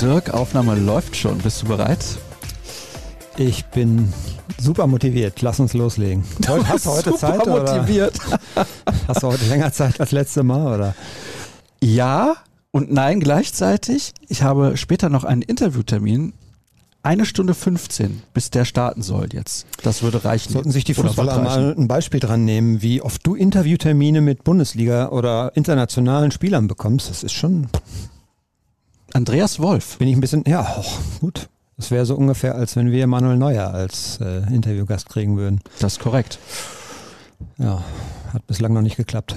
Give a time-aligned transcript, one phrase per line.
[0.00, 1.38] Dirk, Aufnahme läuft schon.
[1.38, 2.04] Bist du bereit?
[3.38, 4.12] Ich bin
[4.58, 5.40] super motiviert.
[5.40, 6.22] Lass uns loslegen.
[6.40, 7.46] Du hast du heute super Zeit?
[7.46, 8.14] motiviert.
[8.26, 8.66] Oder?
[9.08, 10.74] Hast du heute länger Zeit als letzte Mal?
[10.74, 10.94] Oder?
[11.82, 12.36] Ja
[12.72, 14.12] und nein gleichzeitig.
[14.28, 16.34] Ich habe später noch einen Interviewtermin.
[17.02, 19.64] Eine Stunde 15, bis der starten soll jetzt.
[19.82, 20.52] Das würde reichen.
[20.52, 25.08] Sollten sich die Fußballer mal ein Beispiel dran nehmen, wie oft du Interviewtermine mit Bundesliga
[25.10, 27.08] oder internationalen Spielern bekommst.
[27.08, 27.68] Das ist schon.
[29.16, 29.96] Andreas Wolf.
[29.96, 30.84] Bin ich ein bisschen, ja, oh,
[31.20, 31.48] gut.
[31.78, 35.60] Das wäre so ungefähr, als wenn wir Manuel Neuer als äh, Interviewgast kriegen würden.
[35.78, 36.38] Das ist korrekt.
[37.56, 37.82] Ja,
[38.34, 39.36] hat bislang noch nicht geklappt.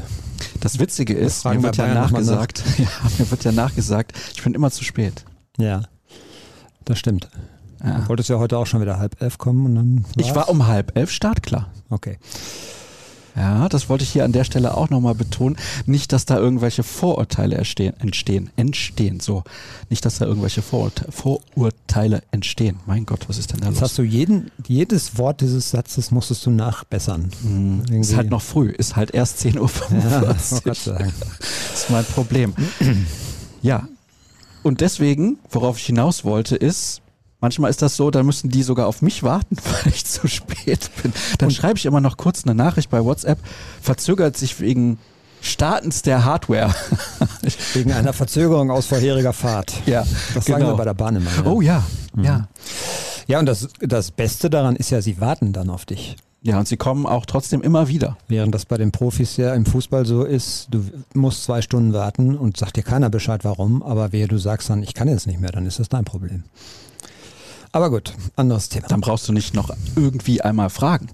[0.59, 2.79] Das Witzige ist, mir wird ja nachgesagt, nach.
[2.79, 2.87] ja,
[3.20, 5.23] mir wird ja nachgesagt, ich bin immer zu spät.
[5.57, 5.84] Ja,
[6.84, 7.29] das stimmt.
[7.81, 7.99] Ja.
[7.99, 10.04] Du wolltest ja heute auch schon wieder halb elf kommen und dann.
[10.04, 10.27] War's?
[10.27, 11.70] Ich war um halb elf startklar.
[11.89, 12.17] Okay.
[13.40, 15.55] Ja, das wollte ich hier an der Stelle auch nochmal betonen.
[15.85, 19.43] Nicht, dass da irgendwelche Vorurteile entstehen, entstehen, entstehen, so.
[19.90, 22.79] Nicht, dass da irgendwelche Vorurteile, Vorurteile entstehen.
[22.85, 23.91] Mein Gott, was ist denn da Jetzt los?
[23.91, 27.32] hast du jeden, jedes Wort dieses Satzes musstest du nachbessern.
[27.41, 27.84] Mhm.
[28.01, 30.04] Ist halt noch früh, ist halt erst 10.45 Uhr.
[30.04, 30.51] Ja, das
[31.73, 32.54] ist mein Problem.
[33.62, 33.87] ja.
[34.63, 37.01] Und deswegen, worauf ich hinaus wollte, ist,
[37.41, 40.90] Manchmal ist das so, da müssen die sogar auf mich warten, weil ich zu spät
[41.01, 41.13] bin.
[41.37, 43.40] Dann schreibe ich immer noch kurz eine Nachricht bei WhatsApp,
[43.82, 44.99] verzögert sich wegen
[45.41, 46.76] Startens der Hardware.
[47.73, 49.73] wegen einer Verzögerung aus vorheriger Fahrt.
[49.85, 50.60] Ja, das genau.
[50.60, 51.32] sagen wir bei der Bahn immer.
[51.32, 51.45] Ja.
[51.45, 52.23] Oh ja, mhm.
[52.23, 52.48] ja.
[53.27, 56.17] Ja, und das, das Beste daran ist ja, sie warten dann auf dich.
[56.41, 58.17] Ja, und sie kommen auch trotzdem immer wieder.
[58.27, 62.37] Während das bei den Profis ja im Fußball so ist, du musst zwei Stunden warten
[62.37, 65.40] und sagt dir keiner Bescheid, warum, aber wer du sagst dann, ich kann jetzt nicht
[65.40, 66.44] mehr, dann ist das dein Problem.
[67.72, 68.88] Aber gut, anderes Thema.
[68.88, 71.09] Dann brauchst du nicht noch irgendwie einmal fragen.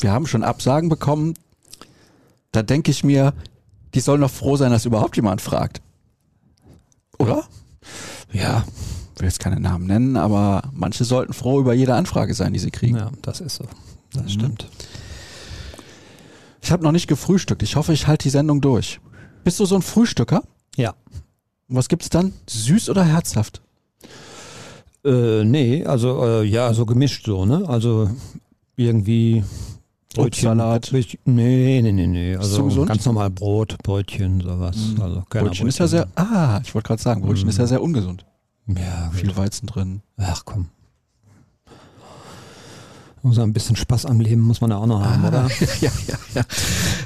[0.00, 1.34] Wir haben schon Absagen bekommen.
[2.52, 3.32] Da denke ich mir,
[3.94, 5.80] die sollen doch froh sein, dass überhaupt jemand fragt.
[7.18, 7.44] Oder?
[8.32, 8.64] Ja.
[9.14, 12.58] Ich will jetzt keine Namen nennen, aber manche sollten froh über jede Anfrage sein, die
[12.58, 12.96] sie kriegen.
[12.96, 13.64] Ja, das ist so.
[14.12, 14.28] Das mhm.
[14.28, 14.68] stimmt.
[16.60, 17.62] Ich habe noch nicht gefrühstückt.
[17.62, 19.00] Ich hoffe, ich halte die Sendung durch.
[19.44, 20.42] Bist du so ein Frühstücker?
[20.76, 20.94] Ja.
[21.68, 22.32] Was gibt's dann?
[22.46, 23.62] Süß oder herzhaft?
[25.04, 27.68] Äh, nee, also äh, ja, so gemischt so, ne?
[27.68, 28.10] Also
[28.76, 29.44] irgendwie
[30.14, 30.58] Brötchen.
[30.58, 30.92] Salat.
[30.92, 32.36] Nee, nee, nee, nee.
[32.36, 34.76] Also ganz normal Brot, Brötchen, sowas.
[34.76, 35.02] Mhm.
[35.02, 37.50] Also Brötchen, Brötchen ist ja sehr, ah, ich wollte gerade sagen, Brötchen mhm.
[37.50, 38.24] ist ja sehr ungesund.
[38.66, 39.20] Ja, gut.
[39.20, 40.02] viel Weizen drin.
[40.16, 40.68] Ach komm.
[43.24, 45.48] Muss ein bisschen Spaß am Leben muss man ja auch noch haben, ah, oder?
[45.80, 46.44] ja, ja, ja.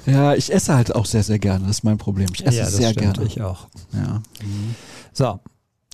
[0.05, 1.67] Ja, ich esse halt auch sehr, sehr gerne.
[1.67, 2.27] Das ist mein Problem.
[2.35, 3.29] Ich esse ja, sehr stimmt, gerne.
[3.29, 3.69] Ich auch.
[3.93, 4.21] Ja.
[4.43, 4.75] Mhm.
[5.13, 5.39] So.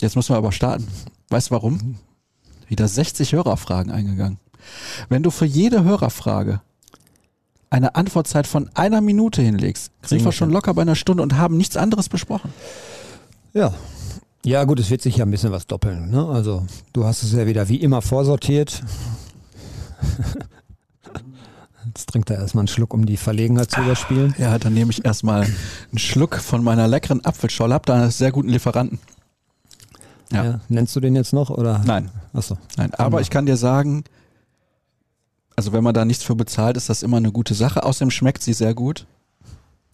[0.00, 0.88] Jetzt müssen wir aber starten.
[1.28, 1.96] Weißt du warum?
[2.68, 4.38] Wieder 60 Hörerfragen eingegangen.
[5.10, 6.62] Wenn du für jede Hörerfrage
[7.68, 11.58] eine Antwortzeit von einer Minute hinlegst, sind wir schon locker bei einer Stunde und haben
[11.58, 12.50] nichts anderes besprochen.
[13.52, 13.74] Ja.
[14.44, 16.10] Ja, gut, es wird sich ja ein bisschen was doppeln.
[16.10, 16.26] Ne?
[16.26, 18.82] Also, du hast es ja wieder wie immer vorsortiert.
[21.86, 24.34] Jetzt trinkt er erstmal einen Schluck, um die Verlegenheit zu überspielen.
[24.38, 27.74] Ja, dann nehme ich erstmal einen Schluck von meiner leckeren Apfelscholle.
[27.74, 28.98] Hab da einen sehr guten Lieferanten.
[30.32, 30.44] Ja.
[30.44, 30.60] ja.
[30.68, 31.82] Nennst du den jetzt noch oder?
[31.84, 32.10] Nein.
[32.32, 32.58] Achso.
[32.76, 34.04] Nein, aber ich kann dir sagen,
[35.56, 37.84] also wenn man da nichts für bezahlt, ist das immer eine gute Sache.
[37.84, 39.06] Außerdem schmeckt sie sehr gut.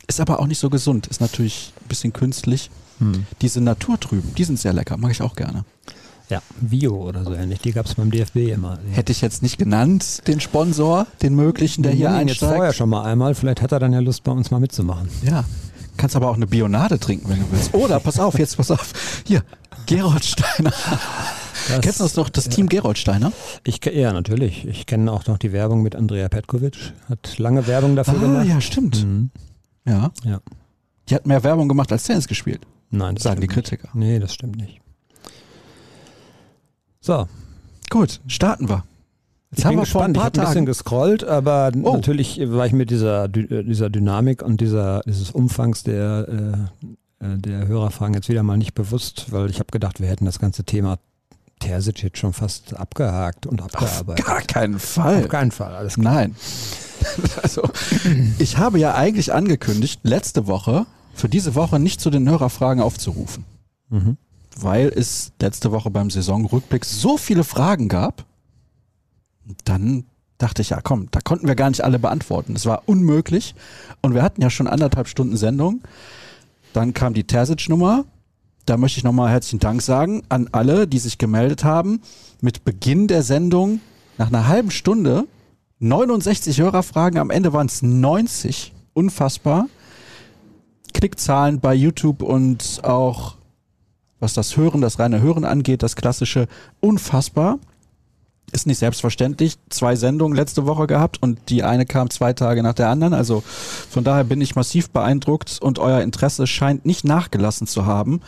[0.06, 1.06] Ist aber auch nicht so gesund.
[1.08, 2.70] Ist natürlich ein bisschen künstlich.
[2.98, 3.26] Hm.
[3.42, 4.96] Diese Naturtrüben, die sind sehr lecker.
[4.96, 5.64] Mag ich auch gerne.
[6.30, 7.60] Ja, Vio oder so ähnlich.
[7.60, 8.78] Die gab es beim DFB immer.
[8.92, 12.40] Hätte ich jetzt nicht genannt, den Sponsor, den möglichen, der hier einsteigt.
[12.40, 13.34] jetzt vorher schon mal einmal.
[13.34, 15.08] Vielleicht hat er dann ja Lust, bei uns mal mitzumachen.
[15.22, 15.44] Ja.
[15.96, 17.74] Kannst aber auch eine Bionade trinken, wenn du willst.
[17.74, 19.22] Oder, pass auf, jetzt pass auf.
[19.26, 19.42] Hier,
[19.86, 20.72] Gerold Steiner.
[21.68, 23.32] Das, Kennst du das noch, das Team Gerold Steiner?
[23.64, 24.66] Ich, ja, natürlich.
[24.66, 26.94] Ich kenne auch noch die Werbung mit Andrea Petkovic.
[27.08, 28.46] Hat lange Werbung dafür ah, gemacht.
[28.46, 29.04] ja, stimmt.
[29.04, 29.30] Mhm.
[29.84, 30.10] Ja.
[30.24, 30.40] ja.
[31.08, 32.66] Die hat mehr Werbung gemacht als Tennis gespielt.
[32.90, 33.88] Nein, das sagen die Kritiker.
[33.92, 33.94] Nicht.
[33.94, 34.80] Nee, das stimmt nicht.
[37.00, 37.26] So.
[37.88, 38.84] Gut, starten wir.
[39.50, 40.16] Jetzt ich haben bin wir gespannt.
[40.16, 41.94] ich habe ein bisschen gescrollt, aber oh.
[41.94, 46.68] natürlich war ich mit dieser, äh, dieser Dynamik und dieser, dieses Umfangs der,
[47.20, 50.26] äh, äh, der Hörerfragen jetzt wieder mal nicht bewusst, weil ich habe gedacht, wir hätten
[50.26, 50.98] das ganze Thema
[51.58, 54.24] Terzic jetzt schon fast abgehakt und abgearbeitet.
[54.24, 55.24] Auf gar keinen Fall.
[55.24, 56.14] Auf keinen Fall, alles klar.
[56.14, 56.36] Nein.
[57.42, 57.62] also,
[58.38, 63.44] ich habe ja eigentlich angekündigt, letzte Woche, für diese Woche nicht zu den Hörerfragen aufzurufen.
[63.88, 64.16] Mhm
[64.62, 68.24] weil es letzte Woche beim Saisonrückblick so viele Fragen gab.
[69.64, 70.04] Dann
[70.38, 72.56] dachte ich, ja komm, da konnten wir gar nicht alle beantworten.
[72.56, 73.54] Es war unmöglich.
[74.00, 75.82] Und wir hatten ja schon anderthalb Stunden Sendung.
[76.72, 78.04] Dann kam die Terzic-Nummer.
[78.66, 82.00] Da möchte ich nochmal herzlichen Dank sagen an alle, die sich gemeldet haben.
[82.40, 83.80] Mit Beginn der Sendung,
[84.18, 85.26] nach einer halben Stunde,
[85.80, 88.72] 69 Hörerfragen, am Ende waren es 90.
[88.92, 89.66] Unfassbar.
[90.92, 93.36] Klickzahlen bei YouTube und auch
[94.20, 96.46] was das Hören, das reine Hören angeht, das klassische
[96.80, 97.58] unfassbar.
[98.52, 99.56] Ist nicht selbstverständlich.
[99.68, 103.14] Zwei Sendungen letzte Woche gehabt und die eine kam zwei Tage nach der anderen.
[103.14, 103.42] Also
[103.88, 108.20] von daher bin ich massiv beeindruckt und euer Interesse scheint nicht nachgelassen zu haben.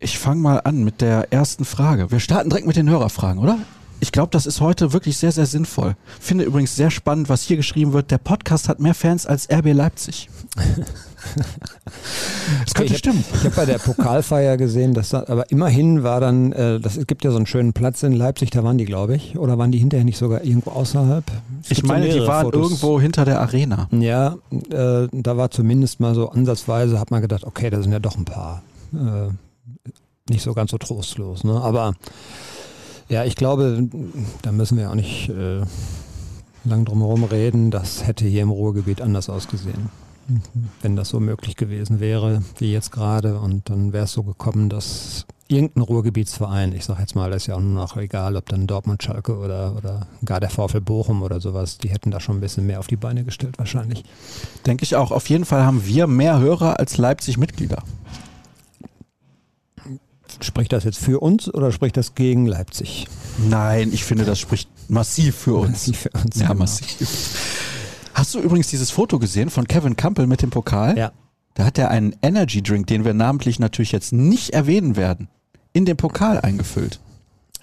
[0.00, 2.10] Ich fange mal an mit der ersten Frage.
[2.10, 3.58] Wir starten direkt mit den Hörerfragen, oder?
[4.02, 5.94] Ich glaube, das ist heute wirklich sehr, sehr sinnvoll.
[6.18, 8.10] Finde übrigens sehr spannend, was hier geschrieben wird.
[8.10, 10.28] Der Podcast hat mehr Fans als RB Leipzig.
[12.64, 13.24] das könnte ich stimmen.
[13.30, 16.96] Hab, ich habe bei der Pokalfeier gesehen, dass da, aber immerhin war dann, äh, das,
[16.96, 19.38] es gibt ja so einen schönen Platz in Leipzig, da waren die, glaube ich.
[19.38, 21.24] Oder waren die hinterher nicht sogar irgendwo außerhalb?
[21.62, 22.60] Es ich meine, die waren Fotos.
[22.60, 23.86] irgendwo hinter der Arena.
[23.92, 28.00] Ja, äh, da war zumindest mal so ansatzweise, hat man gedacht, okay, da sind ja
[28.00, 28.64] doch ein paar.
[28.92, 29.28] Äh,
[30.28, 31.44] nicht so ganz so trostlos.
[31.44, 31.60] Ne?
[31.60, 31.94] Aber
[33.12, 33.88] ja, ich glaube,
[34.40, 35.60] da müssen wir auch nicht äh,
[36.64, 37.70] lang drum herum reden.
[37.70, 39.90] Das hätte hier im Ruhrgebiet anders ausgesehen.
[40.80, 43.38] Wenn das so möglich gewesen wäre, wie jetzt gerade.
[43.38, 47.46] Und dann wäre es so gekommen, dass irgendein Ruhrgebietsverein, ich sage jetzt mal, das ist
[47.48, 51.22] ja auch nur noch egal, ob dann Dortmund, Schalke oder, oder gar der VfL Bochum
[51.22, 54.04] oder sowas, die hätten da schon ein bisschen mehr auf die Beine gestellt wahrscheinlich.
[54.64, 55.10] Denke ich auch.
[55.10, 57.82] Auf jeden Fall haben wir mehr Hörer als Leipzig Mitglieder.
[60.42, 63.06] Spricht das jetzt für uns oder spricht das gegen Leipzig?
[63.48, 65.70] Nein, ich finde, das spricht massiv für uns.
[65.88, 66.36] Massiv für uns.
[66.40, 66.58] Ja, genau.
[66.58, 66.96] massiv.
[68.14, 70.98] Hast du übrigens dieses Foto gesehen von Kevin Campbell mit dem Pokal?
[70.98, 71.12] Ja.
[71.54, 75.28] Da hat er einen Energy Drink, den wir namentlich natürlich jetzt nicht erwähnen werden,
[75.72, 76.98] in den Pokal eingefüllt.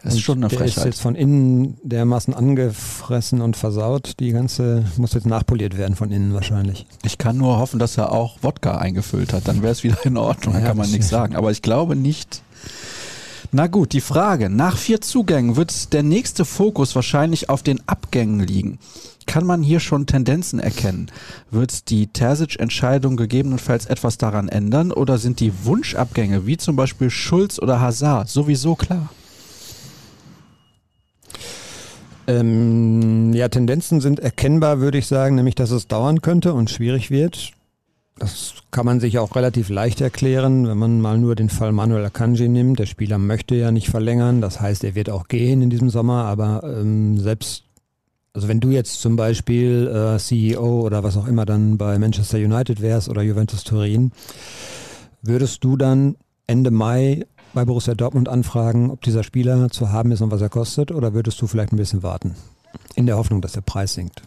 [0.03, 0.77] Das ist schon eine der Frechheit.
[0.77, 4.13] Der ist jetzt von innen dermaßen angefressen und versaut.
[4.19, 6.85] Die ganze muss jetzt nachpoliert werden von innen wahrscheinlich.
[7.03, 9.47] Ich kann nur hoffen, dass er auch Wodka eingefüllt hat.
[9.47, 10.53] Dann wäre es wieder in Ordnung.
[10.53, 11.35] Ja, dann kann man nichts sagen.
[11.35, 12.43] Aber ich glaube nicht,
[13.51, 14.49] na gut, die Frage.
[14.49, 18.77] Nach vier Zugängen wird der nächste Fokus wahrscheinlich auf den Abgängen liegen.
[19.25, 21.11] Kann man hier schon Tendenzen erkennen?
[21.49, 27.59] Wird die Terzic-Entscheidung gegebenenfalls etwas daran ändern oder sind die Wunschabgänge, wie zum Beispiel Schulz
[27.59, 29.09] oder Hazard, sowieso klar?
[32.27, 37.09] Ähm, ja, Tendenzen sind erkennbar, würde ich sagen, nämlich dass es dauern könnte und schwierig
[37.09, 37.51] wird.
[38.19, 42.03] Das kann man sich auch relativ leicht erklären, wenn man mal nur den Fall Manuel
[42.03, 42.77] Akanji nimmt.
[42.77, 46.25] Der Spieler möchte ja nicht verlängern, das heißt, er wird auch gehen in diesem Sommer,
[46.25, 47.63] aber ähm, selbst,
[48.33, 52.37] also wenn du jetzt zum Beispiel äh, CEO oder was auch immer dann bei Manchester
[52.37, 54.11] United wärst oder Juventus Turin,
[55.21, 60.21] würdest du dann Ende Mai bei Borussia Dortmund anfragen, ob dieser Spieler zu haben ist
[60.21, 62.35] und was er kostet, oder würdest du vielleicht ein bisschen warten?
[62.95, 64.21] In der Hoffnung, dass der Preis sinkt.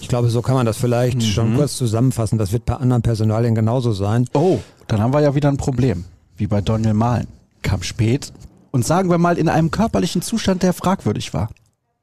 [0.00, 1.22] Ich glaube, so kann man das vielleicht mhm.
[1.22, 2.38] schon kurz zusammenfassen.
[2.38, 4.26] Das wird bei anderen Personalien genauso sein.
[4.34, 6.04] Oh, dann haben wir ja wieder ein Problem.
[6.36, 7.26] Wie bei Daniel Mahlen.
[7.62, 8.32] Kam spät
[8.70, 11.50] und sagen wir mal in einem körperlichen Zustand, der fragwürdig war.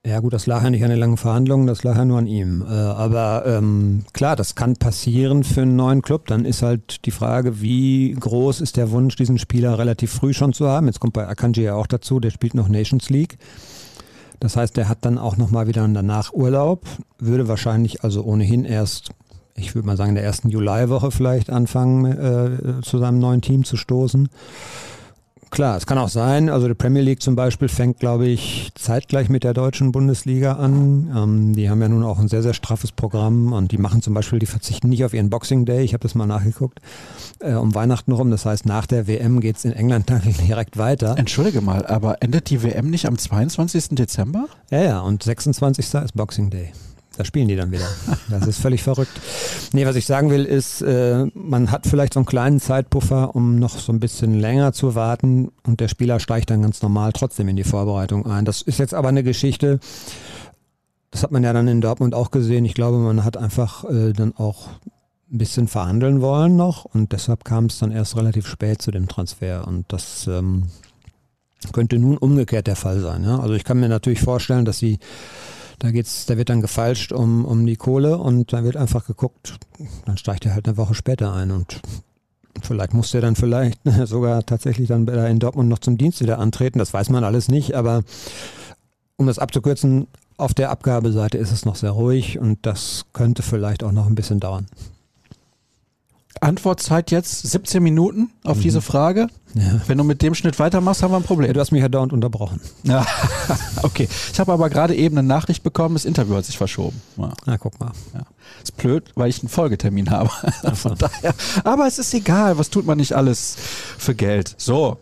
[0.06, 2.28] Ja gut, das lag ja nicht an den langen Verhandlungen, das lag ja nur an
[2.28, 2.62] ihm.
[2.62, 6.28] Äh, aber ähm, klar, das kann passieren für einen neuen Club.
[6.28, 10.54] Dann ist halt die Frage, wie groß ist der Wunsch, diesen Spieler relativ früh schon
[10.54, 10.86] zu haben.
[10.86, 13.40] Jetzt kommt bei Akanji ja auch dazu, der spielt noch Nations League.
[14.40, 16.86] Das heißt, der hat dann auch nochmal wieder danach Urlaub,
[17.20, 19.12] würde wahrscheinlich also ohnehin erst,
[19.56, 23.64] ich würde mal sagen, in der ersten Juliwoche vielleicht anfangen, äh, zu seinem neuen Team
[23.64, 24.30] zu stoßen.
[25.52, 29.30] Klar, es kann auch sein, also die Premier League zum Beispiel fängt, glaube ich, zeitgleich
[29.30, 31.12] mit der deutschen Bundesliga an.
[31.16, 34.14] Ähm, die haben ja nun auch ein sehr, sehr straffes Programm und die machen zum
[34.14, 36.82] Beispiel, die verzichten nicht auf ihren Boxing Day, ich habe das mal nachgeguckt,
[37.40, 38.32] äh, um Weihnachten rum.
[38.32, 41.18] Das heißt, nach der WM geht es in England dann direkt weiter.
[41.18, 43.90] Entschuldige mal, aber endet die WM nicht am 22.
[43.92, 44.48] Dezember?
[44.72, 45.94] Ja, ja, und 26.
[45.94, 46.72] ist Boxing Day.
[47.18, 47.88] Da spielen die dann wieder.
[48.30, 49.12] Das ist völlig verrückt.
[49.72, 53.58] Nee, was ich sagen will, ist, äh, man hat vielleicht so einen kleinen Zeitpuffer, um
[53.58, 57.48] noch so ein bisschen länger zu warten und der Spieler steigt dann ganz normal trotzdem
[57.48, 58.46] in die Vorbereitung ein.
[58.46, 59.80] Das ist jetzt aber eine Geschichte,
[61.12, 62.66] das hat man ja dann in Dortmund auch gesehen.
[62.66, 64.68] Ich glaube, man hat einfach äh, dann auch
[65.32, 69.08] ein bisschen verhandeln wollen noch und deshalb kam es dann erst relativ spät zu dem
[69.08, 70.64] Transfer und das ähm,
[71.72, 73.24] könnte nun umgekehrt der Fall sein.
[73.24, 73.40] Ja?
[73.40, 75.00] Also ich kann mir natürlich vorstellen, dass sie
[75.80, 79.58] da geht's, da wird dann gefalscht um, um die Kohle und dann wird einfach geguckt,
[80.06, 81.82] dann steigt er halt eine Woche später ein und
[82.62, 86.80] vielleicht muss er dann vielleicht sogar tatsächlich dann in Dortmund noch zum Dienst wieder antreten.
[86.80, 88.04] Das weiß man alles nicht, aber
[89.18, 93.84] um das abzukürzen, auf der Abgabeseite ist es noch sehr ruhig und das könnte vielleicht
[93.84, 94.68] auch noch ein bisschen dauern.
[96.42, 98.62] Antwortzeit jetzt 17 Minuten auf mhm.
[98.62, 99.28] diese Frage.
[99.54, 99.82] Ja.
[99.88, 101.48] Wenn du mit dem Schnitt weitermachst, haben wir ein Problem.
[101.48, 102.60] Ja, du hast mich ja dauernd unterbrochen.
[102.84, 103.06] Ja,
[103.84, 104.08] okay.
[104.32, 107.02] Ich habe aber gerade eben eine Nachricht bekommen, das Interview hat sich verschoben.
[107.18, 107.32] Ja.
[107.46, 107.92] Na, guck mal.
[108.62, 110.30] Ist blöd, weil ich einen Folgetermin habe.
[110.74, 111.34] Von daher.
[111.64, 113.56] Aber es ist egal, was tut man nicht alles
[113.98, 114.56] für Geld.
[114.58, 114.98] So.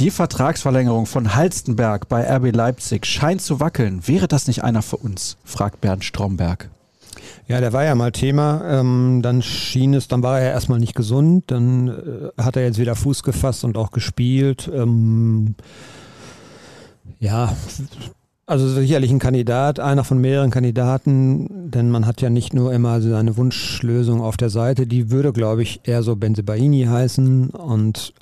[0.00, 4.06] Die Vertragsverlängerung von Halstenberg bei RB Leipzig scheint zu wackeln.
[4.08, 5.36] Wäre das nicht einer für uns?
[5.44, 6.68] fragt Bernd Stromberg.
[7.46, 8.62] Ja, der war ja mal Thema.
[8.66, 11.44] Ähm, dann schien es, dann war er erstmal nicht gesund.
[11.48, 14.70] Dann äh, hat er jetzt wieder Fuß gefasst und auch gespielt.
[14.72, 15.54] Ähm,
[17.18, 17.54] ja,
[18.46, 23.00] also sicherlich ein Kandidat, einer von mehreren Kandidaten, denn man hat ja nicht nur immer
[23.00, 28.12] seine Wunschlösung auf der Seite, die würde, glaube ich, eher so Benzebaini heißen und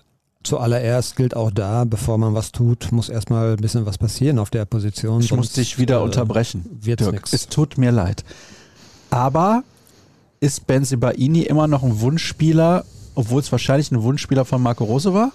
[0.45, 4.51] zuallererst gilt auch da, bevor man was tut, muss erstmal ein bisschen was passieren auf
[4.51, 5.21] der Position.
[5.21, 6.67] Ich muss dich wieder äh, unterbrechen.
[6.71, 7.29] Dirk.
[7.33, 8.25] Es tut mir leid.
[9.13, 9.63] Aber
[10.41, 15.33] ist Benzebaini immer noch ein Wunschspieler, obwohl es wahrscheinlich ein Wunschspieler von Marco Rose war?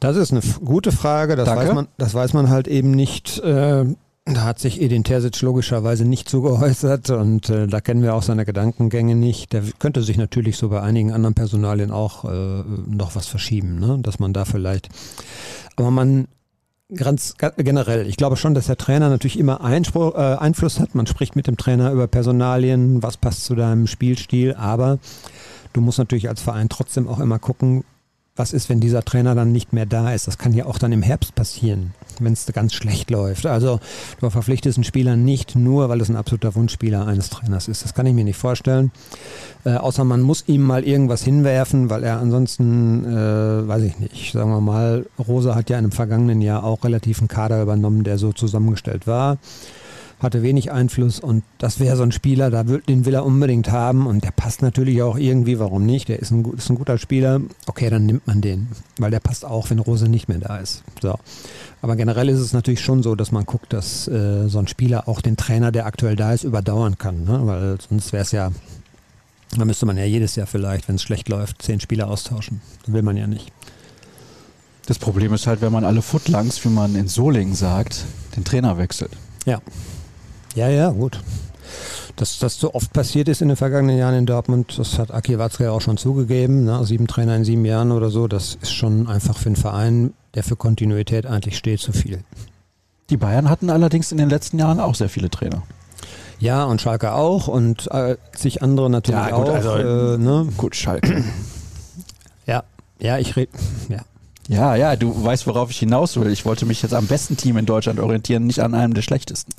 [0.00, 1.34] Das ist eine gute Frage.
[1.34, 3.38] Das, weiß man, das weiß man halt eben nicht.
[3.38, 3.86] Äh,
[4.26, 8.22] da hat sich Edin Terzic logischerweise nicht zu geäußert und äh, da kennen wir auch
[8.22, 9.54] seine Gedankengänge nicht.
[9.54, 13.98] Der könnte sich natürlich so bei einigen anderen Personalien auch äh, noch was verschieben, ne?
[14.02, 14.90] dass man da vielleicht.
[15.76, 16.28] Aber man
[16.96, 20.94] ganz generell, ich glaube schon, dass der Trainer natürlich immer Einspruch, äh, Einfluss hat.
[20.94, 24.98] Man spricht mit dem Trainer über Personalien, was passt zu deinem Spielstil, aber
[25.72, 27.84] du musst natürlich als Verein trotzdem auch immer gucken,
[28.36, 30.26] was ist, wenn dieser Trainer dann nicht mehr da ist?
[30.26, 33.46] Das kann ja auch dann im Herbst passieren, wenn es ganz schlecht läuft.
[33.46, 33.78] Also
[34.20, 37.84] du verpflichtest einen Spieler nicht nur, weil es ein absoluter Wunschspieler eines Trainers ist.
[37.84, 38.90] Das kann ich mir nicht vorstellen.
[39.64, 44.32] Äh, außer man muss ihm mal irgendwas hinwerfen, weil er ansonsten, äh, weiß ich nicht,
[44.32, 48.18] sagen wir mal, Rosa hat ja einem vergangenen Jahr auch relativ einen Kader übernommen, der
[48.18, 49.38] so zusammengestellt war
[50.20, 53.70] hatte wenig Einfluss und das wäre so ein Spieler, da will, den will er unbedingt
[53.70, 56.08] haben und der passt natürlich auch irgendwie, warum nicht?
[56.08, 58.68] Der ist ein, ist ein guter Spieler, okay, dann nimmt man den,
[58.98, 60.82] weil der passt auch, wenn Rose nicht mehr da ist.
[61.02, 61.18] So.
[61.82, 65.08] Aber generell ist es natürlich schon so, dass man guckt, dass äh, so ein Spieler
[65.08, 67.40] auch den Trainer, der aktuell da ist, überdauern kann, ne?
[67.44, 68.50] weil sonst wäre es ja,
[69.56, 72.60] da müsste man ja jedes Jahr vielleicht, wenn es schlecht läuft, zehn Spieler austauschen.
[72.84, 73.52] Das will man ja nicht.
[74.86, 78.04] Das Problem ist halt, wenn man alle Footlangs, wie man in Solingen sagt,
[78.36, 79.12] den Trainer wechselt.
[79.46, 79.60] Ja.
[80.54, 81.20] Ja, ja, gut.
[82.16, 85.38] Dass das so oft passiert ist in den vergangenen Jahren in Dortmund, das hat Aki
[85.38, 86.64] Watzke auch schon zugegeben.
[86.64, 86.84] Ne?
[86.84, 90.44] Sieben Trainer in sieben Jahren oder so, das ist schon einfach für einen Verein, der
[90.44, 92.22] für Kontinuität eigentlich steht, zu viel.
[93.10, 95.62] Die Bayern hatten allerdings in den letzten Jahren auch sehr viele Trainer.
[96.38, 99.54] Ja, und Schalke auch und äh, sich andere natürlich ja, gut, auch.
[99.54, 100.48] Also, äh, ne?
[100.56, 101.24] Gut, Schalke.
[102.46, 102.62] ja,
[103.00, 103.52] ja, ich rede.
[103.88, 103.98] Ja.
[104.46, 106.30] Ja, ja, du weißt, worauf ich hinaus will.
[106.30, 109.52] Ich wollte mich jetzt am besten Team in Deutschland orientieren, nicht an einem der schlechtesten.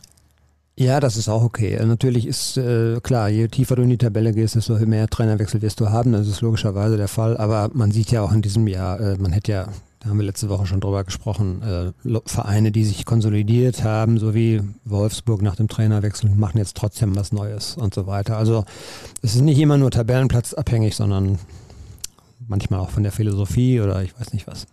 [0.77, 1.79] Ja, das ist auch okay.
[1.85, 5.79] Natürlich ist äh, klar, je tiefer du in die Tabelle gehst, desto mehr Trainerwechsel wirst
[5.79, 6.11] du haben.
[6.11, 7.37] Das ist logischerweise der Fall.
[7.37, 9.67] Aber man sieht ja auch in diesem Jahr, äh, man hätte ja,
[10.01, 14.35] da haben wir letzte Woche schon drüber gesprochen, äh, Vereine, die sich konsolidiert haben, so
[14.35, 18.37] wie Wolfsburg nach dem Trainerwechsel, machen jetzt trotzdem was Neues und so weiter.
[18.37, 18.65] Also
[19.21, 21.39] es ist nicht immer nur Tabellenplatzabhängig, sondern
[22.49, 24.67] manchmal auch von der Philosophie oder ich weiß nicht was.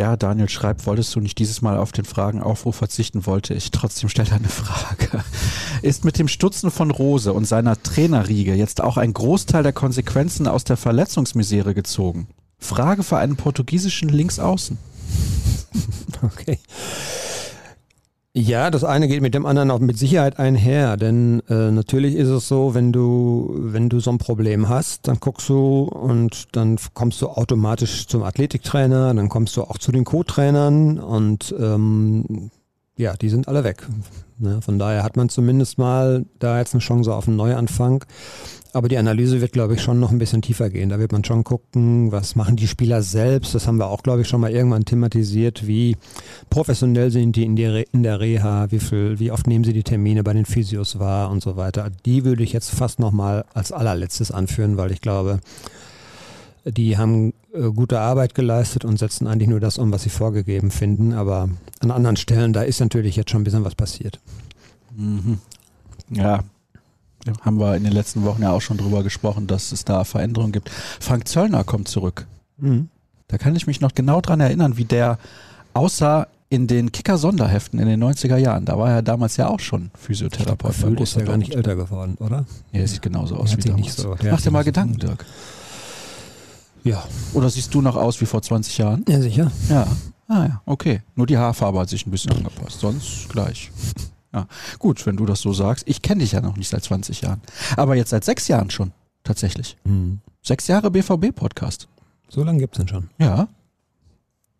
[0.00, 4.08] Ja, Daniel schreibt, wolltest du nicht dieses Mal auf den Fragenaufruf verzichten, wollte ich trotzdem
[4.08, 5.22] stelle eine Frage.
[5.82, 10.48] Ist mit dem Stutzen von Rose und seiner Trainerriege jetzt auch ein Großteil der Konsequenzen
[10.48, 12.28] aus der Verletzungsmisere gezogen?
[12.58, 14.78] Frage für einen portugiesischen Linksaußen.
[16.22, 16.58] Okay.
[18.32, 22.28] Ja, das eine geht mit dem anderen auch mit Sicherheit einher, denn äh, natürlich ist
[22.28, 26.78] es so, wenn du wenn du so ein Problem hast, dann guckst du und dann
[26.94, 32.52] kommst du automatisch zum Athletiktrainer, dann kommst du auch zu den Co-Trainern und ähm,
[32.96, 33.88] ja, die sind alle weg.
[34.38, 34.62] Ne?
[34.62, 38.04] Von daher hat man zumindest mal da jetzt eine Chance auf einen Neuanfang.
[38.72, 40.90] Aber die Analyse wird, glaube ich, schon noch ein bisschen tiefer gehen.
[40.90, 43.54] Da wird man schon gucken, was machen die Spieler selbst.
[43.54, 45.66] Das haben wir auch, glaube ich, schon mal irgendwann thematisiert.
[45.66, 45.96] Wie
[46.50, 48.70] professionell sind die in, die in der Reha?
[48.70, 51.90] Wie, viel, wie oft nehmen sie die Termine bei den Physios wahr und so weiter?
[52.06, 55.40] Die würde ich jetzt fast noch mal als allerletztes anführen, weil ich glaube,
[56.64, 60.70] die haben äh, gute Arbeit geleistet und setzen eigentlich nur das um, was sie vorgegeben
[60.70, 61.12] finden.
[61.12, 61.48] Aber
[61.80, 64.20] an anderen Stellen, da ist natürlich jetzt schon ein bisschen was passiert.
[64.96, 65.38] Mhm.
[66.10, 66.44] Ja,
[67.42, 70.52] haben wir in den letzten Wochen ja auch schon drüber gesprochen, dass es da Veränderungen
[70.52, 70.70] gibt.
[70.70, 72.26] Frank Zöllner kommt zurück.
[72.58, 72.88] Mhm.
[73.28, 75.18] Da kann ich mich noch genau dran erinnern, wie der
[75.74, 78.64] aussah in den Kicker-Sonderheften in den 90er Jahren.
[78.64, 80.72] Da war er damals ja auch schon Physiotherapeut.
[80.72, 82.44] Gefühlt ist er gar nicht älter geworden, oder?
[82.72, 83.96] Ja, er sieht genauso aus wie damals.
[83.96, 85.24] So, Mach dir mal Gedanken, Dirk.
[86.82, 87.04] Ja.
[87.34, 89.04] Oder siehst du noch aus wie vor 20 Jahren?
[89.08, 89.52] Ja, sicher.
[89.68, 89.86] Ja.
[90.26, 91.02] Ah ja, okay.
[91.14, 92.80] Nur die Haarfarbe hat sich ein bisschen angepasst.
[92.80, 93.70] Sonst gleich.
[94.32, 94.46] Ja,
[94.78, 95.88] gut, wenn du das so sagst.
[95.88, 97.40] Ich kenne dich ja noch nicht seit 20 Jahren.
[97.76, 98.92] Aber jetzt seit sechs Jahren schon,
[99.24, 99.76] tatsächlich.
[99.84, 100.20] Mhm.
[100.42, 101.88] Sechs Jahre BVB-Podcast.
[102.28, 103.10] So lange gibt es denn schon?
[103.18, 103.48] Ja.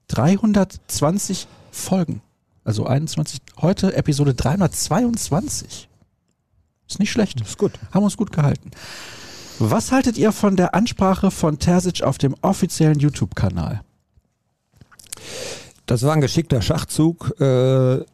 [0.08, 2.20] 320 Folgen.
[2.64, 5.88] Also 21, heute Episode 322.
[6.88, 7.40] Ist nicht schlecht.
[7.40, 7.72] Ist gut.
[7.92, 8.72] Haben uns gut gehalten.
[9.60, 13.82] Was haltet ihr von der Ansprache von Terzic auf dem offiziellen YouTube-Kanal?
[15.86, 17.40] Das war ein geschickter Schachzug.
[17.40, 18.04] Äh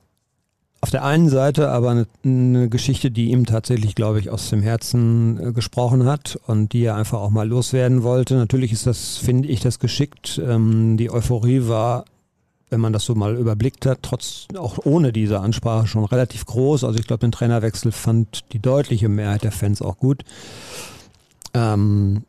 [0.80, 4.62] auf der einen Seite aber eine, eine, Geschichte, die ihm tatsächlich, glaube ich, aus dem
[4.62, 8.35] Herzen äh, gesprochen hat und die er einfach auch mal loswerden wollte.
[8.35, 10.40] Natürlich ist das, finde ich, das geschickt.
[10.45, 12.04] Ähm, die Euphorie war,
[12.68, 16.85] wenn man das so mal überblickt hat, trotz auch ohne diese Ansprache schon relativ groß.
[16.85, 20.25] Also ich glaube, den Trainerwechsel fand die deutliche Mehrheit der Fans auch gut.
[21.54, 22.25] Ähm,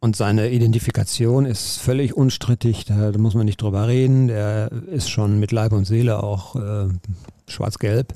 [0.00, 4.28] und seine Identifikation ist völlig unstrittig, da, muss man nicht drüber reden.
[4.28, 6.88] Der ist schon mit Leib und Seele auch äh,
[7.48, 8.14] schwarz-gelb.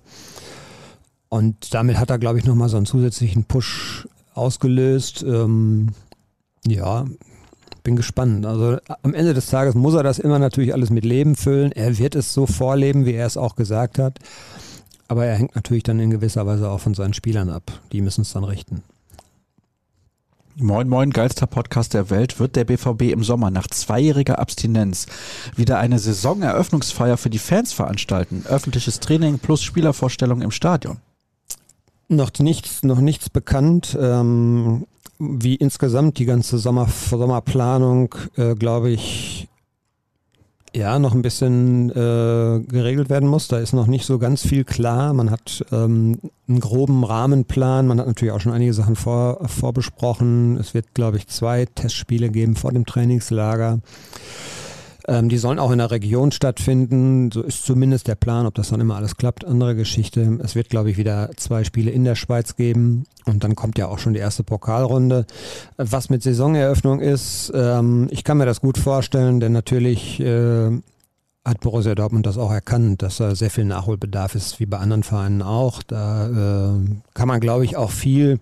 [1.29, 5.25] Und damit hat er, glaube ich, nochmal so einen zusätzlichen Push ausgelöst.
[5.27, 5.89] Ähm,
[6.67, 7.07] ja,
[7.83, 8.47] bin gespannt.
[8.47, 11.73] Also am Ende des Tages muss er das immer natürlich alles mit Leben füllen.
[11.73, 14.19] Er wird es so vorleben, wie er es auch gesagt hat.
[15.09, 17.81] Aber er hängt natürlich dann in gewisser Weise auch von seinen Spielern ab.
[17.91, 18.85] Die müssen es dann richten.
[20.57, 25.07] Moin Moin, geilster Podcast der Welt, wird der BVB im Sommer nach zweijähriger Abstinenz
[25.57, 28.45] wieder eine Saisoneröffnungsfeier für die Fans veranstalten?
[28.47, 30.99] Öffentliches Training plus Spielervorstellung im Stadion?
[32.09, 33.97] Noch nichts, noch nichts bekannt.
[33.99, 34.87] Ähm,
[35.19, 39.49] wie insgesamt die ganze Sommer, Sommerplanung, äh, glaube ich,
[40.75, 43.49] ja, noch ein bisschen äh, geregelt werden muss.
[43.49, 45.13] Da ist noch nicht so ganz viel klar.
[45.13, 47.87] Man hat ähm, einen groben Rahmenplan.
[47.87, 50.57] Man hat natürlich auch schon einige Sachen vor, vorbesprochen.
[50.57, 53.81] Es wird, glaube ich, zwei Testspiele geben vor dem Trainingslager.
[55.09, 57.31] Ähm, die sollen auch in der Region stattfinden.
[57.33, 58.47] So ist zumindest der Plan.
[58.47, 60.39] Ob das dann immer alles klappt, andere Geschichte.
[60.43, 63.05] Es wird, glaube ich, wieder zwei Spiele in der Schweiz geben.
[63.25, 65.27] Und dann kommt ja auch schon die erste Pokalrunde.
[65.77, 70.71] Was mit Saisoneröffnung ist, ähm, ich kann mir das gut vorstellen, denn natürlich äh,
[71.45, 75.03] hat Borussia Dortmund das auch erkannt, dass da sehr viel Nachholbedarf ist, wie bei anderen
[75.03, 75.83] Vereinen auch.
[75.83, 76.81] Da äh,
[77.15, 78.39] kann man, glaube ich, auch viel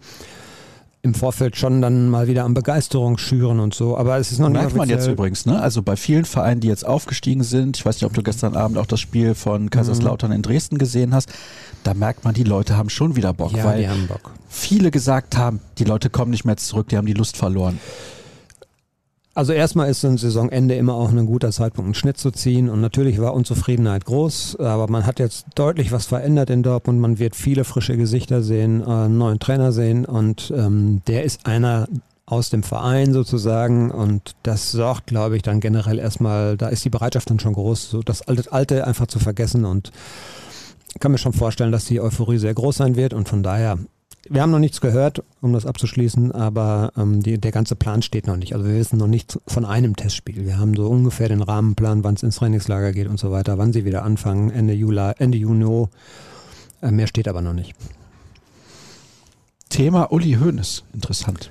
[1.02, 3.96] im Vorfeld schon dann mal wieder an Begeisterung schüren und so.
[3.96, 5.60] Aber es ist noch Merkt man jetzt übrigens, ne?
[5.60, 8.76] Also bei vielen Vereinen, die jetzt aufgestiegen sind, ich weiß nicht, ob du gestern Abend
[8.76, 11.30] auch das Spiel von Kaiserslautern in Dresden gesehen hast,
[11.84, 14.32] da merkt man, die Leute haben schon wieder Bock, ja, weil Bock.
[14.48, 17.80] viele gesagt haben, die Leute kommen nicht mehr zurück, die haben die Lust verloren.
[19.32, 22.68] Also erstmal ist ein Saisonende immer auch ein guter Zeitpunkt, einen Schnitt zu ziehen.
[22.68, 26.98] Und natürlich war Unzufriedenheit groß, aber man hat jetzt deutlich was verändert in Dortmund.
[27.00, 31.46] Man wird viele frische Gesichter sehen, äh, einen neuen Trainer sehen und ähm, der ist
[31.46, 31.86] einer
[32.26, 36.90] aus dem Verein sozusagen und das sorgt, glaube ich, dann generell erstmal, da ist die
[36.90, 39.90] Bereitschaft dann schon groß, so das alte, alte einfach zu vergessen und
[41.00, 43.78] kann mir schon vorstellen, dass die Euphorie sehr groß sein wird und von daher
[44.28, 48.26] wir haben noch nichts gehört, um das abzuschließen, aber ähm, die, der ganze Plan steht
[48.26, 48.54] noch nicht.
[48.54, 50.44] Also wir wissen noch nichts von einem Testspiel.
[50.44, 53.72] Wir haben so ungefähr den Rahmenplan, wann es ins Trainingslager geht und so weiter, wann
[53.72, 55.86] sie wieder anfangen, Ende Juli, Ende Juni.
[56.82, 57.74] Äh, mehr steht aber noch nicht.
[59.70, 61.50] Thema Uli Hoeneß, interessant.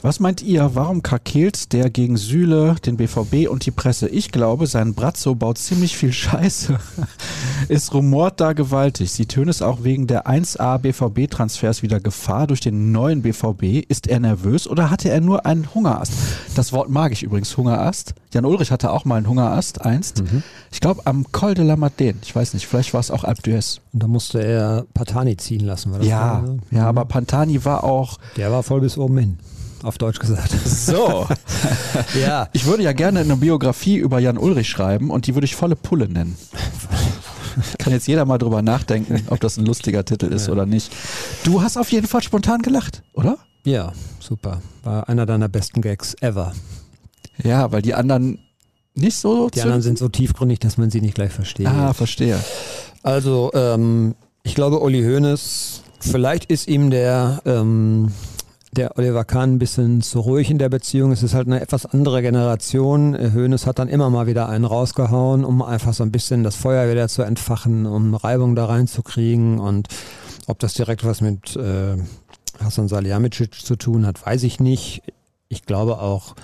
[0.00, 4.08] Was meint ihr, warum krakeelt der gegen Süle, den BVB und die Presse?
[4.08, 6.78] Ich glaube, sein Bratzo baut ziemlich viel Scheiße.
[7.68, 9.10] es rumort da gewaltig.
[9.10, 13.84] Sie tönen es auch wegen der 1A BVB-Transfers wieder Gefahr durch den neuen BVB.
[13.88, 16.12] Ist er nervös oder hatte er nur einen Hungerast?
[16.54, 18.14] Das Wort mag ich übrigens, Hungerast.
[18.32, 20.22] Jan Ulrich hatte auch mal einen Hungerast einst.
[20.22, 20.44] Mhm.
[20.70, 22.18] Ich glaube am Col de la Madeleine.
[22.22, 23.80] Ich weiß nicht, vielleicht war es auch Alp d'Huez.
[23.92, 25.90] Und da musste er Pantani ziehen lassen.
[25.90, 26.58] War das ja, so?
[26.70, 26.86] ja, mhm.
[26.86, 28.18] aber Pantani war auch...
[28.36, 29.38] Der war voll bis oben hin
[29.82, 30.52] auf Deutsch gesagt.
[30.64, 31.26] So.
[32.20, 32.48] ja.
[32.52, 35.76] Ich würde ja gerne eine Biografie über Jan Ulrich schreiben und die würde ich volle
[35.76, 36.36] Pulle nennen.
[37.78, 40.52] Kann jetzt jeder mal drüber nachdenken, ob das ein lustiger Titel ist ja.
[40.52, 40.92] oder nicht.
[41.44, 43.38] Du hast auf jeden Fall spontan gelacht, oder?
[43.64, 44.62] Ja, super.
[44.84, 46.52] War einer deiner besten Gags ever.
[47.42, 48.38] Ja, weil die anderen
[48.94, 49.48] nicht so.
[49.50, 51.66] Die anderen sind so tiefgründig, dass man sie nicht gleich versteht.
[51.66, 52.38] Ah, verstehe.
[53.02, 58.12] Also, ähm, ich glaube, Uli Hoeneß, vielleicht ist ihm der ähm,
[58.78, 61.10] der Oliver Kahn ein bisschen zu ruhig in der Beziehung.
[61.10, 63.16] Es ist halt eine etwas andere Generation.
[63.18, 66.88] Hönes hat dann immer mal wieder einen rausgehauen, um einfach so ein bisschen das Feuer
[66.88, 69.58] wieder zu entfachen, um Reibung da reinzukriegen.
[69.58, 69.88] Und
[70.46, 71.96] ob das direkt was mit äh,
[72.62, 75.02] Hassan Salihamidzic zu tun hat, weiß ich nicht.
[75.48, 76.36] Ich glaube auch,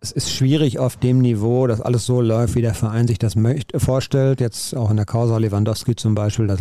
[0.00, 3.34] es ist schwierig auf dem Niveau, dass alles so läuft, wie der Verein sich das
[3.34, 4.40] möchte, vorstellt.
[4.40, 6.60] Jetzt auch in der Causa Lewandowski zum Beispiel, das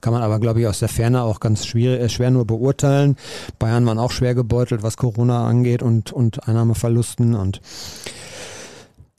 [0.00, 3.16] kann man aber, glaube ich, aus der Ferne auch ganz schwierig, äh, schwer nur beurteilen.
[3.58, 7.60] Bayern waren auch schwer gebeutelt, was Corona angeht und, und Einnahmeverlusten und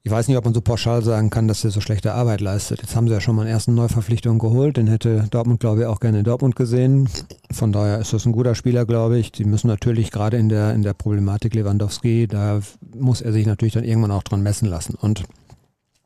[0.08, 2.82] ich weiß nicht, ob man so pauschal sagen kann, dass er so schlechte Arbeit leistet.
[2.82, 4.78] Jetzt haben sie ja schon mal einen ersten Neuverpflichtung geholt.
[4.78, 7.10] Den hätte Dortmund, glaube ich, auch gerne in Dortmund gesehen.
[7.52, 9.34] Von daher ist das ein guter Spieler, glaube ich.
[9.36, 12.62] Sie müssen natürlich gerade in der, in der Problematik Lewandowski, da
[12.96, 14.96] muss er sich natürlich dann irgendwann auch dran messen lassen.
[14.96, 15.24] Und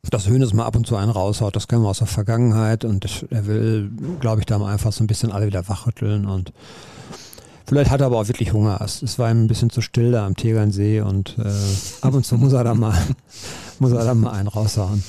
[0.09, 2.83] dass Hönes mal ab und zu einen raushaut, das kennen wir aus der Vergangenheit.
[2.83, 6.53] Und er will, glaube ich, da mal einfach so ein bisschen alle wieder wachrütteln und
[7.67, 8.81] Vielleicht hat er aber auch wirklich Hunger.
[8.81, 12.35] Es war ihm ein bisschen zu still da am Tegernsee und äh, ab und zu
[12.35, 12.97] muss er da mal,
[13.81, 15.03] muss er da mal einen raushauen.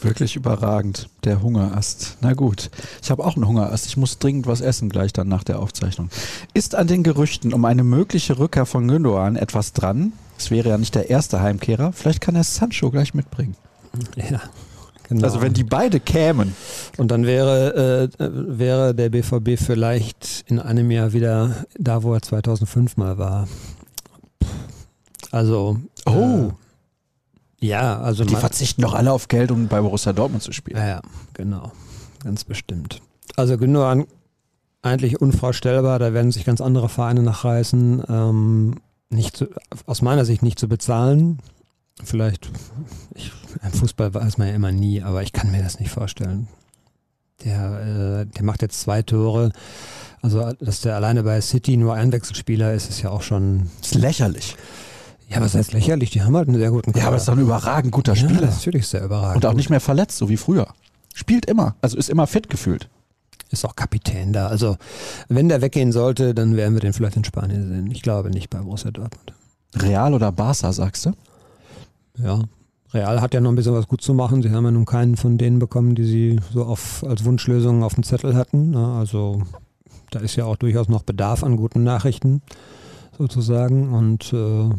[0.00, 2.16] Wirklich überragend, der Hungerast.
[2.22, 2.70] Na gut,
[3.02, 3.86] ich habe auch einen Hungerast.
[3.86, 6.08] Ich muss dringend was essen gleich dann nach der Aufzeichnung.
[6.54, 10.12] Ist an den Gerüchten um eine mögliche Rückkehr von Gündogan etwas dran?
[10.38, 11.92] Es wäre ja nicht der erste Heimkehrer.
[11.92, 13.56] Vielleicht kann er Sancho gleich mitbringen.
[14.16, 14.40] Ja,
[15.08, 15.22] Genau.
[15.24, 16.56] Also wenn die beide kämen.
[16.96, 22.22] Und dann wäre, äh, wäre der BVB vielleicht in einem Jahr wieder da, wo er
[22.22, 23.46] 2005 mal war.
[25.30, 25.78] Also.
[26.06, 26.48] Oh.
[26.48, 26.65] Äh,
[27.60, 28.24] ja, also.
[28.24, 30.78] Die verzichten doch alle auf Geld, um bei Borussia Dortmund zu spielen.
[30.78, 31.02] Ja, ja
[31.34, 31.72] genau.
[32.22, 33.00] Ganz bestimmt.
[33.36, 34.06] Also Gündogan
[34.82, 35.98] eigentlich unvorstellbar.
[35.98, 38.04] Da werden sich ganz andere Vereine nachreißen.
[38.08, 38.74] Ähm,
[39.10, 39.46] nicht zu,
[39.86, 41.38] aus meiner Sicht nicht zu bezahlen.
[42.02, 42.50] Vielleicht,
[43.14, 46.48] ich, im Fußball weiß man ja immer nie, aber ich kann mir das nicht vorstellen.
[47.44, 49.52] Der, äh, der macht jetzt zwei Tore.
[50.22, 53.70] Also, dass der alleine bei City nur Einwechselspieler ist, ist ja auch schon.
[53.80, 54.56] Das ist lächerlich.
[55.28, 56.10] Ja, was heißt lächerlich?
[56.10, 57.02] Die haben halt einen sehr guten Kader.
[57.02, 58.46] Ja, aber ist doch ein überragend guter ja, Spieler.
[58.46, 59.44] natürlich sehr überragend.
[59.44, 60.68] Und auch nicht mehr verletzt, so wie früher.
[61.14, 61.74] Spielt immer.
[61.80, 62.88] Also ist immer fit gefühlt.
[63.50, 64.48] Ist auch Kapitän da.
[64.48, 64.76] Also,
[65.28, 67.90] wenn der weggehen sollte, dann werden wir den vielleicht in Spanien sehen.
[67.90, 69.32] Ich glaube nicht bei Borussia Dortmund.
[69.76, 71.12] Real oder Barca, sagst du?
[72.18, 72.40] Ja,
[72.92, 74.42] Real hat ja noch ein bisschen was gut zu machen.
[74.42, 77.94] Sie haben ja nun keinen von denen bekommen, die sie so auf, als Wunschlösung auf
[77.94, 78.70] dem Zettel hatten.
[78.70, 78.86] Ne?
[78.94, 79.42] Also
[80.10, 82.42] da ist ja auch durchaus noch Bedarf an guten Nachrichten
[83.18, 83.92] sozusagen.
[83.92, 84.70] Und äh,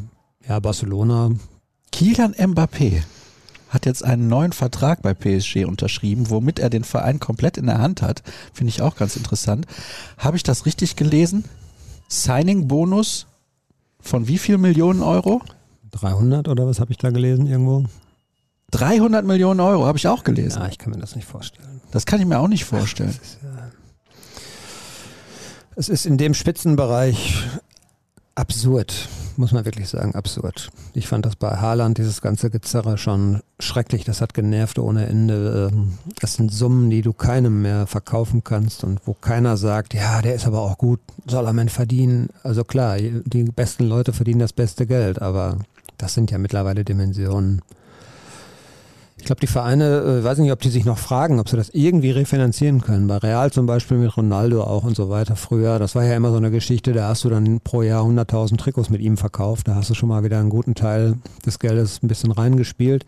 [0.47, 1.31] ja, Barcelona.
[1.91, 3.03] Kilian Mbappé
[3.69, 7.79] hat jetzt einen neuen Vertrag bei PSG unterschrieben, womit er den Verein komplett in der
[7.79, 8.23] Hand hat.
[8.53, 9.65] Finde ich auch ganz interessant.
[10.17, 11.43] Habe ich das richtig gelesen?
[12.07, 13.27] Signing-Bonus
[13.99, 15.41] von wie viel Millionen Euro?
[15.91, 17.85] 300 oder was habe ich da gelesen irgendwo?
[18.71, 20.61] 300 Millionen Euro habe ich auch gelesen.
[20.61, 21.81] Ja, ich kann mir das nicht vorstellen.
[21.91, 23.15] Das kann ich mir auch nicht vorstellen.
[23.17, 23.71] Ach, ist, ja,
[25.75, 27.43] es ist in dem Spitzenbereich
[28.37, 30.69] absurd, muss man wirklich sagen, absurd.
[30.93, 34.03] Ich fand das bei Haaland, dieses ganze Gezerre schon schrecklich.
[34.03, 35.69] Das hat genervt ohne Ende.
[35.71, 40.21] Ähm, das sind Summen, die du keinem mehr verkaufen kannst und wo keiner sagt, ja,
[40.21, 42.29] der ist aber auch gut, soll er man verdienen.
[42.43, 45.57] Also klar, die besten Leute verdienen das beste Geld, aber
[45.97, 47.61] das sind ja mittlerweile Dimensionen.
[49.19, 51.69] Ich glaube, die Vereine, äh, weiß nicht, ob die sich noch fragen, ob sie das
[51.69, 53.07] irgendwie refinanzieren können.
[53.07, 55.79] Bei Real zum Beispiel mit Ronaldo auch und so weiter früher.
[55.79, 58.89] Das war ja immer so eine Geschichte, da hast du dann pro Jahr 100.000 Trikots
[58.89, 59.67] mit ihm verkauft.
[59.67, 63.05] Da hast du schon mal wieder einen guten Teil des Geldes ein bisschen reingespielt.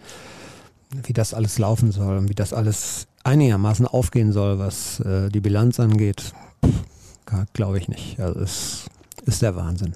[1.04, 5.40] Wie das alles laufen soll und wie das alles einigermaßen aufgehen soll, was äh, die
[5.40, 6.34] Bilanz angeht,
[7.54, 8.20] glaube ich nicht.
[8.20, 8.86] Also es
[9.26, 9.94] ist der Wahnsinn.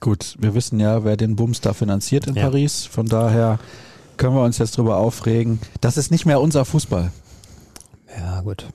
[0.00, 2.42] Gut, wir wissen ja, wer den Bums da finanziert in ja.
[2.42, 2.86] Paris.
[2.86, 3.58] Von daher
[4.16, 5.60] können wir uns jetzt drüber aufregen.
[5.80, 7.10] Das ist nicht mehr unser Fußball.
[8.16, 8.66] Ja, gut.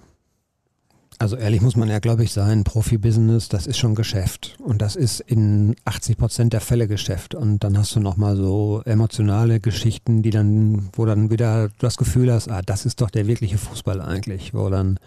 [1.20, 4.56] Also ehrlich muss man ja, glaube ich, sein, Profibusiness, das ist schon Geschäft.
[4.60, 7.34] Und das ist in 80 Prozent der Fälle Geschäft.
[7.34, 11.98] Und dann hast du nochmal so emotionale Geschichten, die dann, wo dann wieder du das
[11.98, 15.00] Gefühl hast, ah, das ist doch der wirkliche Fußball eigentlich, wo dann.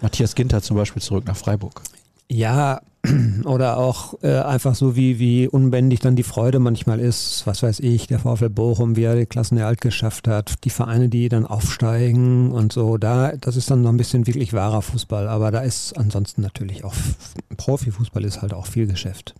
[0.00, 1.82] Matthias Ginter zum Beispiel zurück nach Freiburg.
[2.28, 2.80] Ja,
[3.44, 7.80] oder auch äh, einfach so wie, wie unbändig dann die Freude manchmal ist, was weiß
[7.80, 12.50] ich, der VfL Bochum, wie er die Klassenerhalt geschafft hat, die Vereine, die dann aufsteigen
[12.50, 15.96] und so, da, das ist dann noch ein bisschen wirklich wahrer Fußball, aber da ist
[15.96, 16.94] ansonsten natürlich auch,
[17.56, 19.34] Profifußball ist halt auch viel Geschäft.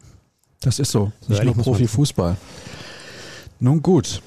[0.61, 2.37] Das ist so, so nicht nur Profifußball.
[3.61, 4.23] Nun gut,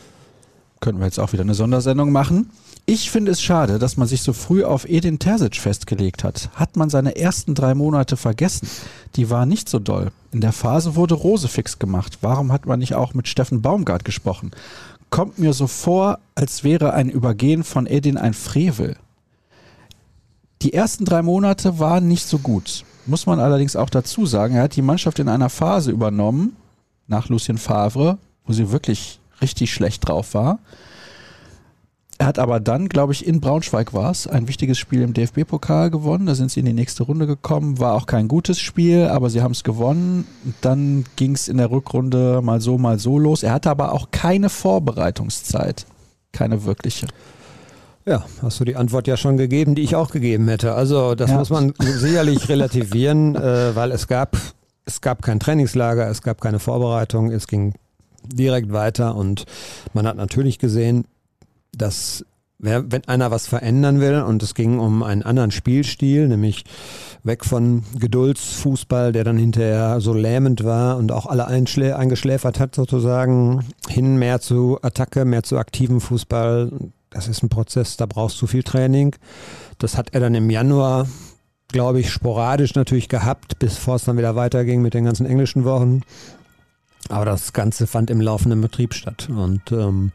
[0.81, 2.49] könnten wir jetzt auch wieder eine Sondersendung machen.
[2.85, 6.49] Ich finde es schade, dass man sich so früh auf Edin Terzic festgelegt hat.
[6.55, 8.67] Hat man seine ersten drei Monate vergessen?
[9.15, 10.11] Die waren nicht so doll.
[10.31, 12.17] In der Phase wurde Rose fix gemacht.
[12.21, 14.51] Warum hat man nicht auch mit Steffen Baumgart gesprochen?
[15.09, 18.97] Kommt mir so vor, als wäre ein Übergehen von Edin ein Frevel.
[20.61, 22.83] Die ersten drei Monate waren nicht so gut.
[23.05, 26.55] Muss man allerdings auch dazu sagen, er hat die Mannschaft in einer Phase übernommen,
[27.07, 30.59] nach Lucien Favre, wo sie wirklich richtig schlecht drauf war.
[32.21, 35.89] Er hat aber dann, glaube ich, in Braunschweig war es, ein wichtiges Spiel im DFB-Pokal
[35.89, 36.27] gewonnen.
[36.27, 37.79] Da sind sie in die nächste Runde gekommen.
[37.79, 40.27] War auch kein gutes Spiel, aber sie haben es gewonnen.
[40.61, 43.41] Dann ging es in der Rückrunde mal so, mal so los.
[43.41, 45.87] Er hatte aber auch keine Vorbereitungszeit.
[46.31, 47.07] Keine wirkliche.
[48.05, 50.75] Ja, hast du die Antwort ja schon gegeben, die ich auch gegeben hätte.
[50.75, 51.39] Also das ja.
[51.39, 54.37] muss man sicherlich relativieren, äh, weil es gab,
[54.85, 57.73] es gab kein Trainingslager, es gab keine Vorbereitung, es ging
[58.31, 59.45] direkt weiter und
[59.95, 61.05] man hat natürlich gesehen,
[61.75, 62.25] dass
[62.61, 66.63] wenn einer was verändern will und es ging um einen anderen Spielstil, nämlich
[67.23, 73.65] weg von Geduldsfußball, der dann hinterher so lähmend war und auch alle eingeschläfert hat sozusagen,
[73.87, 76.71] hin mehr zu Attacke, mehr zu aktivem Fußball.
[77.09, 79.15] Das ist ein Prozess, da brauchst du viel Training.
[79.79, 81.07] Das hat er dann im Januar,
[81.69, 86.01] glaube ich, sporadisch natürlich gehabt, bevor es dann wieder weiterging mit den ganzen englischen Wochen.
[87.09, 89.27] Aber das Ganze fand im laufenden Betrieb statt.
[89.29, 90.11] Und ähm,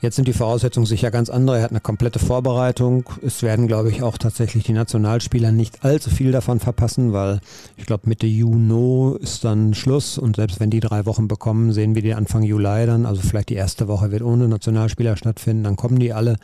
[0.00, 1.58] jetzt sind die Voraussetzungen sicher ganz andere.
[1.58, 3.04] Er hat eine komplette Vorbereitung.
[3.22, 7.40] Es werden, glaube ich, auch tatsächlich die Nationalspieler nicht allzu viel davon verpassen, weil
[7.76, 10.16] ich glaube, Mitte Juni ist dann Schluss.
[10.16, 13.04] Und selbst wenn die drei Wochen bekommen, sehen wir die Anfang Juli dann.
[13.04, 15.64] Also vielleicht die erste Woche wird ohne Nationalspieler stattfinden.
[15.64, 16.36] Dann kommen die alle.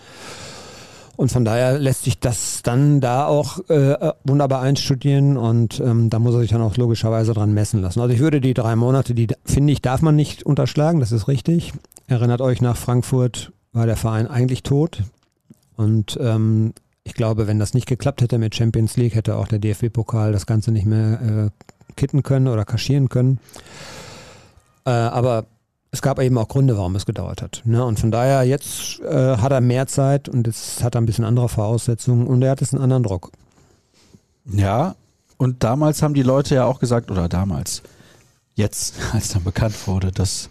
[1.17, 6.19] Und von daher lässt sich das dann da auch äh, wunderbar einstudieren und ähm, da
[6.19, 8.01] muss er sich dann auch logischerweise dran messen lassen.
[8.01, 11.29] Also ich würde die drei Monate, die finde ich, darf man nicht unterschlagen, das ist
[11.29, 11.73] richtig.
[12.09, 15.03] Erinnert euch, nach Frankfurt war der Verein eigentlich tot.
[15.77, 16.75] Und ähm,
[17.05, 20.47] ich glaube, wenn das nicht geklappt hätte mit Champions League, hätte auch der DFB-Pokal das
[20.47, 23.39] Ganze nicht mehr äh, kitten können oder kaschieren können.
[24.85, 25.47] Äh, aber
[25.95, 27.63] es gab eben auch Gründe, warum es gedauert hat.
[27.65, 27.85] Ne?
[27.85, 31.25] Und von daher, jetzt äh, hat er mehr Zeit und jetzt hat er ein bisschen
[31.25, 33.31] andere Voraussetzungen und er hat jetzt einen anderen Druck.
[34.45, 34.97] Ja,
[35.37, 37.83] und damals haben die Leute ja auch gesagt, oder damals,
[38.57, 40.51] jetzt, als dann bekannt wurde, dass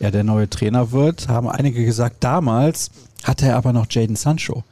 [0.00, 2.90] er der neue Trainer wird, haben einige gesagt, damals
[3.22, 4.64] hatte er aber noch Jaden Sancho.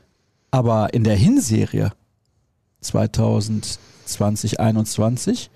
[0.51, 1.93] Aber in der Hinserie
[2.81, 5.51] 2020, 2021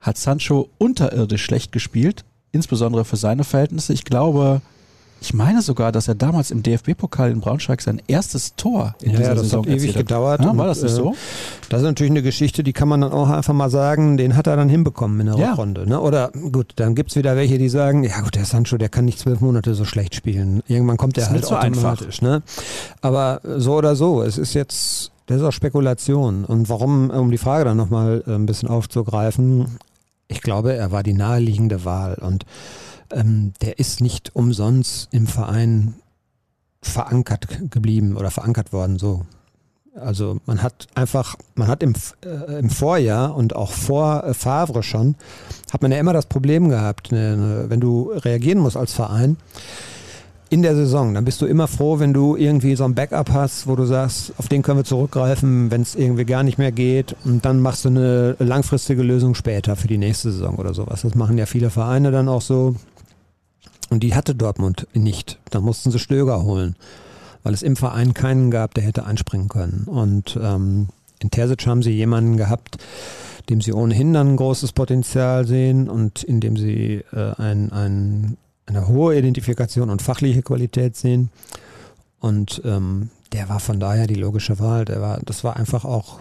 [0.00, 3.92] hat Sancho unterirdisch schlecht gespielt insbesondere für seine Verhältnisse.
[3.92, 4.60] Ich glaube,
[5.20, 9.16] ich meine sogar, dass er damals im DFB-Pokal in Braunschweig sein erstes Tor in ja,
[9.16, 10.42] dieser ja, das Saison hat ewig gedauert.
[10.42, 11.12] Ja, war das nicht so?
[11.12, 11.16] Äh,
[11.68, 14.46] das ist natürlich eine Geschichte, die kann man dann auch einfach mal sagen, den hat
[14.46, 15.50] er dann hinbekommen in der ja.
[15.50, 15.88] Rückrunde.
[15.88, 16.00] Ne?
[16.00, 19.04] Oder gut, dann gibt es wieder welche, die sagen, ja gut, der Sancho, der kann
[19.04, 20.62] nicht zwölf Monate so schlecht spielen.
[20.68, 22.22] Irgendwann kommt der halt so automatisch.
[22.22, 22.42] Ne?
[23.00, 26.44] Aber so oder so, es ist jetzt, das ist auch Spekulation.
[26.44, 29.78] Und warum, um die Frage dann nochmal äh, ein bisschen aufzugreifen,
[30.28, 32.44] ich glaube, er war die naheliegende Wahl und
[33.10, 35.94] ähm, der ist nicht umsonst im Verein
[36.82, 39.26] verankert geblieben oder verankert worden so.
[39.94, 44.82] Also man hat einfach, man hat im, äh, im Vorjahr und auch vor äh, Favre
[44.82, 45.16] schon,
[45.72, 49.38] hat man ja immer das Problem gehabt, ne, ne, wenn du reagieren musst als Verein,
[50.50, 51.14] in der Saison.
[51.14, 54.32] Dann bist du immer froh, wenn du irgendwie so ein Backup hast, wo du sagst,
[54.38, 57.16] auf den können wir zurückgreifen, wenn es irgendwie gar nicht mehr geht.
[57.24, 61.02] Und dann machst du eine langfristige Lösung später für die nächste Saison oder sowas.
[61.02, 62.76] Das machen ja viele Vereine dann auch so.
[63.90, 65.38] Und die hatte Dortmund nicht.
[65.50, 66.76] Da mussten sie Stöger holen,
[67.42, 69.84] weil es im Verein keinen gab, der hätte einspringen können.
[69.86, 70.88] Und ähm,
[71.20, 72.78] in Terzic haben sie jemanden gehabt,
[73.48, 78.36] dem sie ohnehin dann ein großes Potenzial sehen und in dem sie äh, ein, ein
[78.68, 81.30] eine hohe Identifikation und fachliche Qualität sehen.
[82.20, 84.84] Und ähm, der war von daher die logische Wahl.
[84.84, 86.20] Der war, das war einfach auch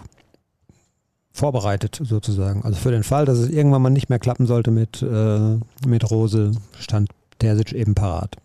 [1.31, 2.63] vorbereitet sozusagen.
[2.63, 6.09] Also für den Fall, dass es irgendwann mal nicht mehr klappen sollte mit, äh, mit
[6.09, 8.35] Rose, stand Terzic eben parat.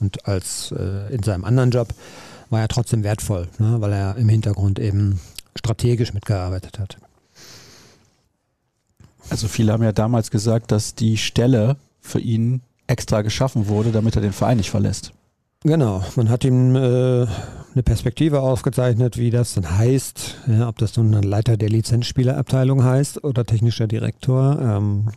[0.00, 1.88] Und als äh, in seinem anderen Job
[2.50, 5.20] war er trotzdem wertvoll, ne, weil er im Hintergrund eben
[5.56, 6.96] strategisch mitgearbeitet hat.
[9.30, 14.16] Also viele haben ja damals gesagt, dass die Stelle für ihn extra geschaffen wurde, damit
[14.16, 15.12] er den Verein nicht verlässt.
[15.62, 17.26] Genau, man hat ihm äh,
[17.74, 22.84] eine Perspektive aufgezeichnet, wie das dann heißt, ja, ob das nun ein Leiter der Lizenzspielerabteilung
[22.84, 24.58] heißt oder technischer Direktor.
[24.60, 25.08] Ähm,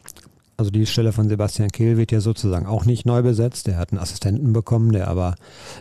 [0.55, 3.67] also die Stelle von Sebastian Kehl wird ja sozusagen auch nicht neu besetzt.
[3.67, 5.35] Der hat einen Assistenten bekommen, der aber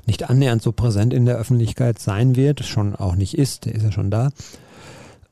[0.04, 3.84] nicht annähernd so präsent in der Öffentlichkeit sein wird, schon auch nicht ist, der ist
[3.84, 4.30] ja schon da.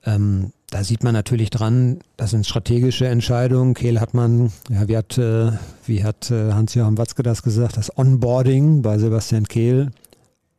[0.07, 3.74] Ähm, da sieht man natürlich dran, das sind strategische Entscheidungen.
[3.74, 5.53] Kehl hat man, ja, wie hat, äh,
[5.87, 9.90] wie hat äh, Hans-Joachim Watzke das gesagt, das Onboarding bei Sebastian Kehl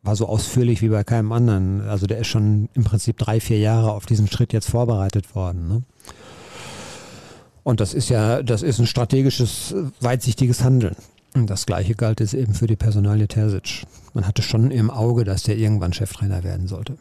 [0.04, 1.82] war so ausführlich wie bei keinem anderen.
[1.88, 5.68] Also der ist schon im Prinzip drei, vier Jahre auf diesen Schritt jetzt vorbereitet worden.
[5.68, 5.82] Ne?
[7.63, 10.96] Und das ist ja, das ist ein strategisches, weitsichtiges Handeln.
[11.34, 13.86] Und das gleiche galt es eben für die Personalie Terzic.
[14.13, 16.98] Man hatte schon im Auge, dass der irgendwann Cheftrainer werden sollte.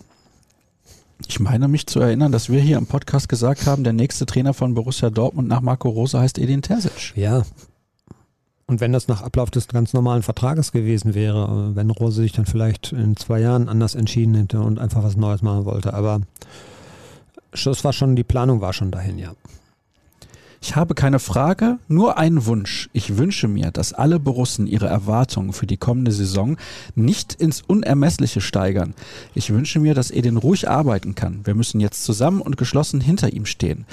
[1.26, 4.54] Ich meine mich zu erinnern, dass wir hier im Podcast gesagt haben, der nächste Trainer
[4.54, 7.16] von Borussia Dortmund nach Marco Rose heißt Edin Terzic.
[7.16, 7.44] Ja.
[8.66, 12.46] Und wenn das nach Ablauf des ganz normalen Vertrages gewesen wäre, wenn Rose sich dann
[12.46, 15.92] vielleicht in zwei Jahren anders entschieden hätte und einfach was Neues machen wollte.
[15.92, 16.20] Aber
[17.52, 19.34] das war schon, die Planung war schon dahin, ja.
[20.66, 22.88] Ich habe keine Frage, nur einen Wunsch.
[22.94, 26.56] Ich wünsche mir, dass alle Borussen ihre Erwartungen für die kommende Saison
[26.94, 28.94] nicht ins Unermessliche steigern.
[29.34, 31.42] Ich wünsche mir, dass Edin ruhig arbeiten kann.
[31.44, 33.84] Wir müssen jetzt zusammen und geschlossen hinter ihm stehen.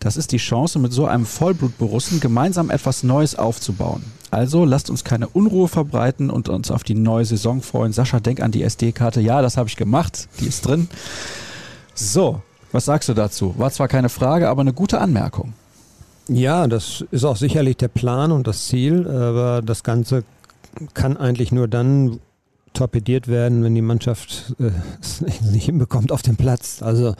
[0.00, 4.02] Das ist die Chance, mit so einem Vollblut-Borussen gemeinsam etwas Neues aufzubauen.
[4.30, 7.92] Also lasst uns keine Unruhe verbreiten und uns auf die neue Saison freuen.
[7.92, 9.20] Sascha, denk an die SD-Karte.
[9.20, 10.26] Ja, das habe ich gemacht.
[10.40, 10.88] Die ist drin.
[11.94, 12.40] So,
[12.72, 13.54] was sagst du dazu?
[13.58, 15.52] War zwar keine Frage, aber eine gute Anmerkung.
[16.28, 20.24] Ja, das ist auch sicherlich der Plan und das Ziel, aber das Ganze
[20.94, 22.20] kann eigentlich nur dann
[22.72, 26.82] torpediert werden, wenn die Mannschaft äh, es nicht hinbekommt auf dem Platz.
[26.82, 27.14] Also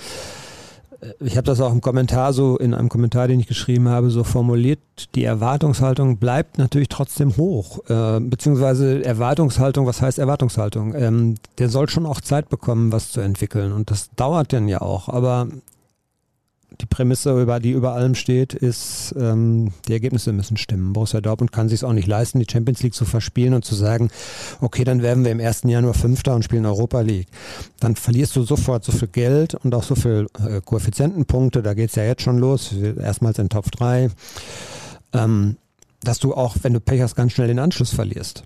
[1.21, 4.25] ich habe das auch im Kommentar so, in einem Kommentar, den ich geschrieben habe, so
[4.25, 4.81] formuliert,
[5.15, 7.81] die Erwartungshaltung bleibt natürlich trotzdem hoch.
[7.89, 10.95] Äh, beziehungsweise Erwartungshaltung, was heißt Erwartungshaltung?
[10.95, 13.73] Ähm, der soll schon auch Zeit bekommen, was zu entwickeln.
[13.73, 15.09] Und das dauert dann ja auch.
[15.09, 15.49] Aber
[16.81, 20.93] die Prämisse, über die über allem steht, ist, ähm, die Ergebnisse müssen stimmen.
[20.93, 24.11] Borussia Dortmund kann sich auch nicht leisten, die Champions League zu verspielen und zu sagen,
[24.61, 27.29] okay, dann werden wir im ersten Jahr nur Fünfter und spielen Europa League.
[27.81, 31.95] Dann verlierst du sofort so viel Geld und auch so viel äh, Koeffizientenpunkte, da geht's
[31.95, 34.11] ja jetzt schon los, erstmals in Top 3,
[35.13, 35.57] ähm,
[36.03, 38.45] dass du auch, wenn du Pech hast, ganz schnell den Anschluss verlierst.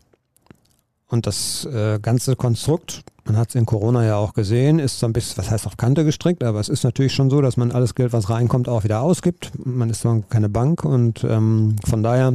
[1.09, 5.07] Und das äh, ganze Konstrukt, man hat es in Corona ja auch gesehen, ist so
[5.07, 7.73] ein bisschen, was heißt auf Kante gestrickt, aber es ist natürlich schon so, dass man
[7.73, 9.53] alles Geld, was reinkommt, auch wieder ausgibt.
[9.65, 12.35] Man ist zwar keine Bank und ähm, von daher,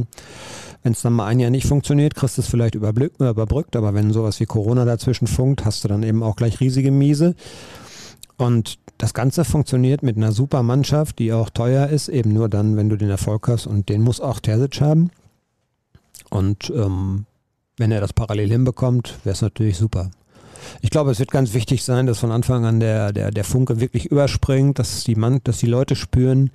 [0.82, 4.12] wenn es dann mal ein Jahr nicht funktioniert, kriegst du es vielleicht überbrückt, aber wenn
[4.12, 7.36] sowas wie Corona dazwischen funkt, hast du dann eben auch gleich riesige Miese.
[8.36, 12.76] Und das Ganze funktioniert mit einer super Mannschaft, die auch teuer ist, eben nur dann,
[12.76, 15.10] wenn du den Erfolg hast und den muss auch Terzic haben.
[16.30, 17.26] Und ähm,
[17.76, 20.10] wenn er das parallel hinbekommt, wäre es natürlich super.
[20.80, 23.80] Ich glaube, es wird ganz wichtig sein, dass von Anfang an der, der, der Funke
[23.80, 26.50] wirklich überspringt, dass die, Mann, dass die Leute spüren,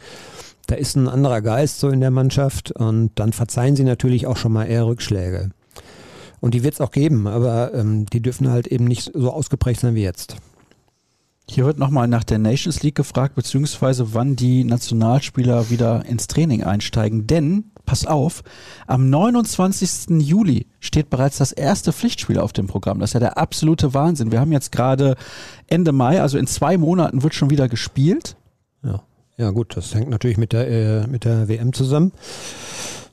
[0.68, 4.38] da ist ein anderer Geist so in der Mannschaft und dann verzeihen sie natürlich auch
[4.38, 5.50] schon mal eher Rückschläge.
[6.42, 9.82] Und die wird es auch geben, aber ähm, die dürfen halt eben nicht so ausgeprägt
[9.82, 10.38] sein wie jetzt.
[11.50, 16.64] Hier wird nochmal nach der Nations League gefragt, beziehungsweise wann die Nationalspieler wieder ins Training
[16.64, 17.26] einsteigen.
[17.26, 18.44] Denn pass auf,
[18.86, 20.22] am 29.
[20.22, 23.00] Juli steht bereits das erste Pflichtspiel auf dem Programm.
[23.00, 24.32] Das ist ja der absolute Wahnsinn.
[24.32, 25.16] Wir haben jetzt gerade
[25.66, 28.36] Ende Mai, also in zwei Monaten wird schon wieder gespielt.
[28.84, 29.02] Ja,
[29.38, 32.12] ja gut, das hängt natürlich mit der, äh, mit der WM zusammen.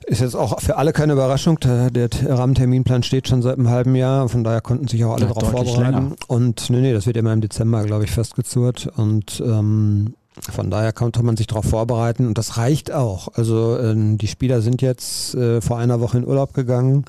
[0.05, 1.59] Ist jetzt auch für alle keine Überraschung.
[1.59, 4.29] Der, der Rahmenterminplan steht schon seit einem halben Jahr.
[4.29, 5.81] Von daher konnten sich auch alle ja, darauf vorbereiten.
[5.81, 6.15] Länger.
[6.27, 8.87] Und nee, nee, das wird immer im Dezember, glaube ich, festgezurrt.
[8.95, 13.29] Und ähm, von daher konnte man sich darauf vorbereiten und das reicht auch.
[13.33, 17.05] Also ähm, die Spieler sind jetzt äh, vor einer Woche in Urlaub gegangen.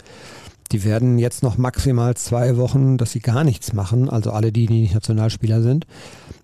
[0.73, 4.67] Die werden jetzt noch maximal zwei Wochen, dass sie gar nichts machen, also alle die,
[4.67, 5.87] die nicht Nationalspieler sind.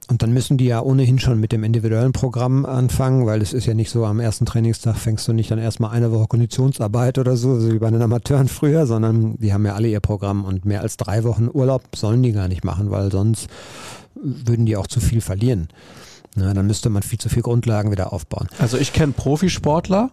[0.09, 3.67] Und dann müssen die ja ohnehin schon mit dem individuellen Programm anfangen, weil es ist
[3.67, 7.37] ja nicht so, am ersten Trainingstag fängst du nicht dann erstmal eine Woche Konditionsarbeit oder
[7.37, 10.83] so wie bei den Amateuren früher, sondern die haben ja alle ihr Programm und mehr
[10.83, 13.49] als drei Wochen Urlaub sollen die gar nicht machen, weil sonst
[14.15, 15.69] würden die auch zu viel verlieren.
[16.35, 18.49] Na, dann müsste man viel zu viel Grundlagen wieder aufbauen.
[18.59, 20.11] Also ich kenne Profisportler,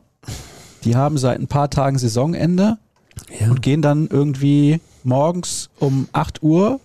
[0.84, 2.78] die haben seit ein paar Tagen Saisonende
[3.40, 3.50] ja.
[3.50, 6.80] und gehen dann irgendwie morgens um 8 Uhr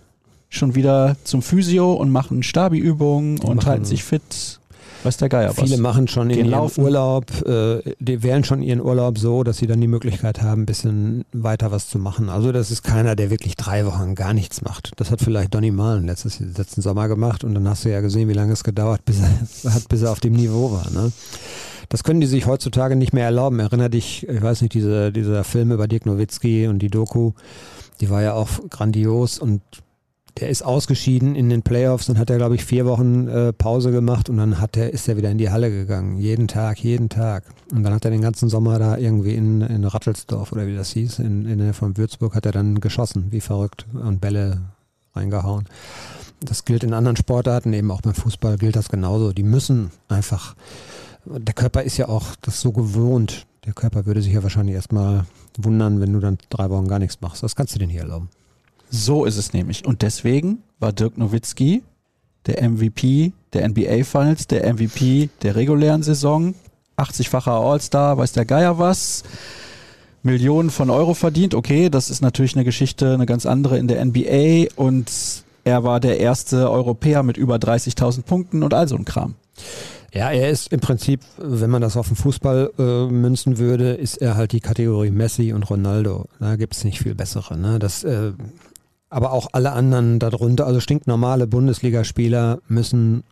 [0.49, 4.59] schon wieder zum Physio und machen Stabi-Übungen und halten sich fit.
[5.03, 5.77] Weiß der Geier Viele was.
[5.77, 6.83] machen schon in ihren laufen.
[6.83, 10.65] Urlaub, äh, die wählen schon ihren Urlaub so, dass sie dann die Möglichkeit haben, ein
[10.65, 12.29] bisschen weiter was zu machen.
[12.29, 14.91] Also das ist keiner, der wirklich drei Wochen gar nichts macht.
[14.97, 18.29] Das hat vielleicht Donny Malen letztes, letzten Sommer gemacht und dann hast du ja gesehen,
[18.29, 20.89] wie lange es gedauert bis er, hat, bis er auf dem Niveau war.
[20.91, 21.11] Ne?
[21.89, 23.59] Das können die sich heutzutage nicht mehr erlauben.
[23.59, 27.31] Erinner dich, ich weiß nicht, diese, dieser Film über Dirk Nowitzki und die Doku,
[28.01, 29.61] die war ja auch grandios und
[30.39, 33.91] der ist ausgeschieden in den Playoffs, dann hat er, glaube ich, vier Wochen äh, Pause
[33.91, 36.17] gemacht und dann hat er, ist er wieder in die Halle gegangen.
[36.17, 37.43] Jeden Tag, jeden Tag.
[37.71, 40.91] Und dann hat er den ganzen Sommer da irgendwie in, in Rattelsdorf oder wie das
[40.91, 44.61] hieß, in, in der von Würzburg, hat er dann geschossen, wie verrückt, und Bälle
[45.15, 45.65] reingehauen.
[46.39, 49.33] Das gilt in anderen Sportarten, eben auch beim Fußball gilt das genauso.
[49.33, 50.55] Die müssen einfach,
[51.25, 53.47] der Körper ist ja auch das so gewohnt.
[53.65, 55.25] Der Körper würde sich ja wahrscheinlich erstmal
[55.57, 57.41] wundern, wenn du dann drei Wochen gar nichts machst.
[57.41, 58.29] Das kannst du denn hier erlauben.
[58.89, 59.85] So ist es nämlich.
[59.85, 61.83] Und deswegen war Dirk Nowitzki
[62.45, 66.55] der MVP der NBA Finals, der MVP der regulären Saison,
[66.97, 69.23] 80-facher All-Star, weiß der Geier was.
[70.23, 71.53] Millionen von Euro verdient.
[71.53, 75.11] Okay, das ist natürlich eine Geschichte, eine ganz andere in der NBA und
[75.63, 79.35] er war der erste Europäer mit über 30.000 Punkten und all so ein Kram.
[80.13, 84.17] Ja, er ist im Prinzip, wenn man das auf den Fußball äh, münzen würde, ist
[84.17, 86.25] er halt die Kategorie Messi und Ronaldo.
[86.39, 87.57] Da gibt es nicht viel bessere.
[87.57, 87.77] Ne?
[87.77, 88.31] Das äh,
[89.09, 93.23] aber auch alle anderen darunter, also stinknormale Bundesligaspieler müssen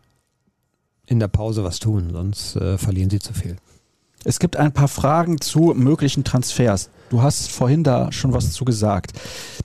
[1.06, 3.56] in der Pause was tun, sonst äh, verlieren sie zu viel.
[4.24, 6.90] Es gibt ein paar Fragen zu möglichen Transfers.
[7.10, 9.12] Du hast vorhin da schon was zu gesagt.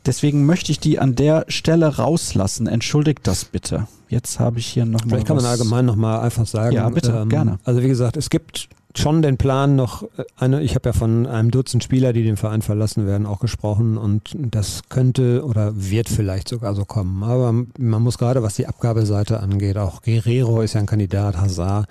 [0.05, 2.67] Deswegen möchte ich die an der Stelle rauslassen.
[2.67, 3.87] Entschuldigt das bitte.
[4.07, 5.09] Jetzt habe ich hier nochmal.
[5.09, 6.75] Vielleicht kann man allgemein nochmal einfach sagen.
[6.75, 7.57] Ja, bitte, ähm, gerne.
[7.63, 11.25] Also wie gesagt, es gibt schon den Plan noch äh, eine, ich habe ja von
[11.27, 16.09] einem Dutzend Spieler, die den Verein verlassen werden, auch gesprochen und das könnte oder wird
[16.09, 17.23] vielleicht sogar so kommen.
[17.23, 21.87] Aber man muss gerade, was die Abgabeseite angeht, auch Guerrero ist ja ein Kandidat, Hazard.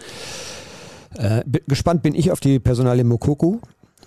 [1.17, 3.59] Äh, gespannt bin ich auf die Personalie Mokoku,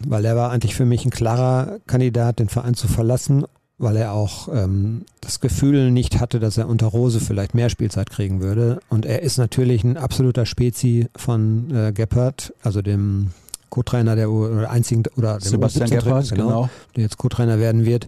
[0.07, 3.45] weil er war eigentlich für mich ein klarer Kandidat, den Verein zu verlassen
[3.83, 8.09] weil er auch ähm, das Gefühl nicht hatte, dass er unter Rose vielleicht mehr Spielzeit
[8.09, 8.79] kriegen würde.
[8.89, 13.31] Und er ist natürlich ein absoluter Spezi von äh, Gebhardt, also dem
[13.69, 18.07] Co-Trainer der oder einzigen oder dem Sebastian Gebhardt, genau, genau, der jetzt Co-Trainer werden wird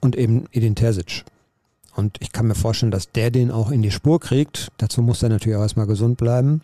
[0.00, 1.24] und eben Edin Terzic.
[1.94, 4.68] Und ich kann mir vorstellen, dass der den auch in die Spur kriegt.
[4.78, 6.62] Dazu muss er natürlich auch erstmal gesund bleiben.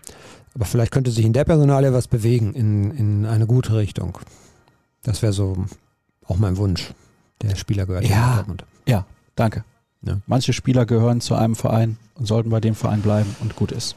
[0.54, 4.18] Aber vielleicht könnte sich in der Personalie was bewegen in, in eine gute Richtung.
[5.02, 5.66] Das wäre so
[6.26, 6.92] auch mein Wunsch.
[7.42, 8.44] Der Spieler gehört ja,
[8.86, 9.64] ja, danke.
[10.02, 10.18] Ja.
[10.26, 13.96] Manche Spieler gehören zu einem Verein und sollten bei dem Verein bleiben und gut ist.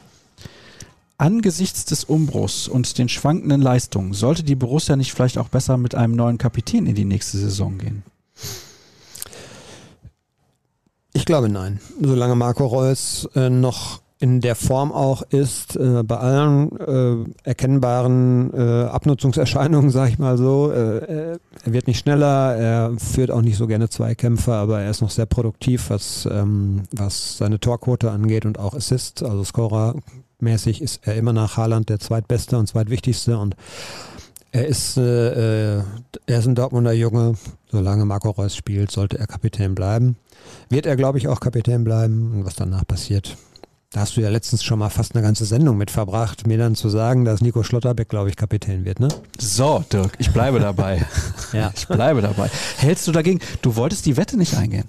[1.16, 5.94] Angesichts des Umbruchs und den schwankenden Leistungen sollte die Borussia nicht vielleicht auch besser mit
[5.94, 8.02] einem neuen Kapitän in die nächste Saison gehen?
[11.12, 11.80] Ich glaube nein.
[12.00, 18.54] Solange Marco Reus äh, noch in der Form auch ist, äh, bei allen äh, erkennbaren
[18.54, 20.72] äh, Abnutzungserscheinungen, sag ich mal so.
[20.72, 25.02] Äh, er wird nicht schneller, er führt auch nicht so gerne Zweikämpfe, aber er ist
[25.02, 31.06] noch sehr produktiv, was, ähm, was seine Torquote angeht und auch Assist, also Scorer-mäßig ist
[31.06, 33.56] er immer nach Haaland der zweitbeste und zweitwichtigste und
[34.52, 35.82] er ist, äh, äh,
[36.24, 37.34] er ist ein Dortmunder Junge.
[37.70, 40.16] Solange Marco Reus spielt, sollte er Kapitän bleiben.
[40.70, 42.32] Wird er, glaube ich, auch Kapitän bleiben.
[42.32, 43.36] Und was danach passiert,
[43.94, 46.74] da hast du ja letztens schon mal fast eine ganze Sendung mit verbracht, mir dann
[46.74, 49.06] zu sagen, dass Nico Schlotterbeck, glaube ich, Kapitän wird, ne?
[49.38, 51.06] So, Dirk, ich bleibe dabei.
[51.52, 51.70] ja.
[51.72, 52.50] Ich bleibe dabei.
[52.76, 53.38] Hältst du dagegen?
[53.62, 54.88] Du wolltest die Wette nicht eingehen.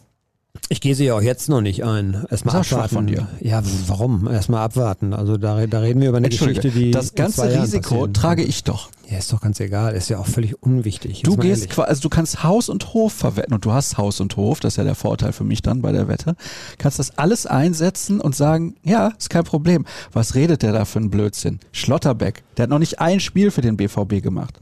[0.69, 2.25] Ich gehe sie auch jetzt noch nicht ein.
[2.29, 2.95] Erstmal abwarten.
[2.95, 3.27] Von dir.
[3.39, 4.27] Ja, warum?
[4.27, 5.13] Erstmal abwarten.
[5.13, 6.91] Also da, da reden wir über eine Geschichte, die.
[6.91, 8.89] Das ganze Risiko trage ich doch.
[9.09, 9.93] Ja, ist doch ganz egal.
[9.93, 11.21] Ist ja auch völlig unwichtig.
[11.21, 14.35] Du gehst quasi, also du kannst Haus und Hof verwetten und du hast Haus und
[14.35, 16.35] Hof, das ist ja der Vorteil für mich dann bei der Wette.
[16.79, 19.85] Kannst das alles einsetzen und sagen, ja, ist kein Problem.
[20.11, 21.59] Was redet der da für ein Blödsinn?
[21.71, 24.59] Schlotterbeck, der hat noch nicht ein Spiel für den BVB gemacht.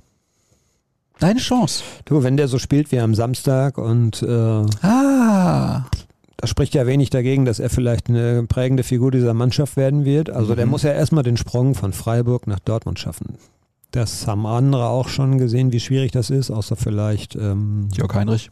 [1.19, 1.83] Deine Chance.
[2.05, 4.27] Du, wenn der so spielt wie am Samstag und äh,
[4.81, 5.85] ah.
[6.37, 10.29] da spricht ja wenig dagegen, dass er vielleicht eine prägende Figur dieser Mannschaft werden wird.
[10.29, 10.57] Also mhm.
[10.57, 13.37] der muss ja erstmal den Sprung von Freiburg nach Dortmund schaffen.
[13.91, 18.49] Das haben andere auch schon gesehen, wie schwierig das ist, außer vielleicht ähm, Jörg Heinrich.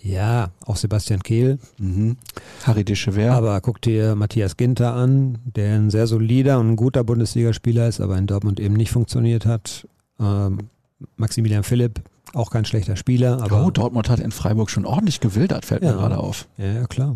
[0.00, 1.58] Ja, auch Sebastian Kehl.
[1.78, 2.18] Mhm.
[2.64, 3.32] Harry de Chever.
[3.32, 8.00] Aber guck dir Matthias Ginter an, der ein sehr solider und ein guter Bundesligaspieler ist,
[8.00, 9.88] aber in Dortmund eben nicht funktioniert hat.
[10.20, 10.68] Ähm,
[11.16, 12.02] Maximilian Philipp,
[12.32, 13.42] auch kein schlechter Spieler.
[13.42, 16.48] Aber oh, Dortmund hat in Freiburg schon ordentlich gewildert, fällt ja, mir gerade auf.
[16.58, 17.14] Ja, ja, klar.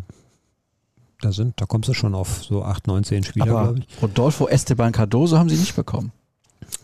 [1.20, 4.02] Da sind, da kommst du schon auf so 8, 9, 10 Spieler, glaube ich.
[4.02, 6.12] Rodolfo Esteban Cardoso haben sie nicht bekommen.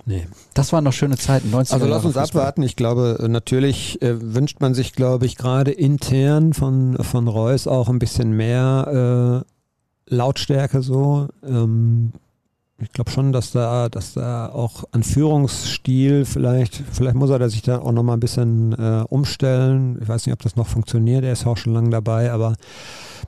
[0.07, 0.27] Nee.
[0.55, 2.41] Das waren noch schöne Zeiten, 90 Also lass uns Fußball.
[2.43, 2.63] abwarten.
[2.63, 7.67] Ich glaube, äh, natürlich äh, wünscht man sich, glaube ich, gerade intern von, von Reus
[7.67, 9.45] auch ein bisschen mehr
[10.09, 11.29] äh, Lautstärke so.
[11.47, 12.13] Ähm,
[12.85, 17.63] ich glaube schon, dass da, dass da auch an Führungsstil vielleicht, vielleicht muss er sich
[17.63, 19.99] da auch nochmal ein bisschen äh, umstellen.
[20.01, 21.25] Ich weiß nicht, ob das noch funktioniert.
[21.25, 22.55] Er ist auch schon lange dabei, aber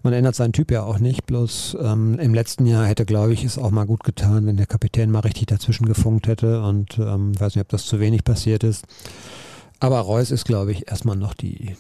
[0.02, 1.26] man ändert seinen Typ ja auch nicht.
[1.26, 4.66] Bloß ähm, im letzten Jahr hätte, glaube ich, es auch mal gut getan, wenn der
[4.66, 6.62] Kapitän mal richtig dazwischen gefunkt hätte.
[6.62, 8.84] Und ähm, ich weiß nicht, ob das zu wenig passiert ist.
[9.80, 11.76] Aber Reus ist, glaube ich, erstmal noch die,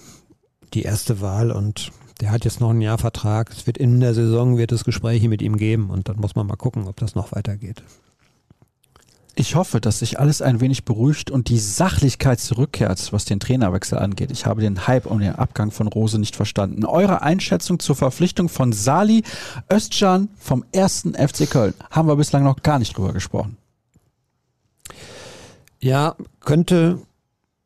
[0.74, 3.50] die erste Wahl und der hat jetzt noch ein Jahr Vertrag.
[3.50, 6.46] Es wird in der Saison wird es Gespräche mit ihm geben und dann muss man
[6.46, 7.82] mal gucken, ob das noch weitergeht.
[9.38, 13.98] Ich hoffe, dass sich alles ein wenig beruhigt und die Sachlichkeit zurückkehrt, was den Trainerwechsel
[13.98, 14.30] angeht.
[14.30, 16.86] Ich habe den Hype um den Abgang von Rose nicht verstanden.
[16.86, 19.24] Eure Einschätzung zur Verpflichtung von Sali
[19.70, 23.58] Özcan vom ersten FC Köln haben wir bislang noch gar nicht drüber gesprochen.
[25.80, 27.02] Ja, könnte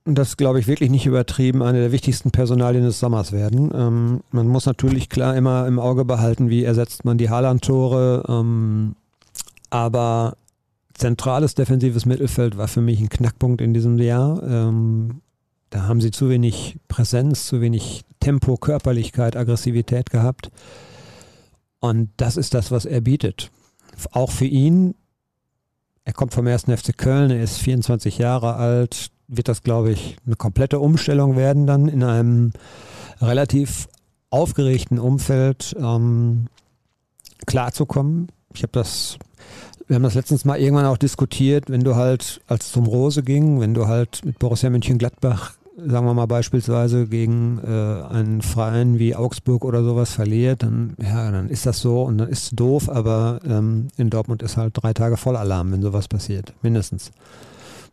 [0.05, 3.71] das glaube ich wirklich nicht übertrieben, eine der wichtigsten Personalien des Sommers werden.
[3.75, 8.25] Ähm, man muss natürlich klar immer im Auge behalten, wie ersetzt man die Haaland-Tore.
[8.29, 8.97] Ähm,
[9.69, 10.37] aber
[10.95, 14.43] zentrales defensives Mittelfeld war für mich ein Knackpunkt in diesem Jahr.
[14.43, 15.21] Ähm,
[15.71, 20.51] da haben sie zu wenig Präsenz, zu wenig Tempo, Körperlichkeit, Aggressivität gehabt.
[21.79, 23.51] Und das ist das, was er bietet.
[24.13, 24.95] Auch für ihn.
[26.05, 30.17] Er kommt vom ersten FC Köln, er ist 24 Jahre alt, wird das, glaube ich,
[30.27, 32.53] eine komplette Umstellung werden dann in einem
[33.21, 33.89] relativ
[34.31, 36.47] aufgeregten Umfeld ähm,
[37.47, 38.29] klarzukommen.
[38.55, 39.19] Ich habe das,
[39.87, 43.23] wir haben das letztens mal irgendwann auch diskutiert, wenn du halt, als es um Rose
[43.23, 48.99] ging, wenn du halt mit Borussia Mönchengladbach, sagen wir mal beispielsweise, gegen äh, einen Verein
[48.99, 52.51] wie Augsburg oder sowas verliert, dann, ja, dann ist das so und dann ist es
[52.51, 57.13] doof, aber ähm, in Dortmund ist halt drei Tage Vollalarm, wenn sowas passiert, mindestens.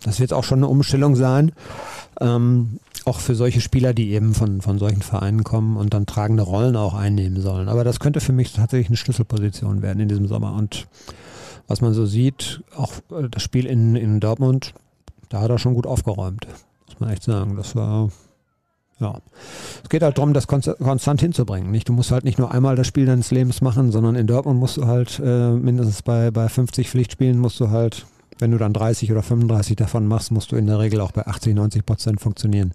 [0.04, 1.52] Das wird auch schon eine Umstellung sein.
[2.20, 6.44] Ähm, auch für solche Spieler, die eben von, von solchen Vereinen kommen und dann tragende
[6.44, 7.70] Rollen auch einnehmen sollen.
[7.70, 10.54] Aber das könnte für mich tatsächlich eine Schlüsselposition werden in diesem Sommer.
[10.54, 10.88] Und
[11.68, 14.74] was man so sieht, auch äh, das Spiel in, in Dortmund,
[15.30, 16.48] da hat er schon gut aufgeräumt,
[16.88, 17.56] muss man echt sagen.
[17.56, 18.10] Das war
[19.00, 19.20] Ja.
[19.84, 21.72] Es geht halt darum, das konstant hinzubringen.
[21.72, 21.88] Nicht?
[21.88, 24.78] Du musst halt nicht nur einmal das Spiel deines Lebens machen, sondern in Dortmund musst
[24.78, 28.06] du halt äh, mindestens bei, bei 50 Pflichtspielen musst du halt,
[28.40, 31.26] wenn du dann 30 oder 35 davon machst, musst du in der Regel auch bei
[31.26, 32.74] 80, 90 Prozent funktionieren.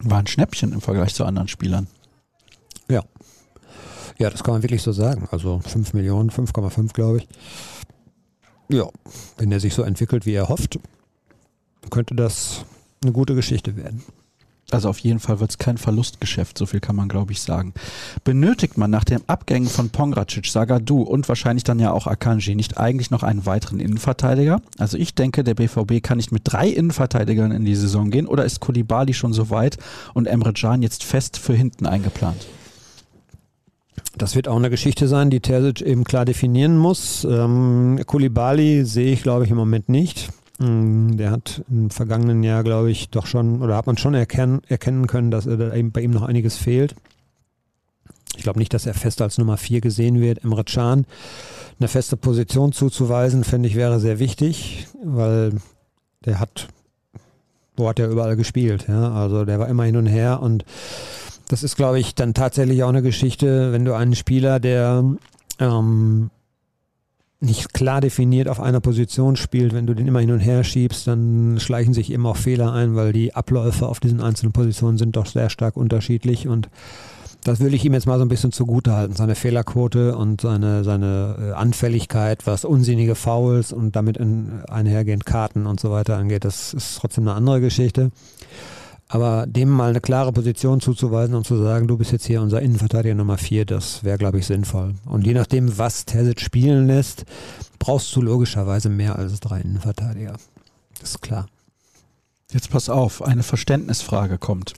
[0.00, 1.86] War ein Schnäppchen im Vergleich zu anderen Spielern.
[2.88, 3.02] Ja.
[4.18, 5.28] Ja, das kann man wirklich so sagen.
[5.30, 7.28] Also 5 Millionen, 5,5 glaube ich.
[8.68, 8.88] Ja,
[9.38, 10.78] wenn er sich so entwickelt, wie er hofft,
[11.90, 12.64] könnte das
[13.02, 14.02] eine gute Geschichte werden.
[14.74, 17.72] Also auf jeden Fall wird es kein Verlustgeschäft, so viel kann man glaube ich sagen.
[18.24, 22.78] Benötigt man nach den Abgängen von Pongracic, Sagadu und wahrscheinlich dann ja auch Akanji nicht
[22.78, 24.60] eigentlich noch einen weiteren Innenverteidiger?
[24.78, 28.44] Also ich denke, der BVB kann nicht mit drei Innenverteidigern in die Saison gehen oder
[28.44, 29.78] ist Kulibali schon so weit
[30.12, 32.46] und Emre Can jetzt fest für hinten eingeplant?
[34.16, 37.24] Das wird auch eine Geschichte sein, die Terzic eben klar definieren muss.
[37.24, 40.30] Ähm, Kulibali sehe ich, glaube ich, im Moment nicht.
[40.60, 44.62] Ähm, der hat im vergangenen Jahr, glaube ich, doch schon, oder hat man schon erkennen,
[44.68, 46.94] erkennen können, dass da eben bei ihm noch einiges fehlt.
[48.36, 50.42] Ich glaube nicht, dass er fest als Nummer 4 gesehen wird.
[50.44, 51.06] Emre Can
[51.78, 55.52] eine feste Position zuzuweisen, fände ich, wäre sehr wichtig, weil
[56.24, 56.68] der hat,
[57.76, 58.86] wo hat er überall gespielt?
[58.88, 59.12] Ja?
[59.12, 60.64] Also der war immer hin und her und
[61.48, 65.04] das ist, glaube ich, dann tatsächlich auch eine Geschichte, wenn du einen Spieler, der
[65.58, 66.30] ähm,
[67.44, 71.06] nicht klar definiert auf einer Position spielt, wenn du den immer hin und her schiebst,
[71.06, 75.16] dann schleichen sich eben auch Fehler ein, weil die Abläufe auf diesen einzelnen Positionen sind
[75.16, 76.68] doch sehr stark unterschiedlich und
[77.44, 79.14] das will ich ihm jetzt mal so ein bisschen zugute halten.
[79.14, 85.66] Seine Fehlerquote und seine, seine äh, Anfälligkeit, was unsinnige Fouls und damit in, einhergehend Karten
[85.66, 88.10] und so weiter angeht, das ist trotzdem eine andere Geschichte.
[89.14, 92.60] Aber dem mal eine klare Position zuzuweisen und zu sagen, du bist jetzt hier unser
[92.60, 94.96] Innenverteidiger Nummer 4, das wäre, glaube ich, sinnvoll.
[95.04, 97.24] Und je nachdem, was Terzic spielen lässt,
[97.78, 100.32] brauchst du logischerweise mehr als drei Innenverteidiger.
[100.98, 101.46] Das ist klar.
[102.50, 104.74] Jetzt pass auf, eine Verständnisfrage kommt.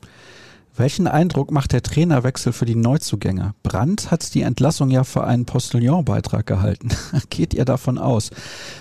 [0.78, 3.54] Welchen Eindruck macht der Trainerwechsel für die Neuzugänge?
[3.62, 6.90] Brandt hat die Entlassung ja für einen Postillon-Beitrag gehalten.
[7.30, 8.30] Geht ihr davon aus,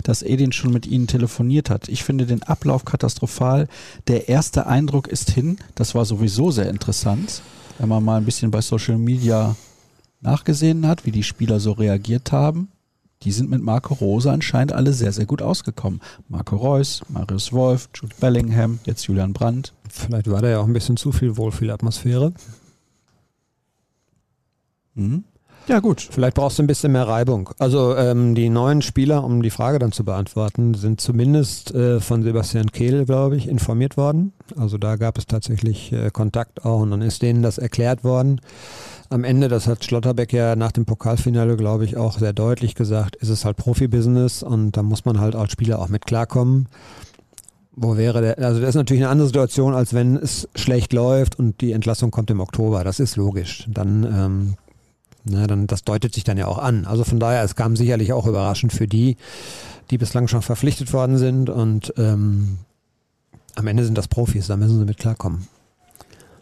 [0.04, 1.88] dass Edin schon mit Ihnen telefoniert hat?
[1.88, 3.70] Ich finde den Ablauf katastrophal.
[4.08, 5.58] Der erste Eindruck ist hin.
[5.76, 7.42] Das war sowieso sehr interessant,
[7.80, 9.56] wenn man mal ein bisschen bei Social Media
[10.20, 12.70] nachgesehen hat, wie die Spieler so reagiert haben
[13.26, 16.00] die sind mit Marco Rose anscheinend alle sehr, sehr gut ausgekommen.
[16.30, 19.74] Marco Reus, Marius Wolf, Jude Bellingham, jetzt Julian Brandt.
[19.90, 22.34] Vielleicht war da ja auch ein bisschen zu viel Wohlfühlatmosphäre.
[24.94, 25.24] Mhm.
[25.68, 26.08] Ja, gut.
[26.12, 27.50] Vielleicht brauchst du ein bisschen mehr Reibung.
[27.58, 32.22] Also ähm, die neuen Spieler, um die Frage dann zu beantworten, sind zumindest äh, von
[32.22, 34.32] Sebastian Kehl, glaube ich, informiert worden.
[34.56, 38.42] Also da gab es tatsächlich äh, Kontakt auch und dann ist denen das erklärt worden
[39.10, 43.16] am Ende, das hat Schlotterbeck ja nach dem Pokalfinale, glaube ich, auch sehr deutlich gesagt,
[43.16, 46.68] ist es halt Profibusiness und da muss man halt als Spieler auch mit klarkommen.
[47.72, 51.38] Wo wäre der, also das ist natürlich eine andere Situation, als wenn es schlecht läuft
[51.38, 52.84] und die Entlassung kommt im Oktober.
[52.84, 53.66] Das ist logisch.
[53.68, 54.54] Dann, ähm,
[55.26, 56.86] na, dann, das deutet sich dann ja auch an.
[56.86, 59.18] Also von daher, es kam sicherlich auch überraschend für die,
[59.92, 62.60] die bislang schon verpflichtet worden sind und ähm,
[63.56, 65.48] am Ende sind das Profis, da müssen sie mit klarkommen.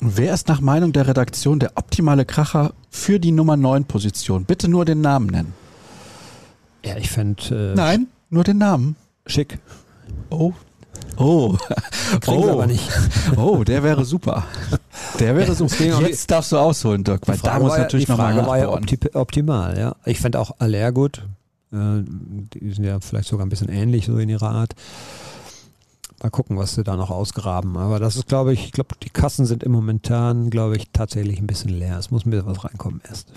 [0.05, 4.43] Wer ist nach Meinung der Redaktion der optimale Kracher für die Nummer 9 Position?
[4.43, 5.53] Bitte nur den Namen nennen.
[6.83, 7.71] Ja, ich fände.
[7.71, 8.97] Äh, Nein, nur den Namen.
[9.25, 9.59] Schick.
[10.29, 10.51] Oh.
[11.15, 11.55] Oh.
[12.19, 12.51] Kriegen oh.
[12.51, 12.83] aber nicht.
[13.37, 14.43] Oh, der wäre super.
[15.19, 16.01] Der wäre super.
[16.01, 18.69] Jetzt darfst du ausholen, Dirk, weil da muss natürlich noch mal war ja
[19.13, 19.95] optimal, ja.
[20.03, 21.25] Ich fände auch Aller gut.
[21.71, 24.75] Äh, die sind ja vielleicht sogar ein bisschen ähnlich so in ihrer Art.
[26.23, 27.75] Mal gucken, was sie da noch ausgraben.
[27.75, 31.37] Aber das ist, glaube ich, ich glaube, die Kassen sind im Momentan, glaube ich, tatsächlich
[31.39, 31.99] ein bisschen leer.
[31.99, 33.33] Es muss ein bisschen was reinkommen erst.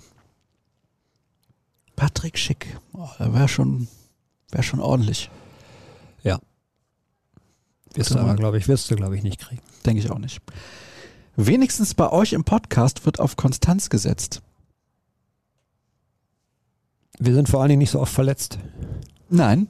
[1.96, 3.88] Patrick Schick, oh, wäre schon,
[4.52, 5.30] wär schon ordentlich.
[6.22, 6.38] Ja.
[7.94, 9.62] Wirst du aber, glaube ich, wirst du, glaube ich, nicht kriegen.
[9.84, 10.40] Denke ich auch nicht.
[11.34, 14.42] Wenigstens bei euch im Podcast wird auf Konstanz gesetzt.
[17.18, 18.60] Wir sind vor allen Dingen nicht so oft verletzt.
[19.28, 19.66] Nein,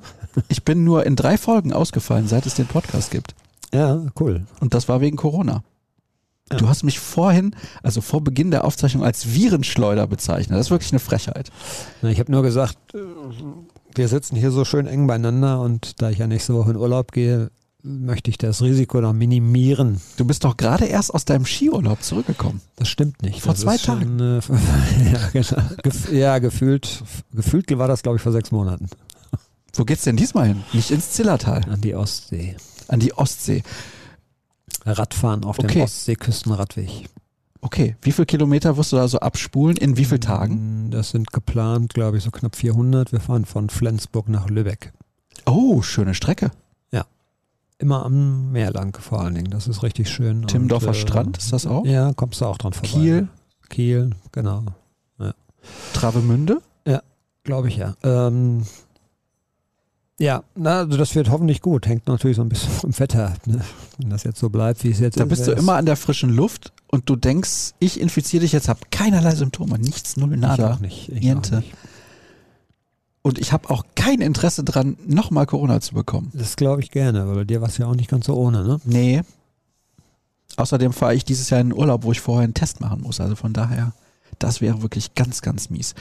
[0.49, 3.34] ich bin nur in drei Folgen ausgefallen, seit es den Podcast gibt.
[3.72, 4.47] Ja, cool.
[4.61, 5.62] Und das war wegen Corona.
[6.51, 6.59] Ja.
[6.59, 10.57] Du hast mich vorhin, also vor Beginn der Aufzeichnung, als Virenschleuder bezeichnet.
[10.57, 11.51] Das ist wirklich eine Frechheit.
[12.03, 12.99] Ich habe nur gesagt, äh,
[13.95, 17.11] wir sitzen hier so schön eng beieinander und da ich ja nächste Woche in Urlaub
[17.11, 17.51] gehe,
[17.82, 20.01] möchte ich das Risiko noch minimieren.
[20.16, 22.61] Du bist doch gerade erst aus deinem Skiurlaub zurückgekommen.
[22.76, 23.41] Das stimmt nicht.
[23.41, 24.18] Vor das zwei Tagen.
[24.43, 25.62] Schon, äh, ja, genau.
[26.12, 28.89] Ja, gefühlt, gefühlt war das, glaube ich, vor sechs Monaten.
[29.77, 30.64] Wo geht's denn diesmal hin?
[30.72, 31.62] Nicht ins Zillertal.
[31.68, 32.57] An die Ostsee.
[32.89, 33.62] An die Ostsee.
[34.85, 35.74] Radfahren auf okay.
[35.74, 37.09] dem Ostseeküstenradweg.
[37.61, 39.77] Okay, wie viele Kilometer wirst du da so abspulen?
[39.77, 40.87] In wie vielen Tagen?
[40.87, 43.12] Mm, das sind geplant, glaube ich, so knapp 400.
[43.12, 44.93] Wir fahren von Flensburg nach Lübeck.
[45.47, 46.51] Oh, schöne Strecke.
[46.93, 47.07] Ja.
[47.79, 49.51] immer am Meer lang vor allen Dingen.
[49.51, 50.47] Das ist richtig schön.
[50.47, 51.85] Timmendorfer äh, Strand ist das auch?
[51.85, 52.89] Ja, kommst du auch dran vorbei.
[52.89, 53.29] Kiel?
[53.68, 54.64] Kiel, genau.
[55.18, 55.35] Ja.
[55.93, 56.62] Travemünde?
[56.87, 57.03] Ja,
[57.43, 57.97] glaube ich ja.
[58.05, 58.64] Ähm,
[60.19, 61.87] ja, na, also das wird hoffentlich gut.
[61.87, 63.61] Hängt natürlich so ein bisschen vom Wetter ne?
[63.99, 65.31] Wenn das jetzt so bleibt, wie es jetzt da ist.
[65.31, 68.69] Da bist du immer an der frischen Luft und du denkst, ich infiziere dich jetzt,
[68.69, 70.71] habe keinerlei Symptome, nichts, null, nada.
[70.71, 71.09] Ich auch nicht.
[71.11, 71.57] Ich Niente.
[71.57, 71.75] Auch nicht.
[73.27, 76.31] Und ich habe auch kein Interesse dran, nochmal Corona zu bekommen.
[76.33, 78.62] Das glaube ich gerne, weil bei dir war es ja auch nicht ganz so ohne,
[78.64, 78.81] ne?
[78.85, 79.23] Nee.
[80.57, 83.21] Außerdem fahre ich dieses Jahr in den Urlaub, wo ich vorher einen Test machen muss.
[83.21, 83.93] Also von daher,
[84.39, 85.97] das wäre wirklich ganz, ganz mies.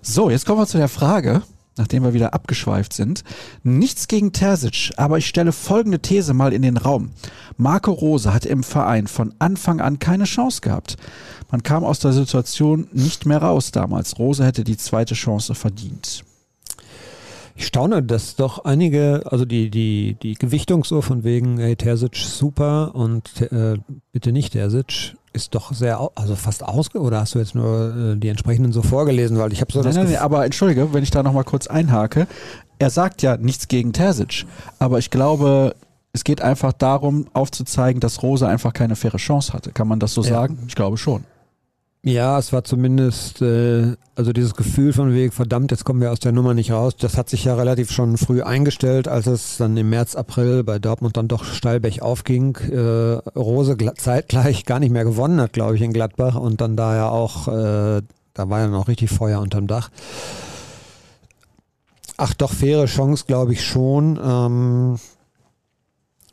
[0.00, 1.42] So, jetzt kommen wir zu der Frage,
[1.76, 3.24] nachdem wir wieder abgeschweift sind.
[3.62, 7.10] Nichts gegen Terzic, aber ich stelle folgende These mal in den Raum.
[7.56, 10.96] Marco Rose hat im Verein von Anfang an keine Chance gehabt.
[11.50, 14.18] Man kam aus der Situation nicht mehr raus damals.
[14.18, 16.24] Rose hätte die zweite Chance verdient.
[17.54, 22.16] Ich staune, dass doch einige, also die, die, die Gewichtung so von wegen, hey, Terzic
[22.16, 23.76] super und äh,
[24.12, 28.16] bitte nicht Terzic, ist doch sehr, also fast ausge, oder hast du jetzt nur äh,
[28.16, 31.02] die entsprechenden so vorgelesen, weil ich habe so nein, das nein, nein, aber entschuldige, wenn
[31.02, 32.26] ich da nochmal kurz einhake,
[32.78, 34.44] er sagt ja nichts gegen Terzic,
[34.78, 35.74] aber ich glaube,
[36.12, 39.72] es geht einfach darum, aufzuzeigen, dass Rose einfach keine faire Chance hatte.
[39.72, 40.28] Kann man das so ja.
[40.28, 40.58] sagen?
[40.68, 41.24] Ich glaube schon.
[42.04, 46.18] Ja, es war zumindest, äh, also dieses Gefühl von Weg, verdammt, jetzt kommen wir aus
[46.18, 46.96] der Nummer nicht raus.
[46.96, 50.80] Das hat sich ja relativ schon früh eingestellt, als es dann im März, April bei
[50.80, 52.56] Dortmund dann doch steilbech aufging.
[52.56, 56.96] Äh, Rose zeitgleich gar nicht mehr gewonnen hat, glaube ich, in Gladbach und dann da
[56.96, 58.02] ja auch, äh,
[58.34, 59.90] da war ja noch richtig Feuer unterm Dach.
[62.16, 64.18] Ach doch, faire Chance, glaube ich schon.
[64.20, 64.98] Ähm,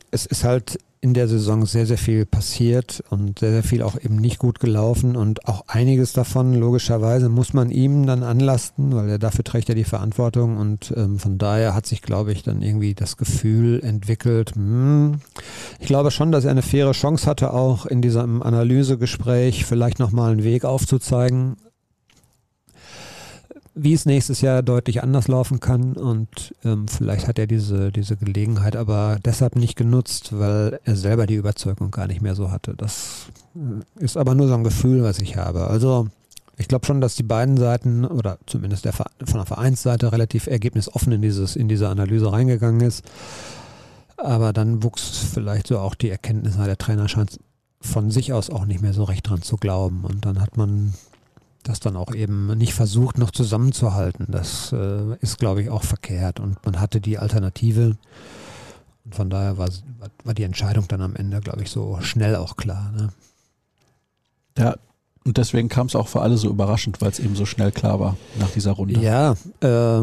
[0.10, 3.96] es ist halt in der Saison sehr, sehr viel passiert und sehr, sehr viel auch
[4.00, 9.10] eben nicht gut gelaufen und auch einiges davon, logischerweise, muss man ihm dann anlasten, weil
[9.10, 12.62] er dafür trägt er die Verantwortung und ähm, von daher hat sich, glaube ich, dann
[12.62, 15.22] irgendwie das Gefühl entwickelt, hm,
[15.80, 20.34] ich glaube schon, dass er eine faire Chance hatte, auch in diesem Analysegespräch vielleicht nochmal
[20.34, 21.56] einen Weg aufzuzeigen,
[23.84, 25.94] wie es nächstes Jahr deutlich anders laufen kann.
[25.94, 31.26] Und ähm, vielleicht hat er diese, diese Gelegenheit aber deshalb nicht genutzt, weil er selber
[31.26, 32.74] die Überzeugung gar nicht mehr so hatte.
[32.76, 35.68] Das äh, ist aber nur so ein Gefühl, was ich habe.
[35.68, 36.08] Also
[36.58, 41.14] ich glaube schon, dass die beiden Seiten oder zumindest der, von der Vereinsseite relativ ergebnisoffen
[41.14, 43.04] in, dieses, in diese Analyse reingegangen ist.
[44.18, 47.40] Aber dann wuchs vielleicht so auch die Erkenntnis, der Trainer scheint
[47.80, 50.04] von sich aus auch nicht mehr so recht dran zu glauben.
[50.04, 50.94] Und dann hat man
[51.64, 54.28] das dann auch eben nicht versucht, noch zusammenzuhalten.
[54.30, 56.40] Das äh, ist, glaube ich, auch verkehrt.
[56.40, 57.98] Und man hatte die Alternative.
[59.06, 59.70] Und von daher war,
[60.24, 62.92] war die Entscheidung dann am Ende, glaube ich, so schnell auch klar.
[62.96, 63.10] Ne?
[64.58, 64.76] Ja,
[65.26, 68.00] und deswegen kam es auch für alle so überraschend, weil es eben so schnell klar
[68.00, 69.00] war nach dieser Runde.
[69.00, 70.02] Ja, äh,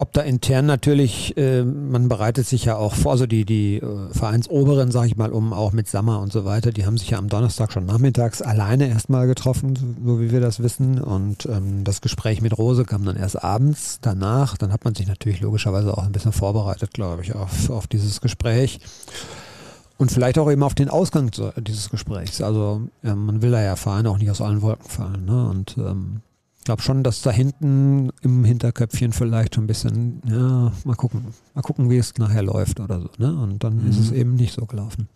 [0.00, 4.08] ob da intern natürlich, äh, man bereitet sich ja auch vor, also die, die äh,
[4.12, 7.18] Vereinsoberen, sag ich mal, um auch mit Sammer und so weiter, die haben sich ja
[7.18, 11.02] am Donnerstag schon nachmittags alleine erstmal getroffen, so wie wir das wissen.
[11.02, 14.56] Und ähm, das Gespräch mit Rose kam dann erst abends danach.
[14.56, 18.22] Dann hat man sich natürlich logischerweise auch ein bisschen vorbereitet, glaube ich, auf, auf dieses
[18.22, 18.80] Gespräch.
[19.98, 22.40] Und vielleicht auch eben auf den Ausgang dieses Gesprächs.
[22.40, 25.26] Also ja, man will da ja Verein auch nicht aus allen Wolken fallen.
[25.26, 25.46] Ne?
[25.50, 26.22] Und ähm,
[26.60, 31.24] ich glaube schon, dass da hinten im Hinterköpfchen vielleicht schon ein bisschen, ja, mal gucken,
[31.54, 33.08] mal gucken, wie es nachher läuft oder so.
[33.16, 33.34] Ne?
[33.34, 33.88] Und dann mhm.
[33.88, 34.16] ist es mhm.
[34.16, 35.08] eben nicht so gelaufen.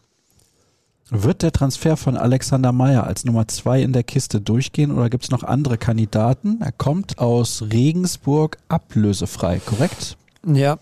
[1.11, 5.25] Wird der Transfer von Alexander Meyer als Nummer zwei in der Kiste durchgehen oder gibt
[5.25, 6.63] es noch andere Kandidaten?
[6.63, 10.17] Er kommt aus Regensburg ablösefrei, korrekt?
[10.47, 10.79] Ja,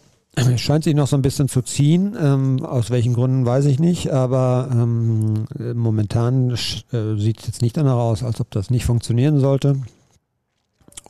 [0.59, 2.17] scheint sich noch so ein bisschen zu ziehen.
[2.21, 7.77] Ähm, aus welchen Gründen weiß ich nicht, aber ähm, momentan äh, sieht es jetzt nicht
[7.77, 9.77] danach aus, als ob das nicht funktionieren sollte.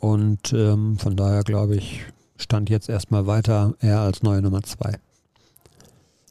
[0.03, 2.01] Und ähm, von daher glaube ich,
[2.37, 4.99] stand jetzt erstmal weiter er als neue Nummer zwei.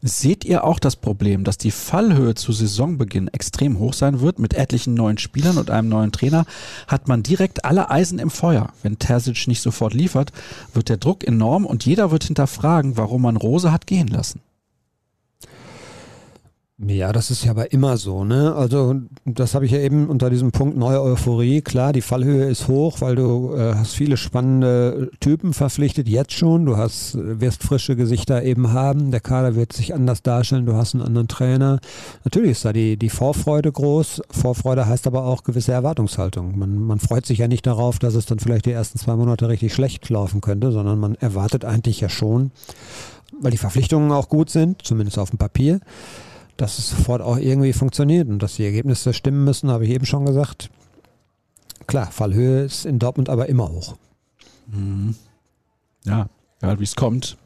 [0.02, 4.40] Seht ihr auch das Problem, dass die Fallhöhe zu Saisonbeginn extrem hoch sein wird?
[4.40, 6.46] Mit etlichen neuen Spielern und einem neuen Trainer
[6.88, 8.74] hat man direkt alle Eisen im Feuer.
[8.84, 10.34] Wenn Terzic nicht sofort liefert,
[10.74, 14.42] wird der Druck enorm und jeder wird hinterfragen, warum man Rose hat gehen lassen.
[16.88, 18.56] Ja, das ist ja aber immer so, ne?
[18.56, 21.62] Also das habe ich ja eben unter diesem Punkt neue Euphorie.
[21.62, 26.66] Klar, die Fallhöhe ist hoch, weil du äh, hast viele spannende Typen verpflichtet jetzt schon.
[26.66, 29.12] Du hast wirst frische Gesichter eben haben.
[29.12, 30.66] Der Kader wird sich anders darstellen.
[30.66, 31.80] Du hast einen anderen Trainer.
[32.24, 34.24] Natürlich ist da die die Vorfreude groß.
[34.32, 36.58] Vorfreude heißt aber auch gewisse Erwartungshaltung.
[36.58, 39.48] Man man freut sich ja nicht darauf, dass es dann vielleicht die ersten zwei Monate
[39.50, 42.50] richtig schlecht laufen könnte, sondern man erwartet eigentlich ja schon,
[43.40, 45.80] weil die Verpflichtungen auch gut sind, zumindest auf dem Papier
[46.62, 50.06] dass es sofort auch irgendwie funktioniert und dass die Ergebnisse stimmen müssen, habe ich eben
[50.06, 50.70] schon gesagt.
[51.88, 53.96] Klar, Fallhöhe ist in Dortmund aber immer hoch.
[54.68, 55.16] Mhm.
[56.06, 56.28] Ja,
[56.62, 57.38] ja wie es kommt.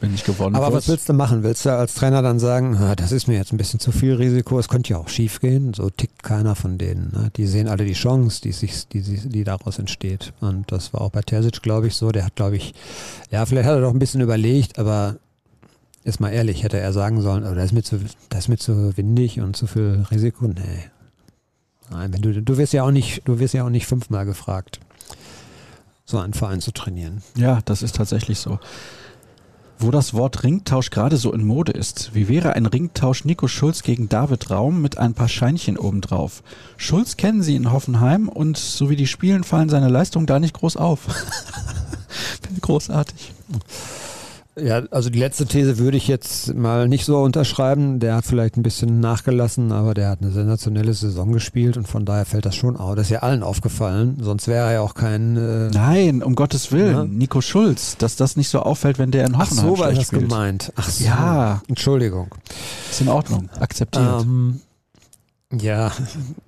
[0.00, 0.76] wenn nicht gewonnen Aber wird.
[0.76, 1.42] was willst du machen?
[1.42, 4.58] Willst du als Trainer dann sagen, das ist mir jetzt ein bisschen zu viel Risiko,
[4.58, 5.74] es könnte ja auch schief gehen?
[5.74, 7.12] So tickt keiner von denen.
[7.12, 7.30] Ne?
[7.36, 10.32] Die sehen alle die Chance, die, sich, die, die daraus entsteht.
[10.40, 12.12] Und das war auch bei Terzic, glaube ich, so.
[12.12, 12.74] Der hat, glaube ich,
[13.30, 15.16] ja, vielleicht hat er doch ein bisschen überlegt, aber
[16.04, 18.58] ist mal ehrlich, hätte er sagen sollen, oh, das ist mir zu, das ist mir
[18.58, 20.46] zu windig und zu viel Risiko.
[20.48, 20.90] Nee.
[21.90, 24.80] Nein, wenn du, du wirst ja auch nicht, du wirst ja auch nicht fünfmal gefragt,
[26.04, 27.22] so einen Verein zu trainieren.
[27.36, 28.58] Ja, das ist tatsächlich so.
[29.78, 33.82] Wo das Wort Ringtausch gerade so in Mode ist, wie wäre ein Ringtausch Nico Schulz
[33.82, 36.42] gegen David Raum mit ein paar Scheinchen obendrauf?
[36.76, 40.54] Schulz kennen sie in Hoffenheim und so wie die spielen, fallen seine Leistungen da nicht
[40.54, 41.06] groß auf.
[42.60, 43.32] Großartig.
[44.54, 48.00] Ja, also die letzte These würde ich jetzt mal nicht so unterschreiben.
[48.00, 52.04] Der hat vielleicht ein bisschen nachgelassen, aber der hat eine sensationelle Saison gespielt und von
[52.04, 52.94] daher fällt das schon auf.
[52.94, 55.38] Das ist ja allen aufgefallen, sonst wäre er ja auch kein.
[55.38, 57.04] Äh Nein, um Gottes Willen, ja.
[57.04, 60.06] Nico Schulz, dass das nicht so auffällt, wenn der in Hoffenheim Ach so war das
[60.08, 60.28] spielt.
[60.28, 60.72] gemeint.
[60.76, 61.04] Ach so.
[61.04, 61.62] Ja.
[61.68, 62.28] Entschuldigung.
[62.90, 64.20] Ist in Ordnung, akzeptiert.
[64.22, 64.60] Ähm,
[65.58, 65.92] ja,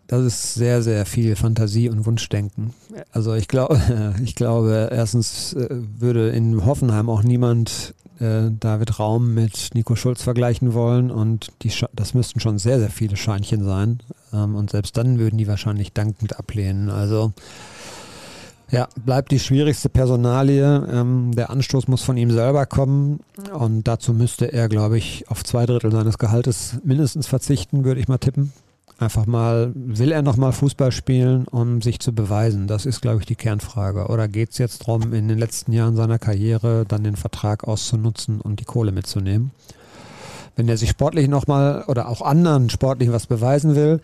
[0.07, 2.75] das ist sehr, sehr viel Fantasie und Wunschdenken.
[3.13, 3.81] Also ich glaube,
[4.25, 10.23] ich glaube, erstens äh, würde in Hoffenheim auch niemand äh, David Raum mit Nico Schulz
[10.23, 13.99] vergleichen wollen und die, das müssten schon sehr, sehr viele Scheinchen sein.
[14.33, 16.91] Ähm, und selbst dann würden die wahrscheinlich dankend ablehnen.
[16.91, 17.33] Also
[18.71, 20.87] ja, bleibt die schwierigste Personalie.
[20.91, 23.21] Ähm, der Anstoß muss von ihm selber kommen
[23.53, 28.09] und dazu müsste er, glaube ich, auf zwei Drittel seines Gehaltes mindestens verzichten, würde ich
[28.09, 28.53] mal tippen.
[28.99, 32.69] Einfach mal, will er nochmal Fußball spielen, um sich zu beweisen?
[32.69, 34.07] Das ist, glaube ich, die Kernfrage.
[34.07, 38.41] Oder geht es jetzt darum, in den letzten Jahren seiner Karriere dann den Vertrag auszunutzen
[38.41, 39.51] und die Kohle mitzunehmen?
[40.55, 44.01] Wenn er sich sportlich nochmal oder auch anderen sportlich was beweisen will,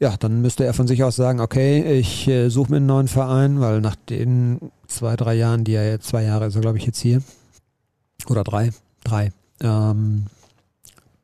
[0.00, 3.08] ja, dann müsste er von sich aus sagen, okay, ich äh, suche mir einen neuen
[3.08, 6.78] Verein, weil nach den zwei, drei Jahren, die er jetzt, zwei Jahre ist er, glaube
[6.78, 7.20] ich, jetzt hier,
[8.28, 8.70] oder drei,
[9.04, 10.26] drei, ähm,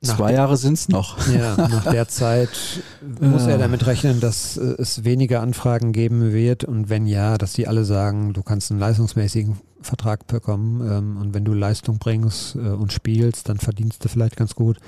[0.04, 1.16] Zwei Jahre sind es noch.
[1.34, 2.82] Ja, nach der Zeit
[3.20, 7.54] muss er damit rechnen, dass äh, es weniger Anfragen geben wird und wenn ja, dass
[7.54, 12.56] die alle sagen, du kannst einen leistungsmäßigen Vertrag bekommen ähm, und wenn du Leistung bringst
[12.56, 14.78] äh, und spielst, dann verdienst du vielleicht ganz gut.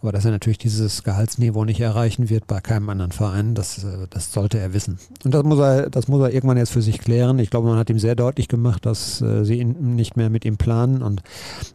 [0.00, 4.06] Aber dass er natürlich dieses Gehaltsniveau nicht erreichen wird bei keinem anderen Verein, das, äh,
[4.10, 4.98] das sollte er wissen.
[5.24, 7.38] Und das muss er, das muss er irgendwann jetzt für sich klären.
[7.38, 10.44] Ich glaube, man hat ihm sehr deutlich gemacht, dass äh, sie ihn nicht mehr mit
[10.44, 11.22] ihm planen und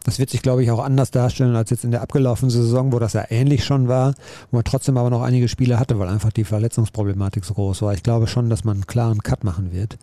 [0.06, 3.00] das wird sich, glaube ich, auch anders darstellen als jetzt in der abgelaufenen Saison, wo
[3.00, 4.14] das ja ähnlich schon war,
[4.52, 7.94] wo man trotzdem aber noch einige Spiele hatte, weil einfach die Verletzungsproblematik so groß war.
[7.94, 9.98] Ich glaube schon, dass man einen klaren Cut machen wird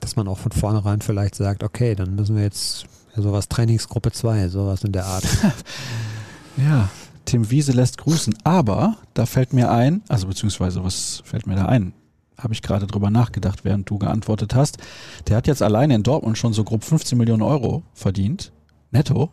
[0.00, 2.86] dass man auch von vornherein vielleicht sagt, okay, dann müssen wir jetzt
[3.16, 5.24] sowas Trainingsgruppe 2, sowas in der Art.
[6.56, 6.88] ja,
[7.24, 8.34] Tim Wiese lässt grüßen.
[8.44, 11.92] Aber da fällt mir ein, also beziehungsweise was fällt mir da ein?
[12.38, 14.78] Habe ich gerade drüber nachgedacht, während du geantwortet hast.
[15.26, 18.52] Der hat jetzt alleine in Dortmund schon so grob 15 Millionen Euro verdient.
[18.90, 19.30] Netto.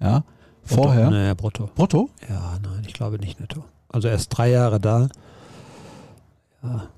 [0.00, 0.24] Ja.
[0.62, 0.82] Brutto.
[0.82, 1.10] Vorher.
[1.10, 1.68] Naja, brutto.
[1.74, 2.10] Brutto?
[2.28, 3.64] Ja, nein, ich glaube nicht netto.
[3.88, 5.08] Also er ist drei Jahre da.
[6.62, 6.88] Ja.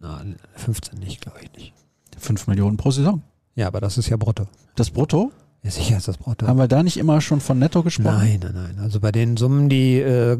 [0.00, 0.24] Na,
[0.56, 1.74] 15 nicht, glaube ich nicht.
[2.22, 3.22] 5 Millionen pro Saison.
[3.54, 4.46] Ja, aber das ist ja brutto.
[4.76, 5.32] Das Brutto?
[5.62, 6.46] Ja, sicher ist das brutto.
[6.46, 8.16] Haben wir da nicht immer schon von netto gesprochen?
[8.16, 8.78] Nein, nein, nein.
[8.80, 10.38] Also bei den Summen, die äh,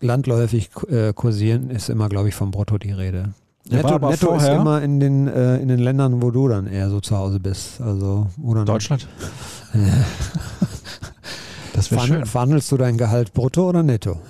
[0.00, 3.34] landläufig äh, kursieren, ist immer, glaube ich, vom Brutto die Rede.
[3.66, 6.90] Ja, netto netto ist immer in den, äh, in den Ländern, wo du dann eher
[6.90, 7.80] so zu Hause bist.
[7.80, 9.08] Also, dann Deutschland?
[11.72, 12.26] das wäre schön.
[12.26, 14.20] Verhandelst du dein Gehalt brutto oder netto?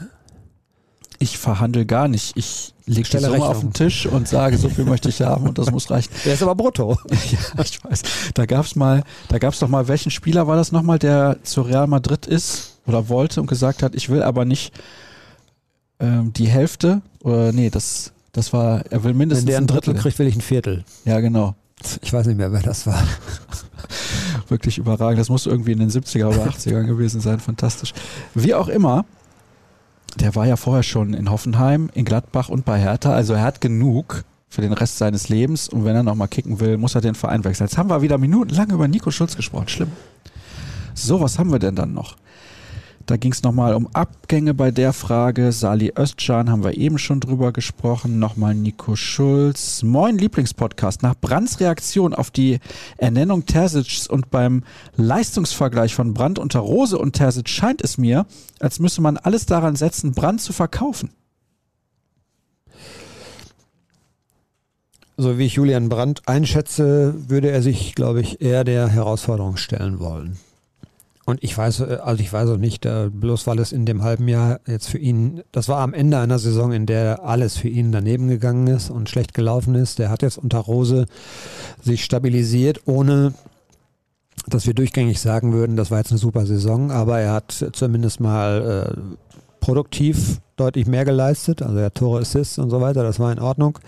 [1.18, 2.36] Ich verhandle gar nicht.
[2.36, 5.58] Ich lege die Summe auf den Tisch und sage, so viel möchte ich haben und
[5.58, 6.12] das muss reichen.
[6.24, 6.98] Der ist aber brutto.
[7.10, 8.02] ja, ich weiß.
[8.34, 11.38] Da gab es mal, da gab es doch mal, welchen Spieler war das nochmal, der
[11.42, 14.72] zu Real Madrid ist oder wollte und gesagt hat, ich will aber nicht
[16.00, 19.94] ähm, die Hälfte oder nee, das, das war, er will mindestens Wenn der ein Drittel,
[19.94, 20.84] Drittel kriegt, will ich ein Viertel.
[21.04, 21.54] Ja, genau.
[22.02, 23.02] Ich weiß nicht mehr, wer das war.
[24.48, 25.18] Wirklich überragend.
[25.18, 27.40] Das muss irgendwie in den 70er oder 80ern gewesen sein.
[27.40, 27.92] Fantastisch.
[28.34, 29.04] Wie auch immer,
[30.20, 33.12] der war ja vorher schon in Hoffenheim, in Gladbach und bei Hertha.
[33.12, 35.68] Also er hat genug für den Rest seines Lebens.
[35.68, 37.66] Und wenn er nochmal kicken will, muss er den Verein wechseln.
[37.66, 39.68] Jetzt haben wir wieder minutenlang über Nico Schulz gesprochen.
[39.68, 39.92] Schlimm.
[40.94, 42.16] So, was haben wir denn dann noch?
[43.06, 45.52] Da ging es nochmal um Abgänge bei der Frage.
[45.52, 48.18] Sali Özcan haben wir eben schon drüber gesprochen.
[48.18, 49.82] Nochmal Nico Schulz.
[49.82, 51.02] Moin Lieblingspodcast.
[51.02, 52.60] Nach Brands Reaktion auf die
[52.96, 54.62] Ernennung Tersits und beim
[54.96, 58.24] Leistungsvergleich von Brand unter Rose und Terzic scheint es mir,
[58.58, 61.10] als müsse man alles daran setzen, Brand zu verkaufen.
[65.18, 70.00] So wie ich Julian Brandt einschätze, würde er sich, glaube ich, eher der Herausforderung stellen
[70.00, 70.38] wollen.
[71.26, 74.02] Und ich weiß, äh, also ich weiß auch nicht, äh, bloß weil es in dem
[74.02, 77.68] halben Jahr jetzt für ihn, das war am Ende einer Saison, in der alles für
[77.68, 79.98] ihn daneben gegangen ist und schlecht gelaufen ist.
[79.98, 81.06] Der hat jetzt unter Rose
[81.82, 83.32] sich stabilisiert, ohne
[84.46, 88.20] dass wir durchgängig sagen würden, das war jetzt eine super Saison, aber er hat zumindest
[88.20, 89.16] mal äh,
[89.60, 91.62] produktiv deutlich mehr geleistet.
[91.62, 93.78] Also er hat Tore, Assists und so weiter, das war in Ordnung.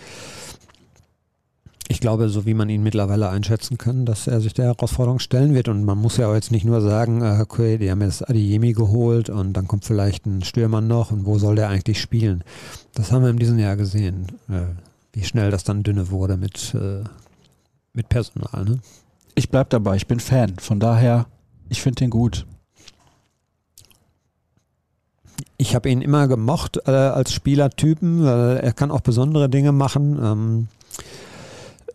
[1.88, 5.54] Ich glaube, so wie man ihn mittlerweile einschätzen kann, dass er sich der Herausforderung stellen
[5.54, 5.68] wird.
[5.68, 8.72] Und man muss ja auch jetzt nicht nur sagen, äh, okay, die haben jetzt Adiemi
[8.72, 12.42] geholt und dann kommt vielleicht ein Stürmer noch und wo soll der eigentlich spielen?
[12.94, 14.74] Das haben wir in diesem Jahr gesehen, äh,
[15.12, 17.04] wie schnell das dann dünne wurde mit, äh,
[17.92, 18.64] mit Personal.
[18.64, 18.80] Ne?
[19.36, 20.58] Ich bleib dabei, ich bin Fan.
[20.58, 21.26] Von daher,
[21.68, 22.46] ich finde den gut.
[25.56, 30.18] Ich habe ihn immer gemocht äh, als Spielertypen, weil er kann auch besondere Dinge machen.
[30.22, 30.68] Ähm,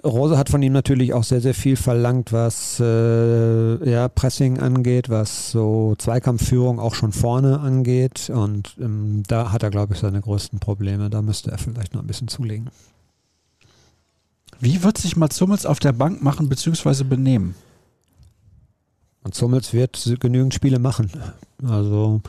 [0.04, 5.10] Rose hat von ihm natürlich auch sehr, sehr viel verlangt, was äh, ja, Pressing angeht,
[5.10, 8.32] was so Zweikampfführung auch schon vorne angeht.
[8.34, 11.10] Und ähm, da hat er, glaube ich, seine größten Probleme.
[11.10, 12.70] Da müsste er vielleicht noch ein bisschen zulegen.
[14.60, 17.04] Wie wird sich Mats Hummels auf der Bank machen bzw.
[17.04, 17.56] benehmen?
[19.24, 21.12] Und Hummels wird genügend Spiele machen.
[21.68, 22.22] Also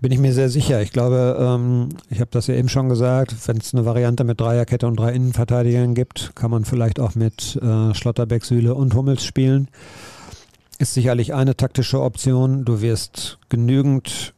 [0.00, 0.82] bin ich mir sehr sicher.
[0.82, 4.40] Ich glaube, ähm, ich habe das ja eben schon gesagt, wenn es eine Variante mit
[4.40, 9.24] Dreierkette und drei Innenverteidigern gibt, kann man vielleicht auch mit äh, Schlotterbeck, Süle und Hummels
[9.24, 9.68] spielen.
[10.78, 12.66] Ist sicherlich eine taktische Option.
[12.66, 14.34] Du wirst genügend,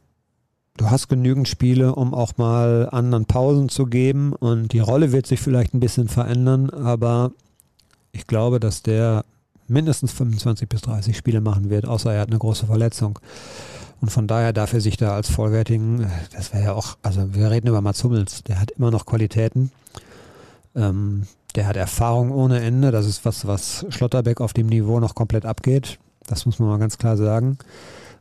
[0.77, 5.27] du hast genügend Spiele, um auch mal anderen Pausen zu geben und die Rolle wird
[5.27, 7.33] sich vielleicht ein bisschen verändern, aber
[8.13, 9.25] ich glaube, dass der
[9.69, 13.19] mindestens 25 bis 30 Spiele machen wird, außer er hat eine große Verletzung.
[14.01, 17.51] Und von daher darf er sich da als vollwertigen, das wäre ja auch, also wir
[17.51, 19.73] reden über Mats Hummels, der hat immer noch Qualitäten.
[20.77, 22.91] Ähm, der hat Erfahrung ohne Ende.
[22.93, 25.99] Das ist was, was Schlotterbeck auf dem Niveau noch komplett abgeht.
[26.27, 27.59] Das muss man mal ganz klar sagen.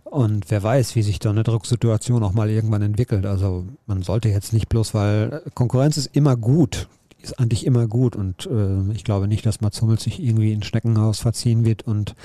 [0.05, 3.25] Und wer weiß, wie sich da eine Drucksituation auch mal irgendwann entwickelt.
[3.25, 6.87] Also man sollte jetzt nicht bloß, weil Konkurrenz ist immer gut
[7.31, 8.15] ist eigentlich immer gut.
[8.15, 11.83] Und äh, ich glaube nicht, dass Mats Hummels sich irgendwie in Schneckenhaus verziehen wird.
[11.83, 12.15] Und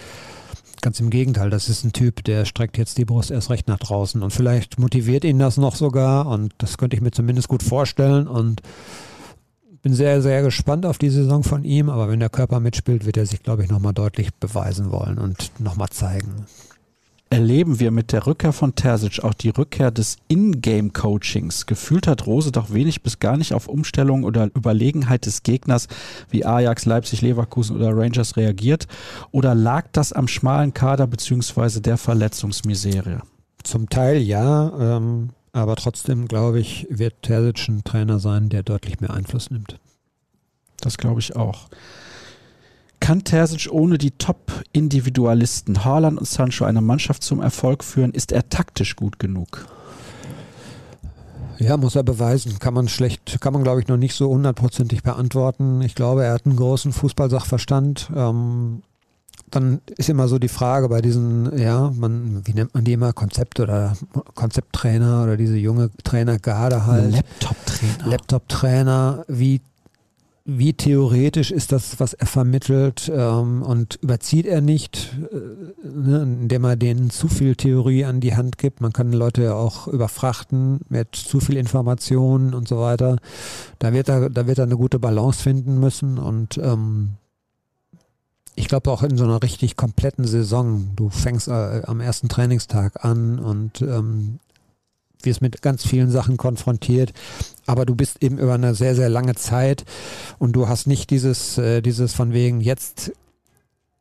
[0.80, 3.78] ganz im Gegenteil, das ist ein Typ, der streckt jetzt die Brust erst recht nach
[3.78, 4.22] draußen.
[4.22, 6.26] Und vielleicht motiviert ihn das noch sogar.
[6.26, 8.26] Und das könnte ich mir zumindest gut vorstellen.
[8.26, 8.62] Und
[9.82, 13.16] bin sehr, sehr gespannt auf die Saison von ihm, aber wenn der Körper mitspielt, wird
[13.16, 16.46] er sich, glaube ich, nochmal deutlich beweisen wollen und nochmal zeigen
[17.32, 21.64] erleben wir mit der Rückkehr von Terzic auch die Rückkehr des In-Game-Coachings.
[21.64, 25.88] Gefühlt hat Rose doch wenig bis gar nicht auf Umstellung oder Überlegenheit des Gegners
[26.28, 28.86] wie Ajax, Leipzig, Leverkusen oder Rangers reagiert.
[29.30, 33.22] Oder lag das am schmalen Kader beziehungsweise der Verletzungsmisere?
[33.62, 39.00] Zum Teil ja, ähm, aber trotzdem glaube ich, wird Terzic ein Trainer sein, der deutlich
[39.00, 39.80] mehr Einfluss nimmt.
[40.82, 41.68] Das glaube ich auch.
[43.02, 48.12] Kann Terzic ohne die Top-Individualisten Haaland und Sancho eine Mannschaft zum Erfolg führen?
[48.12, 49.66] Ist er taktisch gut genug?
[51.58, 52.60] Ja, muss er beweisen.
[52.60, 55.82] Kann man schlecht, kann man glaube ich noch nicht so hundertprozentig beantworten.
[55.82, 58.08] Ich glaube, er hat einen großen Fußballsachverstand.
[58.14, 58.82] Ähm,
[59.50, 63.12] dann ist immer so die Frage bei diesen, ja, man, wie nennt man die immer,
[63.12, 63.96] Konzept oder
[64.36, 67.12] Konzepttrainer oder diese junge Trainergarde halt.
[67.12, 68.06] Laptop-Trainer.
[68.06, 69.60] Laptop-Trainer, wie
[70.58, 76.64] wie theoretisch ist das, was er vermittelt ähm, und überzieht er nicht, äh, ne, indem
[76.64, 78.80] er denen zu viel Theorie an die Hand gibt.
[78.80, 83.16] Man kann Leute ja auch überfrachten mit zu viel Informationen und so weiter.
[83.78, 87.10] Da wird er, da wird er eine gute Balance finden müssen und ähm,
[88.54, 90.90] ich glaube auch in so einer richtig kompletten Saison.
[90.94, 94.38] Du fängst äh, am ersten Trainingstag an und ähm,
[95.24, 97.12] wirst mit ganz vielen Sachen konfrontiert,
[97.66, 99.84] aber du bist eben über eine sehr, sehr lange Zeit
[100.38, 103.12] und du hast nicht dieses, äh, dieses von wegen, jetzt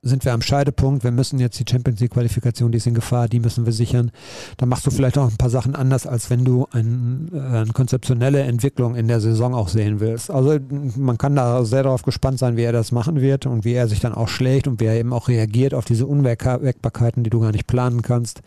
[0.04, 3.28] sind wir am Scheidepunkt, wir müssen jetzt die Champions League Qualifikation, die ist in Gefahr,
[3.28, 4.12] die müssen wir sichern.
[4.58, 7.72] Dann machst du vielleicht auch ein paar Sachen anders, als wenn du ein, äh, eine
[7.72, 10.32] konzeptionelle Entwicklung in der Saison auch sehen willst.
[10.32, 10.58] Also
[10.96, 13.88] man kann da sehr darauf gespannt sein, wie er das machen wird und wie er
[13.88, 17.40] sich dann auch schlägt und wie er eben auch reagiert auf diese Unwägbarkeiten, die du
[17.40, 18.42] gar nicht planen kannst.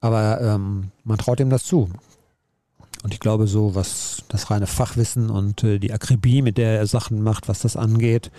[0.00, 1.90] Aber ähm, man traut ihm das zu.
[3.02, 6.86] Und ich glaube, so was das reine Fachwissen und äh, die Akribie, mit der er
[6.86, 8.30] Sachen macht, was das angeht,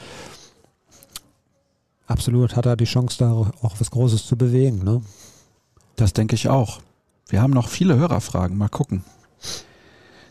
[2.06, 4.84] absolut hat er die Chance, da auch was Großes zu bewegen.
[4.84, 5.02] Ne?
[5.96, 6.82] Das denke ich auch.
[7.28, 8.58] Wir haben noch viele Hörerfragen.
[8.58, 9.04] Mal gucken.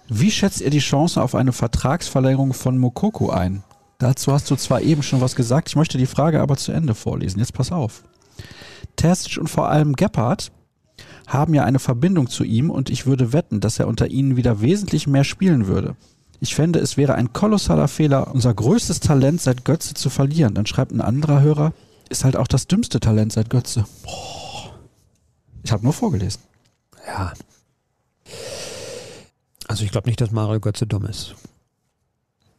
[0.09, 3.65] Wie schätzt ihr die Chance auf eine Vertragsverlängerung von Mokoko ein?
[3.99, 6.95] Dazu hast du zwar eben schon was gesagt, ich möchte die Frage aber zu Ende
[6.95, 7.39] vorlesen.
[7.39, 8.03] Jetzt pass auf.
[8.97, 10.53] Terzic und vor allem Gebhardt
[11.27, 14.61] haben ja eine Verbindung zu ihm und ich würde wetten, dass er unter ihnen wieder
[14.61, 15.97] wesentlich mehr spielen würde.
[16.41, 20.55] Ich fände, es wäre ein kolossaler Fehler, unser größtes Talent seit Götze zu verlieren.
[20.55, 21.73] Dann schreibt ein anderer Hörer,
[22.09, 23.87] ist halt auch das dümmste Talent seit Götze.
[24.05, 24.47] Boah.
[25.67, 26.41] Ich habe nur vorgelesen.
[27.07, 27.33] Ja.
[29.67, 31.35] Also ich glaube nicht, dass Mario Götze dumm ist.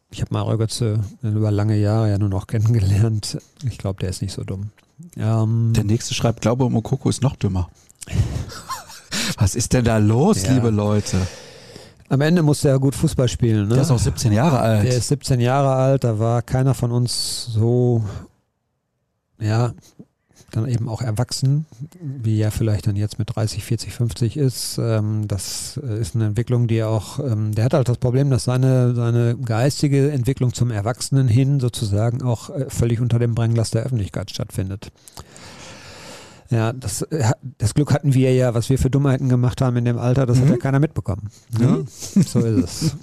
[0.09, 3.37] Ich habe Mario Götze über lange Jahre ja nur noch kennengelernt.
[3.63, 4.71] Ich glaube, der ist nicht so dumm.
[5.15, 7.69] Ähm, der nächste schreibt, glaube Mokoko ist noch dümmer.
[9.37, 10.53] Was ist denn da los, ja.
[10.53, 11.17] liebe Leute?
[12.09, 13.67] Am Ende musste er gut Fußball spielen.
[13.67, 13.75] Ne?
[13.75, 14.85] Der ist auch 17 Jahre alt.
[14.85, 18.03] Der ist 17 Jahre alt, da war keiner von uns so,
[19.39, 19.73] ja,
[20.51, 21.65] dann eben auch erwachsen,
[21.99, 24.77] wie er vielleicht dann jetzt mit 30, 40, 50 ist.
[24.77, 28.45] Ähm, das ist eine Entwicklung, die er auch, ähm, der hat halt das Problem, dass
[28.45, 33.83] seine, seine geistige Entwicklung zum Erwachsenen hin sozusagen auch äh, völlig unter dem Brennglas der
[33.83, 34.91] Öffentlichkeit stattfindet.
[36.49, 39.85] Ja, das, äh, das Glück hatten wir ja, was wir für Dummheiten gemacht haben in
[39.85, 40.43] dem Alter, das mhm.
[40.43, 41.29] hat ja keiner mitbekommen.
[41.59, 41.67] Ja?
[41.67, 41.87] Mhm.
[42.25, 42.95] So ist es.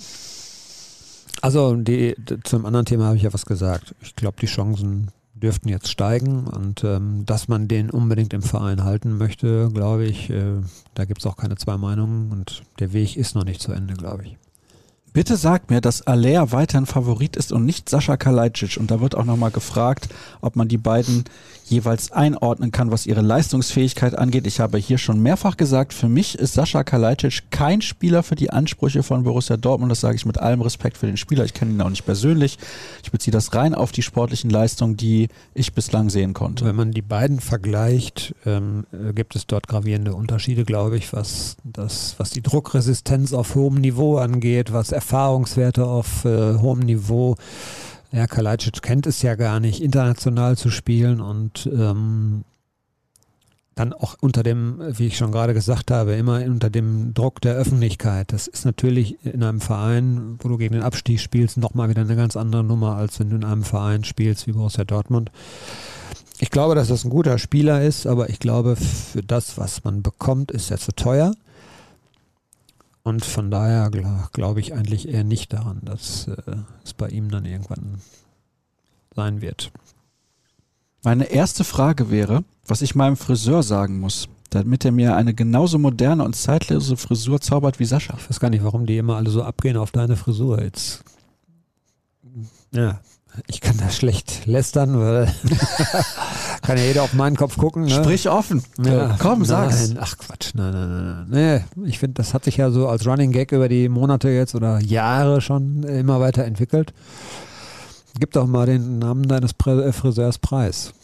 [1.42, 2.14] Also die,
[2.44, 3.94] zum anderen Thema habe ich ja was gesagt.
[4.00, 8.84] Ich glaube, die Chancen dürften jetzt steigen und ähm, dass man den unbedingt im Verein
[8.84, 10.60] halten möchte, glaube ich, äh,
[10.94, 13.94] da gibt es auch keine zwei Meinungen und der Weg ist noch nicht zu Ende,
[13.94, 14.38] glaube ich.
[15.14, 18.78] Bitte sagt mir, dass Alea weiterhin Favorit ist und nicht Sascha Kalajdzic.
[18.78, 20.08] Und da wird auch nochmal gefragt,
[20.40, 21.22] ob man die beiden
[21.64, 24.46] jeweils einordnen kann, was ihre Leistungsfähigkeit angeht.
[24.46, 28.50] Ich habe hier schon mehrfach gesagt, für mich ist Sascha Kalajdzic kein Spieler für die
[28.50, 29.90] Ansprüche von Borussia Dortmund.
[29.90, 31.44] Das sage ich mit allem Respekt für den Spieler.
[31.44, 32.58] Ich kenne ihn auch nicht persönlich.
[33.02, 36.66] Ich beziehe das rein auf die sportlichen Leistungen, die ich bislang sehen konnte.
[36.66, 38.84] Wenn man die beiden vergleicht, ähm,
[39.14, 44.18] gibt es dort gravierende Unterschiede, glaube ich, was, das, was die Druckresistenz auf hohem Niveau
[44.18, 47.36] angeht, was Erfahrungswerte auf äh, hohem Niveau
[48.14, 52.44] ja, Kalajdzic kennt es ja gar nicht, international zu spielen und ähm,
[53.74, 57.56] dann auch unter dem, wie ich schon gerade gesagt habe, immer unter dem Druck der
[57.56, 58.32] Öffentlichkeit.
[58.32, 62.14] Das ist natürlich in einem Verein, wo du gegen den Abstieg spielst, nochmal wieder eine
[62.14, 65.32] ganz andere Nummer, als wenn du in einem Verein spielst wie Borussia Dortmund.
[66.38, 70.02] Ich glaube, dass das ein guter Spieler ist, aber ich glaube, für das, was man
[70.02, 71.34] bekommt, ist er zu teuer.
[73.04, 73.90] Und von daher
[74.32, 78.00] glaube ich eigentlich eher nicht daran, dass äh, es bei ihm dann irgendwann
[79.14, 79.70] sein wird.
[81.02, 85.78] Meine erste Frage wäre, was ich meinem Friseur sagen muss, damit er mir eine genauso
[85.78, 88.16] moderne und zeitlose Frisur zaubert wie Sascha.
[88.18, 91.04] Ich weiß gar nicht, warum die immer alle so abgehen auf deine Frisur jetzt.
[92.72, 93.00] Ja,
[93.46, 95.26] ich kann da schlecht lästern, weil
[96.62, 97.84] kann ja jeder auf meinen Kopf gucken.
[97.84, 97.90] Ne?
[97.90, 98.62] Sprich offen.
[98.82, 99.94] Ja, Komm, nein, sag's.
[99.98, 101.26] Ach Quatsch, nein, nein, nein.
[101.30, 101.64] nein.
[101.74, 104.54] Nee, ich finde, das hat sich ja so als Running Gag über die Monate jetzt
[104.54, 106.92] oder Jahre schon immer weiter entwickelt.
[108.18, 110.94] Gib doch mal den Namen deines äh, Friseurs Preis.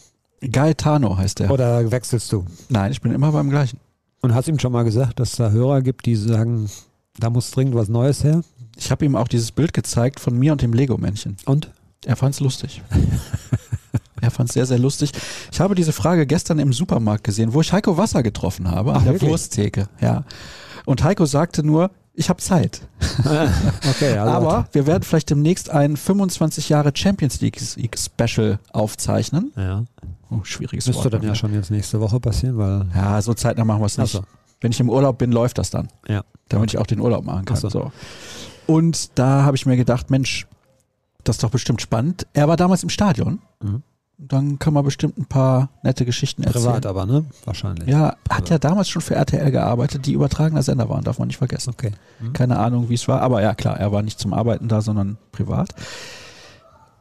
[0.41, 1.51] Gaetano heißt er.
[1.51, 2.45] Oder wechselst du?
[2.69, 3.79] Nein, ich bin immer beim gleichen.
[4.21, 6.69] Und hast ihm schon mal gesagt, dass es da Hörer gibt, die sagen,
[7.19, 8.41] da muss dringend was Neues her?
[8.77, 11.37] Ich habe ihm auch dieses Bild gezeigt von mir und dem Lego-Männchen.
[11.45, 11.71] Und?
[12.05, 12.81] Er fand es lustig.
[14.21, 15.11] er fand es sehr, sehr lustig.
[15.51, 19.03] Ich habe diese Frage gestern im Supermarkt gesehen, wo ich Heiko Wasser getroffen habe, an
[19.03, 19.29] der wirklich?
[19.29, 19.87] Wursttheke.
[19.99, 20.23] Ja.
[20.85, 22.81] Und Heiko sagte nur, ich habe Zeit.
[23.89, 27.59] okay, also Aber wir werden vielleicht demnächst ein 25 Jahre Champions League
[27.97, 29.53] Special aufzeichnen.
[29.55, 29.85] Ja.
[30.29, 32.85] Oh, schwieriges Müsste Wort, dann ja schon jetzt nächste Woche passieren, weil.
[32.95, 34.11] Ja, so zeitnah machen wir es nicht.
[34.11, 34.23] So.
[34.59, 35.87] Wenn ich im Urlaub bin, läuft das dann.
[36.07, 36.23] Ja.
[36.49, 37.57] Damit ich auch den Urlaub machen kann.
[37.57, 37.69] So.
[37.69, 37.91] so.
[38.67, 40.47] Und da habe ich mir gedacht, Mensch,
[41.23, 42.27] das ist doch bestimmt spannend.
[42.33, 43.41] Er war damals im Stadion.
[43.61, 43.83] Mhm.
[44.17, 46.65] Dann kann man bestimmt ein paar nette Geschichten erzählen.
[46.65, 47.25] Privat aber, ne?
[47.43, 47.89] Wahrscheinlich.
[47.89, 51.37] Ja, hat ja damals schon für RTL gearbeitet, die übertragener Sender waren, darf man nicht
[51.37, 51.71] vergessen.
[51.71, 51.91] Okay.
[52.19, 52.33] Mhm.
[52.33, 55.17] Keine Ahnung, wie es war, aber ja, klar, er war nicht zum Arbeiten da, sondern
[55.31, 55.73] privat.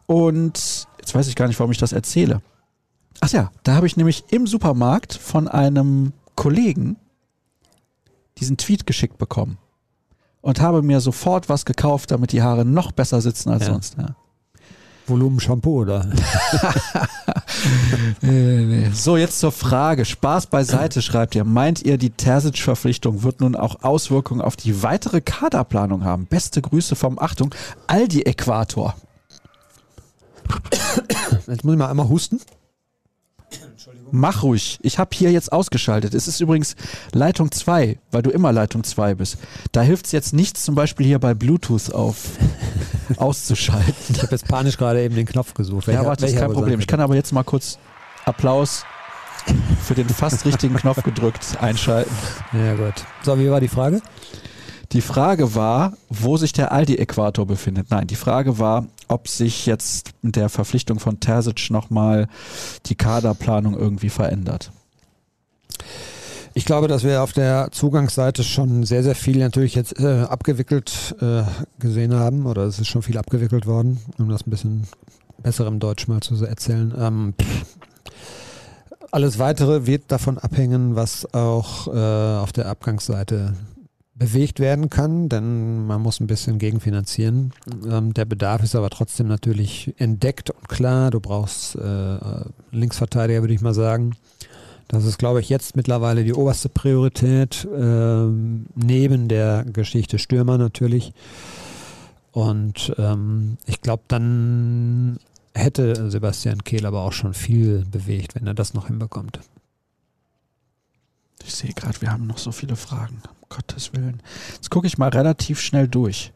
[0.07, 2.41] Und jetzt weiß ich gar nicht, warum ich das erzähle.
[3.21, 6.97] Ach ja, da habe ich nämlich im Supermarkt von einem Kollegen
[8.39, 9.59] diesen Tweet geschickt bekommen
[10.41, 13.73] und habe mir sofort was gekauft, damit die Haare noch besser sitzen als ja.
[13.73, 13.97] sonst.
[13.99, 14.15] Ja.
[15.07, 16.09] Volumen-Shampoo, oder?
[18.93, 20.05] so, jetzt zur Frage.
[20.05, 21.45] Spaß beiseite, schreibt ihr.
[21.45, 26.27] Meint ihr, die Terzic-Verpflichtung wird nun auch Auswirkungen auf die weitere Kaderplanung haben?
[26.27, 27.55] Beste Grüße vom, Achtung,
[27.87, 28.95] Aldi-Äquator.
[31.47, 32.41] Jetzt muss ich mal einmal husten.
[34.13, 34.79] Mach ruhig.
[34.83, 36.15] Ich habe hier jetzt ausgeschaltet.
[36.15, 36.77] Es ist übrigens
[37.13, 39.39] Leitung 2, weil du immer Leitung 2 bist.
[39.73, 42.17] Da hilft es jetzt nichts, zum Beispiel hier bei Bluetooth auf
[43.17, 43.95] auszuschalten.
[44.11, 45.87] Ich habe jetzt panisch gerade eben den Knopf gesucht.
[45.87, 46.81] Welcher, ja, warte, ist kein Problem.
[46.81, 47.79] Ich kann aber jetzt mal kurz
[48.25, 48.85] Applaus
[49.83, 52.15] für den fast richtigen Knopf gedrückt einschalten.
[52.53, 52.95] Ja, gut.
[53.23, 54.03] So, wie war die Frage?
[54.93, 57.91] Die Frage war, wo sich der Aldi-Äquator befindet.
[57.91, 62.27] Nein, die Frage war, ob sich jetzt mit der Verpflichtung von Terzic nochmal
[62.87, 64.73] die Kaderplanung irgendwie verändert.
[66.55, 71.15] Ich glaube, dass wir auf der Zugangsseite schon sehr, sehr viel natürlich jetzt äh, abgewickelt
[71.21, 71.43] äh,
[71.79, 74.89] gesehen haben oder es ist schon viel abgewickelt worden, um das ein bisschen
[75.41, 76.93] besser im Deutsch mal zu erzählen.
[76.99, 77.35] Ähm,
[79.13, 83.55] alles weitere wird davon abhängen, was auch äh, auf der Abgangsseite
[84.21, 87.53] bewegt werden kann, denn man muss ein bisschen gegenfinanzieren.
[87.91, 91.11] Ähm, der Bedarf ist aber trotzdem natürlich entdeckt und klar.
[91.11, 92.19] Du brauchst äh,
[92.71, 94.15] Linksverteidiger, würde ich mal sagen.
[94.89, 98.27] Das ist, glaube ich, jetzt mittlerweile die oberste Priorität, äh,
[98.75, 101.15] neben der Geschichte Stürmer natürlich.
[102.33, 105.19] Und ähm, ich glaube, dann
[105.55, 109.41] hätte Sebastian Kehl aber auch schon viel bewegt, wenn er das noch hinbekommt.
[111.43, 113.23] Ich sehe gerade, wir haben noch so viele Fragen.
[113.51, 114.23] Gottes Willen.
[114.55, 116.33] Jetzt gucke ich mal relativ schnell durch.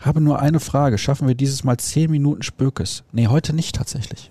[0.00, 0.98] Habe nur eine Frage.
[0.98, 3.04] Schaffen wir dieses Mal zehn Minuten Spökes?
[3.12, 4.30] Nee, heute nicht tatsächlich.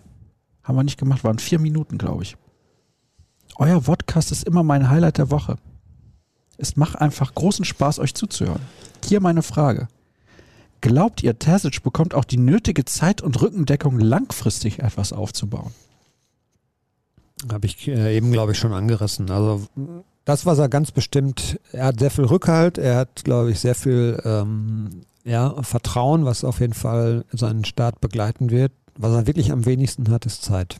[0.63, 1.23] Haben wir nicht gemacht.
[1.23, 2.37] Waren vier Minuten, glaube ich.
[3.57, 5.57] Euer Podcast ist immer mein Highlight der Woche.
[6.57, 8.61] Es macht einfach großen Spaß, euch zuzuhören.
[9.05, 9.87] Hier meine Frage.
[10.81, 15.73] Glaubt ihr, Terzic bekommt auch die nötige Zeit und Rückendeckung, langfristig etwas aufzubauen?
[17.51, 19.29] Habe ich äh, eben, glaube ich, schon angerissen.
[19.29, 19.67] Also
[20.25, 23.75] das, was er ganz bestimmt, er hat sehr viel Rückhalt, er hat, glaube ich, sehr
[23.75, 28.71] viel ähm, ja, Vertrauen, was auf jeden Fall seinen Start begleiten wird.
[28.97, 30.77] Was er wirklich am wenigsten hat, ist Zeit.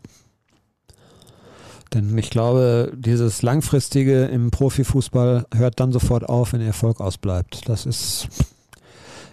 [1.94, 7.70] Denn ich glaube, dieses Langfristige im Profifußball hört dann sofort auf, wenn Erfolg ausbleibt.
[7.70, 8.28] Das ist,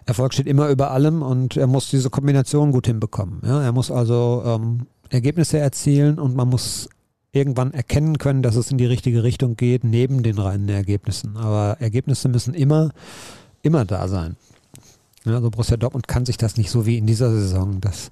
[0.04, 3.40] Erfolg steht immer über allem und er muss diese Kombination gut hinbekommen.
[3.44, 6.88] Ja, er muss also ähm, Ergebnisse erzielen und man muss
[7.32, 11.36] irgendwann erkennen können, dass es in die richtige Richtung geht, neben den reinen Ergebnissen.
[11.36, 12.90] Aber Ergebnisse müssen immer,
[13.62, 14.36] immer da sein.
[15.24, 17.80] Ja, also Borussia Dortmund kann sich das nicht so wie in dieser Saison.
[17.80, 18.10] Das,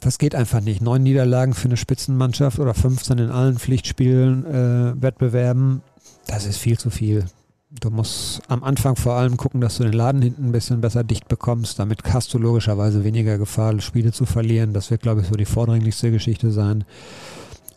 [0.00, 0.80] das geht einfach nicht.
[0.80, 5.82] Neun Niederlagen für eine Spitzenmannschaft oder 15 in allen Pflichtspielen, äh, Wettbewerben,
[6.28, 7.24] das ist viel zu viel.
[7.70, 11.04] Du musst am Anfang vor allem gucken, dass du den Laden hinten ein bisschen besser
[11.04, 11.78] dicht bekommst.
[11.78, 14.72] Damit hast du logischerweise weniger Gefahr, Spiele zu verlieren.
[14.72, 16.84] Das wird, glaube ich, so die vordringlichste Geschichte sein.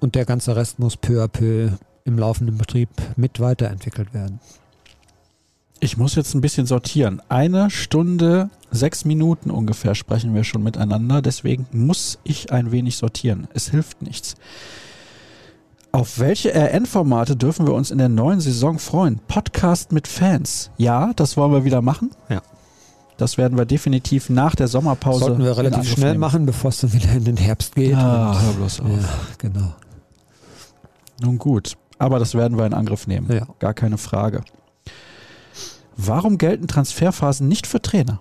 [0.02, 1.70] Und der ganze Rest muss peu à peu
[2.04, 4.40] im laufenden Betrieb mit weiterentwickelt werden.
[5.80, 7.22] Ich muss jetzt ein bisschen sortieren.
[7.30, 11.22] Eine Stunde, sechs Minuten ungefähr sprechen wir schon miteinander.
[11.22, 13.48] Deswegen muss ich ein wenig sortieren.
[13.54, 14.36] Es hilft nichts.
[15.92, 19.20] Auf welche RN-Formate dürfen wir uns in der neuen Saison freuen?
[19.28, 20.72] Podcast mit Fans.
[20.78, 22.12] Ja, das wollen wir wieder machen.
[22.30, 22.42] Ja.
[23.18, 25.26] Das werden wir definitiv nach der Sommerpause.
[25.26, 26.22] Sollten wir relativ schnell nehmen.
[26.22, 27.94] machen, bevor es dann wieder in den Herbst geht.
[27.96, 28.88] Ah, hör bloß auf.
[28.88, 29.74] Ja, genau.
[31.22, 33.32] Nun gut, aber das werden wir in Angriff nehmen.
[33.32, 33.48] Ja.
[33.60, 34.42] Gar keine Frage.
[35.96, 38.18] Warum gelten Transferphasen nicht für Trainer?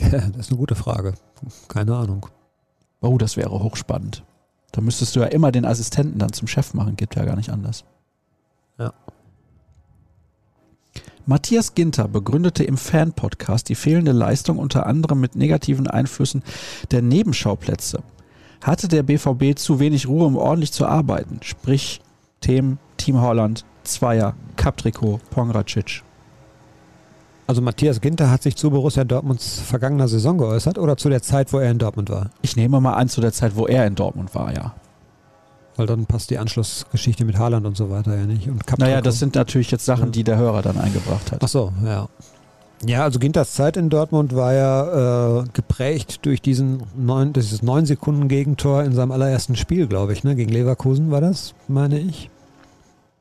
[0.00, 1.14] Ja, das ist eine gute Frage.
[1.68, 2.26] Keine Ahnung.
[3.00, 4.24] Oh, das wäre hochspannend.
[4.72, 7.50] Da müsstest du ja immer den Assistenten dann zum Chef machen, geht ja gar nicht
[7.50, 7.84] anders.
[8.78, 8.92] Ja.
[11.24, 16.42] Matthias Ginter begründete im Fan-Podcast die fehlende Leistung unter anderem mit negativen Einflüssen
[16.90, 18.02] der Nebenschauplätze
[18.62, 21.40] hatte der BVB zu wenig Ruhe, um ordentlich zu arbeiten.
[21.42, 22.00] Sprich,
[22.40, 26.02] Themen Team Holland, Zweier, Cup-Trikot, Pongracic.
[27.46, 31.52] Also Matthias Ginter hat sich zu Borussia Dortmunds vergangener Saison geäußert oder zu der Zeit,
[31.52, 32.30] wo er in Dortmund war?
[32.40, 34.74] Ich nehme mal an, zu der Zeit, wo er in Dortmund war, ja.
[35.76, 38.48] Weil dann passt die Anschlussgeschichte mit Haaland und so weiter ja nicht.
[38.48, 41.42] Und naja, das sind natürlich jetzt Sachen, die der Hörer dann eingebracht hat.
[41.42, 42.08] Ach so, ja.
[42.84, 47.86] Ja, also Ginters Zeit in Dortmund war ja äh, geprägt durch diesen neun, dieses neun
[47.86, 50.34] Sekunden Gegentor in seinem allerersten Spiel, glaube ich, ne?
[50.34, 52.28] Gegen Leverkusen war das, meine ich.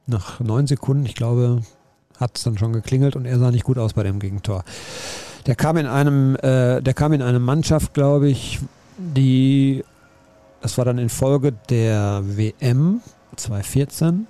[0.07, 1.61] Nach neun Sekunden, ich glaube,
[2.19, 4.63] hat es dann schon geklingelt und er sah nicht gut aus bei dem Gegentor.
[5.45, 8.59] Der kam in einem, äh, der kam in eine Mannschaft, glaube ich,
[8.97, 9.83] die,
[10.61, 13.01] das war dann in Folge der WM
[13.35, 14.25] 2014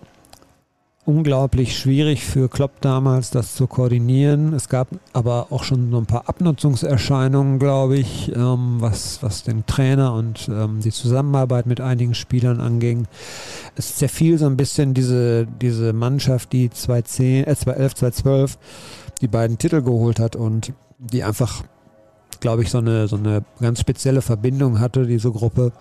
[1.11, 4.53] unglaublich schwierig für Klopp damals, das zu koordinieren.
[4.53, 9.65] Es gab aber auch schon so ein paar Abnutzungserscheinungen, glaube ich, ähm, was, was den
[9.65, 13.07] Trainer und ähm, die Zusammenarbeit mit einigen Spielern anging.
[13.75, 18.57] Es zerfiel so ein bisschen diese, diese Mannschaft, die 2010, äh, 2011, 2012
[19.19, 21.63] die beiden Titel geholt hat und die einfach,
[22.39, 25.73] glaube ich, so eine, so eine ganz spezielle Verbindung hatte, diese Gruppe.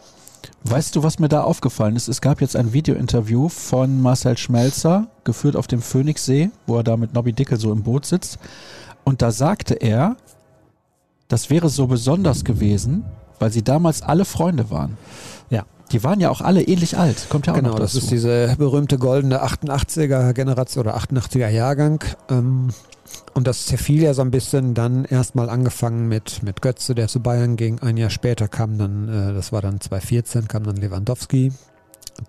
[0.65, 2.09] Weißt du, was mir da aufgefallen ist?
[2.09, 6.97] Es gab jetzt ein Videointerview von Marcel Schmelzer, geführt auf dem Phoenixsee, wo er da
[6.97, 8.39] mit Nobby Dickel so im Boot sitzt.
[9.05, 10.17] Und da sagte er,
[11.29, 13.05] das wäre so besonders gewesen,
[13.39, 14.99] weil sie damals alle Freunde waren.
[15.49, 15.65] Ja.
[15.93, 17.27] Die waren ja auch alle ähnlich alt.
[17.31, 17.97] Kommt ja auch genau, noch dazu.
[17.97, 22.05] das ist diese berühmte goldene 88er Generation oder 88er Jahrgang.
[22.29, 22.69] Ähm,
[23.35, 27.21] und das zerfiel ja so ein bisschen dann erstmal angefangen mit, mit Götze, der zu
[27.21, 27.79] Bayern ging.
[27.81, 31.53] Ein Jahr später kam dann, äh, das war dann 2014, kam dann Lewandowski.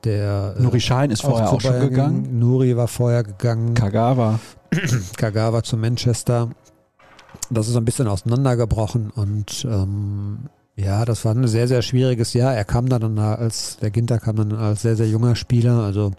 [0.04, 2.24] Der, äh, Nuri Schein ist vorher auch, auch schon gegangen.
[2.24, 2.40] Ging.
[2.40, 3.74] Nuri war vorher gegangen.
[3.74, 4.40] Kagawa.
[5.18, 6.50] Kagawa zu Manchester.
[7.50, 12.56] Das ist ein bisschen auseinandergebrochen und ähm, ja, das war ein sehr, sehr schwieriges Jahr.
[12.56, 16.12] Er kam dann als, der Ginter kam dann als sehr, sehr junger Spieler, also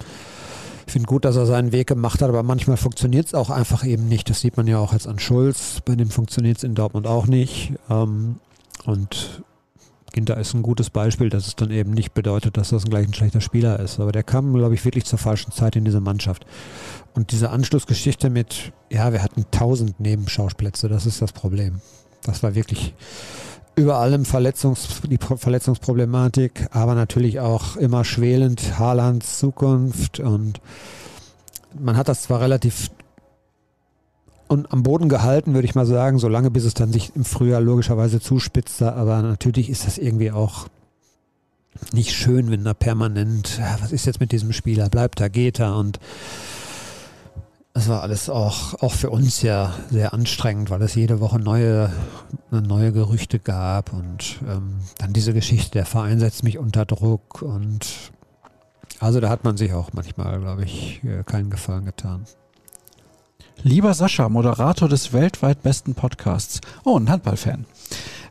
[0.92, 3.82] Ich finde gut, dass er seinen Weg gemacht hat, aber manchmal funktioniert es auch einfach
[3.82, 4.28] eben nicht.
[4.28, 5.80] Das sieht man ja auch jetzt an Schulz.
[5.82, 7.72] Bei dem funktioniert es in Dortmund auch nicht.
[7.88, 8.36] Ähm,
[8.84, 9.42] und
[10.12, 13.14] Ginter ist ein gutes Beispiel, dass es dann eben nicht bedeutet, dass das gleich ein
[13.14, 14.00] schlechter Spieler ist.
[14.00, 16.44] Aber der kam, glaube ich, wirklich zur falschen Zeit in diese Mannschaft.
[17.14, 21.80] Und diese Anschlussgeschichte mit, ja, wir hatten tausend Nebenschausplätze, das ist das Problem.
[22.22, 22.92] Das war wirklich
[23.74, 30.60] über allem Verletzungs, die Verletzungsproblematik, aber natürlich auch immer schwelend Haalands Zukunft und
[31.78, 32.90] man hat das zwar relativ
[34.48, 37.62] und am Boden gehalten, würde ich mal sagen, solange bis es dann sich im Frühjahr
[37.62, 40.66] logischerweise zuspitzte, aber natürlich ist das irgendwie auch
[41.94, 45.76] nicht schön, wenn da permanent, was ist jetzt mit diesem Spieler, bleibt er, geht er
[45.76, 45.98] und
[47.74, 51.90] das war alles auch, auch für uns ja sehr anstrengend, weil es jede Woche neue,
[52.50, 57.86] neue Gerüchte gab und ähm, dann diese Geschichte, der Verein setzt mich unter Druck und
[59.00, 62.24] also da hat man sich auch manchmal, glaube ich, äh, keinen Gefallen getan.
[63.62, 66.60] Lieber Sascha, Moderator des weltweit besten Podcasts.
[66.84, 67.64] Oh, ein Handballfan.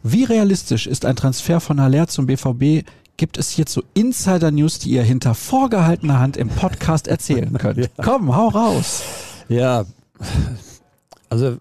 [0.04, 2.86] Wie realistisch ist ein Transfer von Haller zum BVB?
[3.18, 7.78] Gibt es hierzu Insider-News, die ihr hinter vorgehaltener Hand im Podcast erzählen könnt?
[7.78, 7.88] ja.
[8.04, 9.04] Komm, hau raus.
[9.52, 9.84] Ja,
[11.30, 11.58] also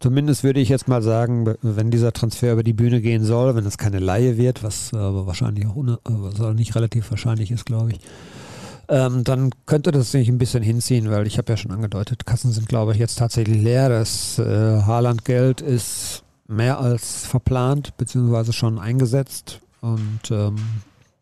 [0.00, 3.64] zumindest würde ich jetzt mal sagen, wenn dieser Transfer über die Bühne gehen soll, wenn
[3.64, 8.00] es keine Laie wird, was aber wahrscheinlich auch was nicht relativ wahrscheinlich ist, glaube ich,
[8.88, 12.50] ähm, dann könnte das sich ein bisschen hinziehen, weil ich habe ja schon angedeutet, Kassen
[12.50, 13.88] sind, glaube ich, jetzt tatsächlich leer.
[13.88, 19.60] Das äh, Haaland-Geld ist mehr als verplant, beziehungsweise schon eingesetzt.
[19.80, 20.56] Und ähm,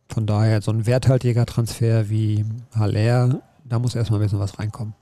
[0.09, 4.95] von daher so ein werthaltiger Transfer wie Haller, da muss erstmal ein bisschen was reinkommen.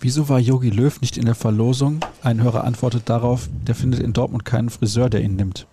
[0.00, 2.00] Wieso war Yogi Löw nicht in der Verlosung?
[2.22, 5.66] Ein Hörer antwortet darauf, der findet in Dortmund keinen Friseur, der ihn nimmt.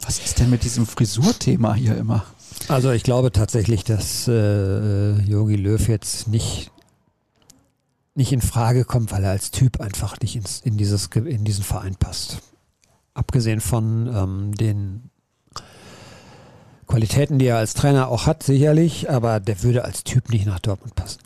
[0.00, 2.24] Was ist denn mit diesem Frisurthema hier immer?
[2.66, 6.72] Also ich glaube tatsächlich, dass Yogi äh, Löw jetzt nicht,
[8.14, 11.62] nicht in Frage kommt, weil er als Typ einfach nicht ins, in, dieses, in diesen
[11.62, 12.38] Verein passt.
[13.14, 15.10] Abgesehen von ähm, den
[16.88, 20.58] Qualitäten, die er als Trainer auch hat, sicherlich, aber der würde als Typ nicht nach
[20.58, 21.20] Dortmund passen.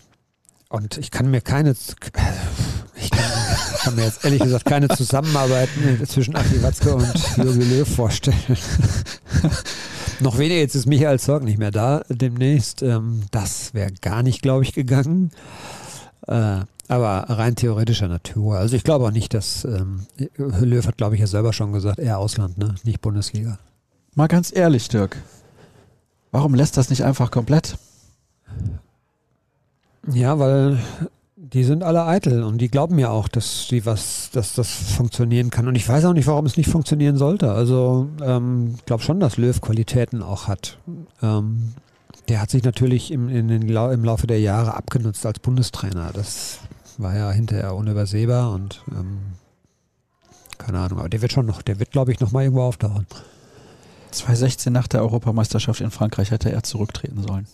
[0.73, 1.73] Und ich kann mir keine,
[2.97, 3.25] ich kann,
[3.83, 5.69] kann mir jetzt ehrlich gesagt keine Zusammenarbeit
[6.07, 8.39] zwischen Achim Watzke und Jürgen Löw vorstellen.
[10.21, 12.81] Noch weniger, jetzt ist Michael Zorg nicht mehr da demnächst.
[12.81, 15.31] Ähm, das wäre gar nicht, glaube ich, gegangen.
[16.27, 18.57] Äh, aber rein theoretischer Natur.
[18.57, 20.07] Also ich glaube auch nicht, dass ähm,
[20.39, 22.77] Löw hat, glaube ich, ja selber schon gesagt, eher Ausland, ne?
[22.85, 23.59] nicht Bundesliga.
[24.15, 25.19] Mal ganz ehrlich, Dirk.
[26.31, 27.77] Warum lässt das nicht einfach komplett?
[30.11, 30.79] Ja, weil
[31.37, 35.51] die sind alle eitel und die glauben ja auch, dass die was, dass das funktionieren
[35.51, 35.69] kann.
[35.69, 37.53] Und ich weiß auch nicht, warum es nicht funktionieren sollte.
[37.53, 40.79] Also ähm, ich glaube schon, dass Löw Qualitäten auch hat.
[41.23, 41.75] Ähm,
[42.29, 46.11] der hat sich natürlich im, in den, im Laufe der Jahre abgenutzt als Bundestrainer.
[46.15, 46.61] Das
[46.99, 49.19] war ja hinterher unübersehbar und ähm,
[50.59, 53.07] keine Ahnung, aber der wird schon noch, der wird, glaube ich, noch mal irgendwo auftauchen.
[54.13, 57.47] 2016 nach der Europameisterschaft in Frankreich hätte er zurücktreten sollen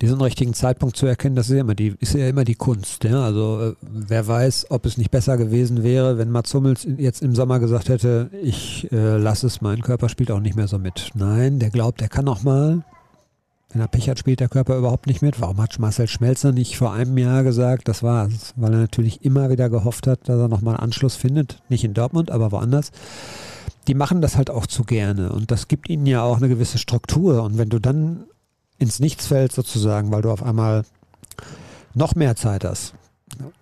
[0.00, 3.04] diesen richtigen Zeitpunkt zu erkennen, das ist ja immer die, ist ja immer die Kunst.
[3.04, 3.22] Ja?
[3.22, 7.34] Also äh, wer weiß, ob es nicht besser gewesen wäre, wenn Mats Hummels jetzt im
[7.34, 11.10] Sommer gesagt hätte, ich äh, lasse es, mein Körper spielt auch nicht mehr so mit.
[11.14, 12.82] Nein, der glaubt, er kann noch mal.
[13.72, 15.40] Wenn er Pech hat, spielt der Körper überhaupt nicht mit.
[15.40, 18.52] Warum hat Marcel Schmelzer nicht vor einem Jahr gesagt, das war's?
[18.56, 21.62] Weil er natürlich immer wieder gehofft hat, dass er nochmal Anschluss findet.
[21.68, 22.90] Nicht in Dortmund, aber woanders
[23.90, 26.78] die machen das halt auch zu gerne und das gibt ihnen ja auch eine gewisse
[26.78, 27.42] Struktur.
[27.42, 28.24] Und wenn du dann
[28.80, 30.82] ins Nichts fällt sozusagen, weil du auf einmal
[31.94, 32.94] noch mehr Zeit hast.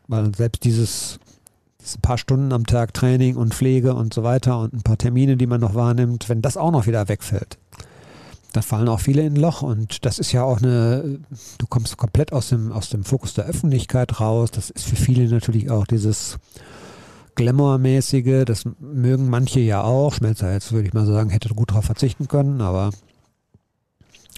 [0.06, 1.18] Weil selbst dieses,
[1.80, 5.36] diese paar Stunden am Tag Training und Pflege und so weiter und ein paar Termine,
[5.36, 7.58] die man noch wahrnimmt, wenn das auch noch wieder wegfällt,
[8.52, 11.18] dann fallen auch viele in ein Loch und das ist ja auch eine,
[11.58, 14.50] du kommst komplett aus dem, aus dem Fokus der Öffentlichkeit raus.
[14.50, 16.38] Das ist für viele natürlich auch dieses
[17.34, 20.14] Glamour-mäßige, das mögen manche ja auch.
[20.14, 22.90] Schmelzer jetzt würde ich mal sagen, hätte gut darauf verzichten können, aber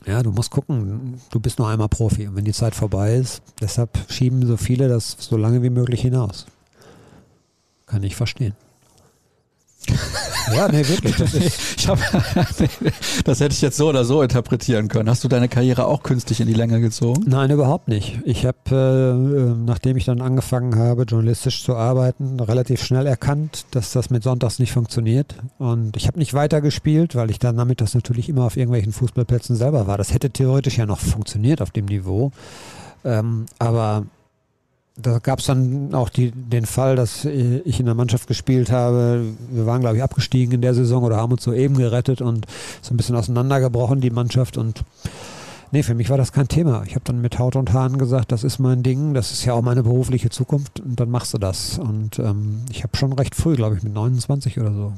[0.06, 3.42] ja, du musst gucken, du bist nur einmal Profi und wenn die Zeit vorbei ist,
[3.60, 6.46] deshalb schieben so viele das so lange wie möglich hinaus.
[7.86, 8.54] Kann ich verstehen.
[10.52, 11.14] Ja, nee, wirklich.
[11.16, 11.98] Das, ich hab,
[13.24, 15.08] das hätte ich jetzt so oder so interpretieren können.
[15.08, 17.24] Hast du deine Karriere auch künstlich in die Länge gezogen?
[17.26, 18.18] Nein, überhaupt nicht.
[18.24, 23.92] Ich habe, äh, nachdem ich dann angefangen habe, journalistisch zu arbeiten, relativ schnell erkannt, dass
[23.92, 25.36] das mit Sonntags nicht funktioniert.
[25.58, 29.56] Und ich habe nicht weitergespielt, weil ich dann damit das natürlich immer auf irgendwelchen Fußballplätzen
[29.56, 29.96] selber war.
[29.96, 32.32] Das hätte theoretisch ja noch funktioniert auf dem Niveau.
[33.04, 34.04] Ähm, aber
[35.00, 39.24] da gab es dann auch die, den Fall, dass ich in der Mannschaft gespielt habe.
[39.50, 42.46] Wir waren, glaube ich, abgestiegen in der Saison oder haben uns soeben gerettet und
[42.82, 44.56] so ein bisschen auseinandergebrochen, die Mannschaft.
[44.56, 44.84] Und
[45.72, 46.82] Nee, für mich war das kein Thema.
[46.84, 49.52] Ich habe dann mit Haut und Haaren gesagt, das ist mein Ding, das ist ja
[49.52, 51.78] auch meine berufliche Zukunft und dann machst du das.
[51.78, 54.92] Und ähm, ich habe schon recht früh, glaube ich, mit 29 oder so.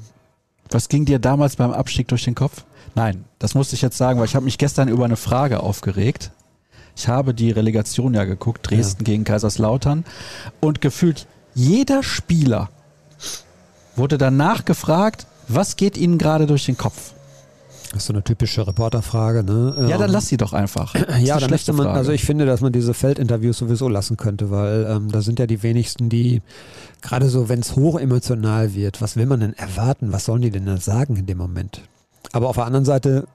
[0.70, 2.64] Was ging dir damals beim Abstieg durch den Kopf?
[2.94, 6.30] Nein, das musste ich jetzt sagen, weil ich habe mich gestern über eine Frage aufgeregt.
[6.96, 9.12] Ich habe die Relegation ja geguckt, Dresden ja.
[9.12, 10.04] gegen Kaiserslautern
[10.60, 12.70] und gefühlt jeder Spieler
[13.96, 17.12] wurde danach gefragt, was geht ihnen gerade durch den Kopf?
[17.92, 19.86] Das ist so eine typische Reporterfrage, ne?
[19.90, 20.94] Ja, dann lass sie doch einfach.
[21.20, 21.98] ja, dann müsste man, Frage.
[21.98, 25.46] also ich finde, dass man diese Feldinterviews sowieso lassen könnte, weil ähm, da sind ja
[25.46, 26.40] die wenigsten, die
[27.02, 30.10] gerade so, wenn es hochemotional wird, was will man denn erwarten?
[30.10, 31.82] Was sollen die denn da sagen in dem Moment?
[32.32, 33.26] Aber auf der anderen Seite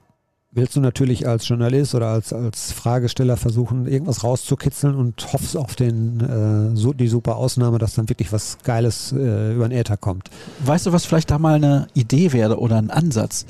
[0.50, 5.76] willst du natürlich als Journalist oder als, als Fragesteller versuchen, irgendwas rauszukitzeln und hoffst auf
[5.76, 9.96] den, äh, so, die super Ausnahme, dass dann wirklich was Geiles äh, über den Äther
[9.96, 10.30] kommt.
[10.60, 13.46] Weißt du, was vielleicht da mal eine Idee wäre oder ein Ansatz?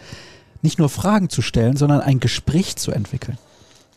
[0.61, 3.39] Nicht nur Fragen zu stellen, sondern ein Gespräch zu entwickeln.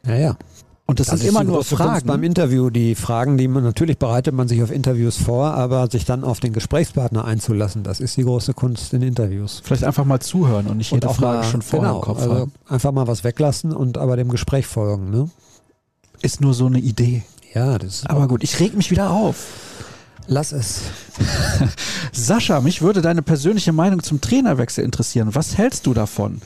[0.05, 0.37] Ja, ja.
[0.85, 1.91] Und das, das sind immer nur Fragen.
[1.91, 5.89] Kunst beim Interview, die Fragen, die man natürlich bereitet man sich auf Interviews vor, aber
[5.89, 9.61] sich dann auf den Gesprächspartner einzulassen, das ist die große Kunst in Interviews.
[9.63, 12.21] Vielleicht einfach mal zuhören und nicht jede und Frage mal, schon vorher genau, im Kopf
[12.21, 12.51] also haben.
[12.67, 15.11] Einfach mal was weglassen und aber dem Gespräch folgen.
[15.11, 15.29] Ne?
[16.21, 17.23] Ist nur so eine Idee.
[17.53, 18.09] Ja, das ist.
[18.09, 19.45] Aber gut, ich reg mich wieder auf.
[20.27, 20.81] Lass es.
[22.11, 25.29] Sascha, mich würde deine persönliche Meinung zum Trainerwechsel interessieren.
[25.33, 26.41] Was hältst du davon?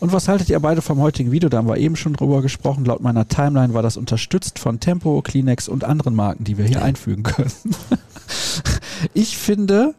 [0.00, 1.50] Und was haltet ihr beide vom heutigen Video?
[1.50, 2.86] Da haben wir eben schon drüber gesprochen.
[2.86, 6.82] Laut meiner Timeline war das unterstützt von Tempo, Kleenex und anderen Marken, die wir hier
[6.82, 7.52] einfügen können.
[9.14, 9.94] ich finde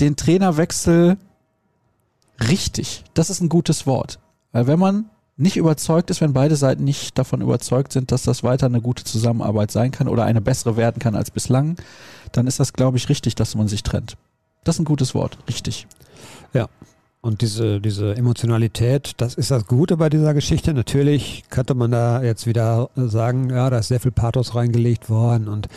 [0.00, 1.16] den Trainerwechsel
[2.48, 3.04] richtig.
[3.14, 4.18] Das ist ein gutes Wort.
[4.50, 8.42] Weil wenn man nicht überzeugt ist, wenn beide Seiten nicht davon überzeugt sind, dass das
[8.42, 11.76] weiter eine gute Zusammenarbeit sein kann oder eine bessere werden kann als bislang,
[12.32, 14.16] dann ist das, glaube ich, richtig, dass man sich trennt.
[14.64, 15.86] Das ist ein gutes Wort, richtig.
[16.52, 16.68] Ja,
[17.24, 20.74] und diese, diese Emotionalität, das ist das Gute bei dieser Geschichte.
[20.74, 25.48] Natürlich könnte man da jetzt wieder sagen, ja, da ist sehr viel Pathos reingelegt worden
[25.48, 25.68] und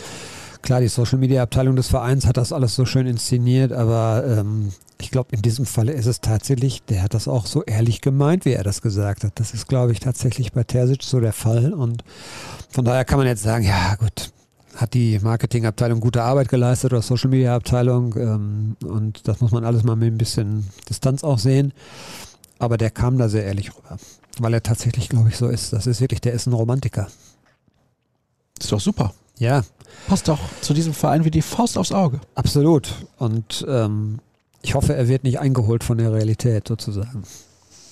[0.60, 4.72] klar, die Social Media Abteilung des Vereins hat das alles so schön inszeniert, aber ähm,
[5.00, 8.44] ich glaube, in diesem Falle ist es tatsächlich, der hat das auch so ehrlich gemeint,
[8.44, 9.32] wie er das gesagt hat.
[9.36, 12.04] Das ist, glaube ich, tatsächlich bei Terzic so der Fall und
[12.68, 14.32] von daher kann man jetzt sagen, ja gut,
[14.78, 19.64] hat die Marketingabteilung gute Arbeit geleistet oder Social Media Abteilung ähm, und das muss man
[19.64, 21.72] alles mal mit ein bisschen Distanz auch sehen.
[22.60, 23.98] Aber der kam da sehr ehrlich rüber,
[24.38, 25.72] weil er tatsächlich, glaube ich, so ist.
[25.72, 27.08] Das ist wirklich, der ist ein Romantiker.
[28.58, 29.14] Ist doch super.
[29.38, 29.62] Ja.
[30.06, 32.20] Passt doch zu diesem Verein wie die Faust aufs Auge.
[32.34, 33.06] Absolut.
[33.18, 34.20] Und ähm,
[34.62, 37.24] ich hoffe, er wird nicht eingeholt von der Realität sozusagen.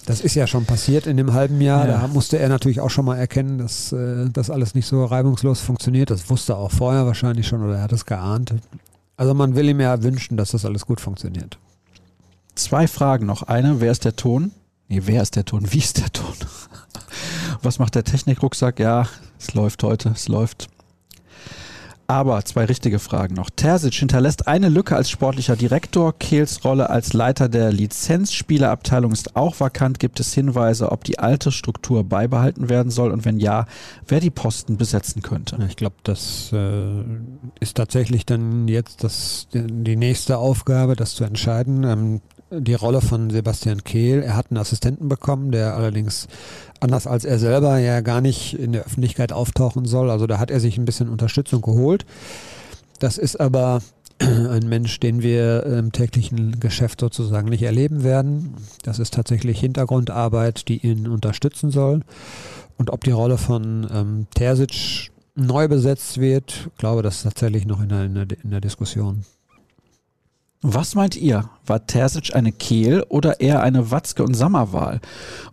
[0.07, 1.89] Das ist ja schon passiert in dem halben Jahr.
[1.89, 2.01] Ja.
[2.01, 5.61] Da musste er natürlich auch schon mal erkennen, dass äh, das alles nicht so reibungslos
[5.61, 6.11] funktioniert.
[6.11, 8.55] Das wusste er auch vorher wahrscheinlich schon oder er hat es geahnt.
[9.17, 11.59] Also man will ihm ja wünschen, dass das alles gut funktioniert.
[12.55, 13.43] Zwei Fragen noch.
[13.43, 14.53] Eine, wer ist der Ton?
[14.89, 15.73] Nee, wer ist der Ton?
[15.73, 16.35] Wie ist der Ton?
[17.63, 18.79] Was macht der Technikrucksack?
[18.79, 19.09] Ja,
[19.41, 20.69] es läuft heute, es läuft.
[22.09, 23.51] Aber zwei richtige Fragen noch.
[23.51, 26.17] Terzic hinterlässt eine Lücke als sportlicher Direktor.
[26.17, 29.99] Kehls Rolle als Leiter der Lizenzspielerabteilung ist auch vakant.
[29.99, 33.11] Gibt es Hinweise, ob die alte Struktur beibehalten werden soll?
[33.11, 33.67] Und wenn ja,
[34.07, 35.59] wer die Posten besetzen könnte?
[35.69, 37.03] Ich glaube, das äh,
[37.59, 41.83] ist tatsächlich dann jetzt das, die nächste Aufgabe, das zu entscheiden.
[41.83, 42.21] Ähm,
[42.51, 44.23] die Rolle von Sebastian Kehl.
[44.23, 46.29] Er hat einen Assistenten bekommen, der allerdings
[46.81, 50.11] anders als er selber ja gar nicht in der Öffentlichkeit auftauchen soll.
[50.11, 52.07] Also da hat er sich ein bisschen Unterstützung geholt.
[52.99, 53.81] Das ist aber
[54.19, 58.55] ein Mensch, den wir im täglichen Geschäft sozusagen nicht erleben werden.
[58.83, 62.03] Das ist tatsächlich Hintergrundarbeit, die ihn unterstützen soll.
[62.79, 67.83] Und ob die Rolle von ähm, Terzic neu besetzt wird, glaube das ist tatsächlich noch
[67.83, 69.25] in der, in der, in der Diskussion.
[70.63, 71.51] Was meint ihr?
[71.67, 75.01] War Terzic eine Kehl oder eher eine Watzke- und Sammerwahl?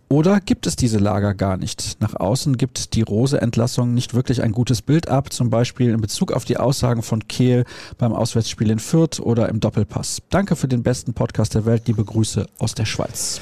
[0.08, 2.00] Oder gibt es diese Lager gar nicht?
[2.00, 6.32] Nach außen gibt die Rose-Entlassung nicht wirklich ein gutes Bild ab, zum Beispiel in Bezug
[6.32, 7.64] auf die Aussagen von Kehl
[7.98, 10.22] beim Auswärtsspiel in Fürth oder im Doppelpass.
[10.30, 11.86] Danke für den besten Podcast der Welt.
[11.86, 13.40] Liebe Grüße aus der Schweiz.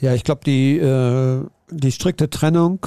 [0.00, 2.80] Ja, ich glaube, die, äh, die strikte Trennung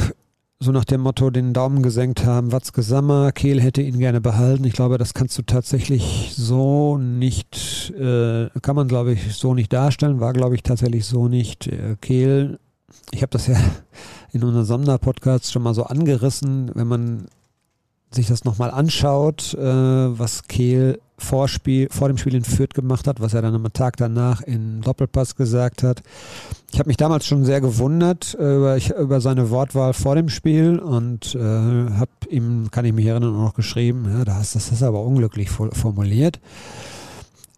[0.61, 4.65] so nach dem Motto den Daumen gesenkt haben, Watzke Sammer, Kehl hätte ihn gerne behalten.
[4.65, 9.71] Ich glaube, das kannst du tatsächlich so nicht, äh, kann man glaube ich so nicht
[9.71, 11.67] darstellen, war glaube ich tatsächlich so nicht.
[11.67, 12.59] Äh, Kehl,
[13.11, 13.55] ich habe das ja
[14.33, 17.27] in unserem Sonderpodcast schon mal so angerissen, wenn man
[18.11, 23.07] sich das nochmal anschaut, äh, was Kehl vor, Spiel, vor dem Spiel in Fürth gemacht
[23.07, 26.01] hat, was er dann am Tag danach in Doppelpass gesagt hat.
[26.71, 30.29] Ich habe mich damals schon sehr gewundert äh, über, ich, über seine Wortwahl vor dem
[30.29, 34.71] Spiel und äh, habe ihm, kann ich mich erinnern, auch noch geschrieben, ja, das, das
[34.71, 36.39] ist aber unglücklich formuliert.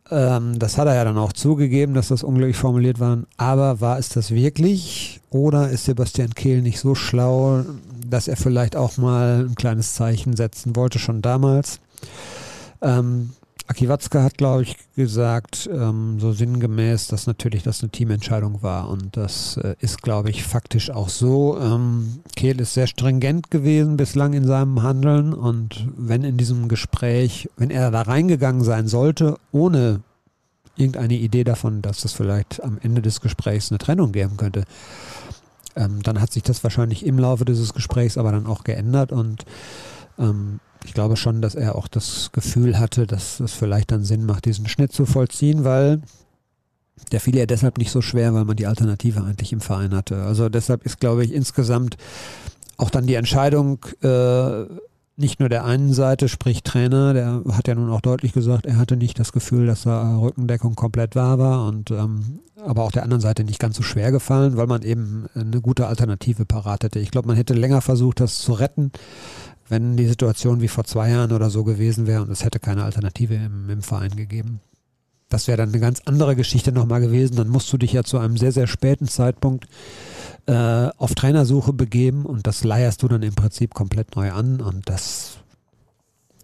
[0.10, 3.20] ähm, das hat er ja dann auch zugegeben, dass das unglücklich formuliert war.
[3.38, 5.22] Aber war es das wirklich?
[5.30, 7.64] Oder ist Sebastian Kehl nicht so schlau,
[8.12, 11.80] dass er vielleicht auch mal ein kleines Zeichen setzen wollte, schon damals?
[12.82, 13.32] Ähm,
[13.72, 18.90] Aki Watzke hat, glaube ich, gesagt, ähm, so sinngemäß, dass natürlich das eine Teamentscheidung war.
[18.90, 21.58] Und das äh, ist, glaube ich, faktisch auch so.
[21.58, 25.34] Ähm, Kehl ist sehr stringent gewesen bislang in seinem Handeln.
[25.34, 30.02] Und wenn in diesem Gespräch, wenn er da reingegangen sein sollte, ohne
[30.76, 34.66] irgendeine Idee davon, dass es vielleicht am Ende des Gesprächs eine Trennung geben könnte,
[35.76, 39.12] ähm, dann hat sich das wahrscheinlich im Laufe dieses Gesprächs aber dann auch geändert.
[39.12, 39.46] Und
[40.18, 44.26] ähm, ich glaube schon, dass er auch das Gefühl hatte, dass es vielleicht dann Sinn
[44.26, 46.02] macht, diesen Schnitt zu vollziehen, weil
[47.12, 50.24] der fiel ja deshalb nicht so schwer, weil man die Alternative eigentlich im Verein hatte.
[50.24, 51.98] Also deshalb ist, glaube ich, insgesamt
[52.78, 54.66] auch dann die Entscheidung äh,
[55.22, 58.78] nicht nur der einen Seite, sprich Trainer, der hat ja nun auch deutlich gesagt, er
[58.78, 63.04] hatte nicht das Gefühl, dass da Rückendeckung komplett wahr war und ähm, aber auch der
[63.04, 67.00] anderen Seite nicht ganz so schwer gefallen, weil man eben eine gute Alternative parat hätte.
[67.00, 68.92] Ich glaube, man hätte länger versucht, das zu retten
[69.72, 72.84] wenn die Situation wie vor zwei Jahren oder so gewesen wäre und es hätte keine
[72.84, 74.60] Alternative im, im Verein gegeben.
[75.30, 77.38] Das wäre dann eine ganz andere Geschichte nochmal gewesen.
[77.38, 79.66] Dann musst du dich ja zu einem sehr, sehr späten Zeitpunkt
[80.48, 84.90] äh, auf Trainersuche begeben und das leierst du dann im Prinzip komplett neu an und
[84.90, 85.38] das,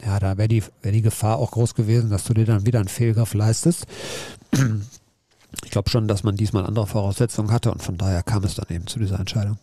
[0.05, 2.79] ja, da wäre die, wär die Gefahr auch groß gewesen, dass du dir dann wieder
[2.79, 3.85] einen Fehlgriff leistest.
[5.63, 8.67] Ich glaube schon, dass man diesmal andere Voraussetzungen hatte und von daher kam es dann
[8.69, 9.57] eben zu dieser Entscheidung.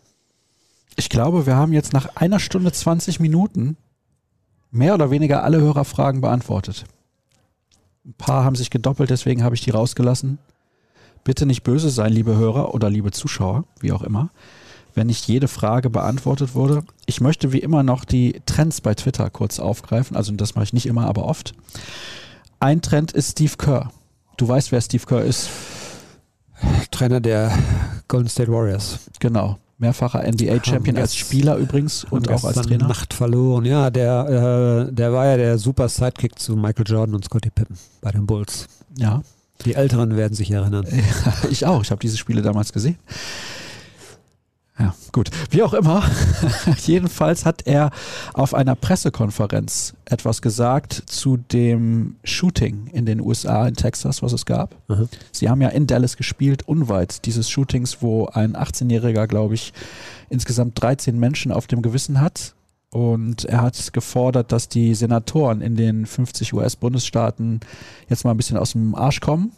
[0.96, 3.76] Ich glaube, wir haben jetzt nach einer Stunde 20 Minuten
[4.70, 6.84] mehr oder weniger alle Hörerfragen beantwortet.
[8.04, 10.38] Ein paar haben sich gedoppelt, deswegen habe ich die rausgelassen.
[11.24, 14.30] Bitte nicht böse sein, liebe Hörer oder liebe Zuschauer, wie auch immer,
[14.94, 16.84] wenn nicht jede Frage beantwortet wurde.
[17.06, 20.16] Ich möchte wie immer noch die Trends bei Twitter kurz aufgreifen.
[20.16, 21.54] Also das mache ich nicht immer, aber oft.
[22.60, 23.90] Ein Trend ist Steve Kerr.
[24.36, 25.48] Du weißt, wer Steve Kerr ist.
[26.90, 27.56] Trainer der
[28.06, 29.00] Golden State Warriors.
[29.18, 32.88] Genau mehrfacher NBA-Champion als Spieler übrigens und auch als Trainer.
[32.88, 33.64] Nacht verloren.
[33.64, 37.76] Ja, der, äh, der war ja der super Sidekick zu Michael Jordan und Scottie Pippen
[38.00, 38.66] bei den Bulls.
[38.96, 39.22] Ja.
[39.64, 40.86] Die Älteren werden sich erinnern.
[41.50, 41.82] Ich auch.
[41.82, 42.98] Ich habe diese Spiele damals gesehen.
[44.78, 45.30] Ja, gut.
[45.50, 46.02] Wie auch immer.
[46.84, 47.90] Jedenfalls hat er
[48.32, 54.46] auf einer Pressekonferenz etwas gesagt zu dem Shooting in den USA, in Texas, was es
[54.46, 54.74] gab.
[54.88, 55.08] Mhm.
[55.30, 59.72] Sie haben ja in Dallas gespielt, unweit dieses Shootings, wo ein 18-Jähriger, glaube ich,
[60.28, 62.54] insgesamt 13 Menschen auf dem Gewissen hat.
[62.94, 67.60] Und er hat gefordert, dass die Senatoren in den 50 US-Bundesstaaten
[68.08, 69.52] jetzt mal ein bisschen aus dem Arsch kommen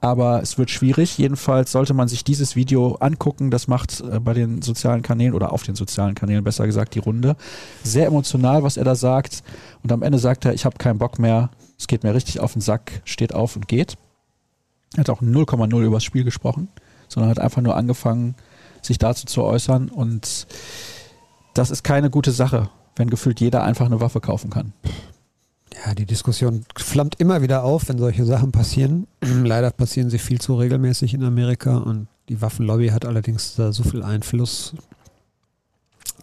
[0.00, 1.18] aber es wird schwierig.
[1.18, 3.50] Jedenfalls sollte man sich dieses Video angucken.
[3.50, 7.00] Das macht äh, bei den sozialen Kanälen oder auf den sozialen Kanälen besser gesagt die
[7.00, 7.36] Runde.
[7.82, 9.42] Sehr emotional, was er da sagt.
[9.82, 11.50] Und am Ende sagt er, ich habe keinen Bock mehr.
[11.78, 13.96] Es geht mir richtig auf den Sack, steht auf und geht.
[14.94, 16.68] Er hat auch 0,0 über das Spiel gesprochen,
[17.08, 18.34] sondern hat einfach nur angefangen,
[18.82, 19.88] sich dazu zu äußern.
[19.90, 20.46] Und
[21.54, 24.72] das ist keine gute Sache, wenn gefühlt jeder einfach eine Waffe kaufen kann.
[25.86, 29.06] Ja, die Diskussion flammt immer wieder auf, wenn solche Sachen passieren.
[29.20, 33.82] Leider passieren sie viel zu regelmäßig in Amerika und die Waffenlobby hat allerdings da so
[33.82, 34.74] viel Einfluss,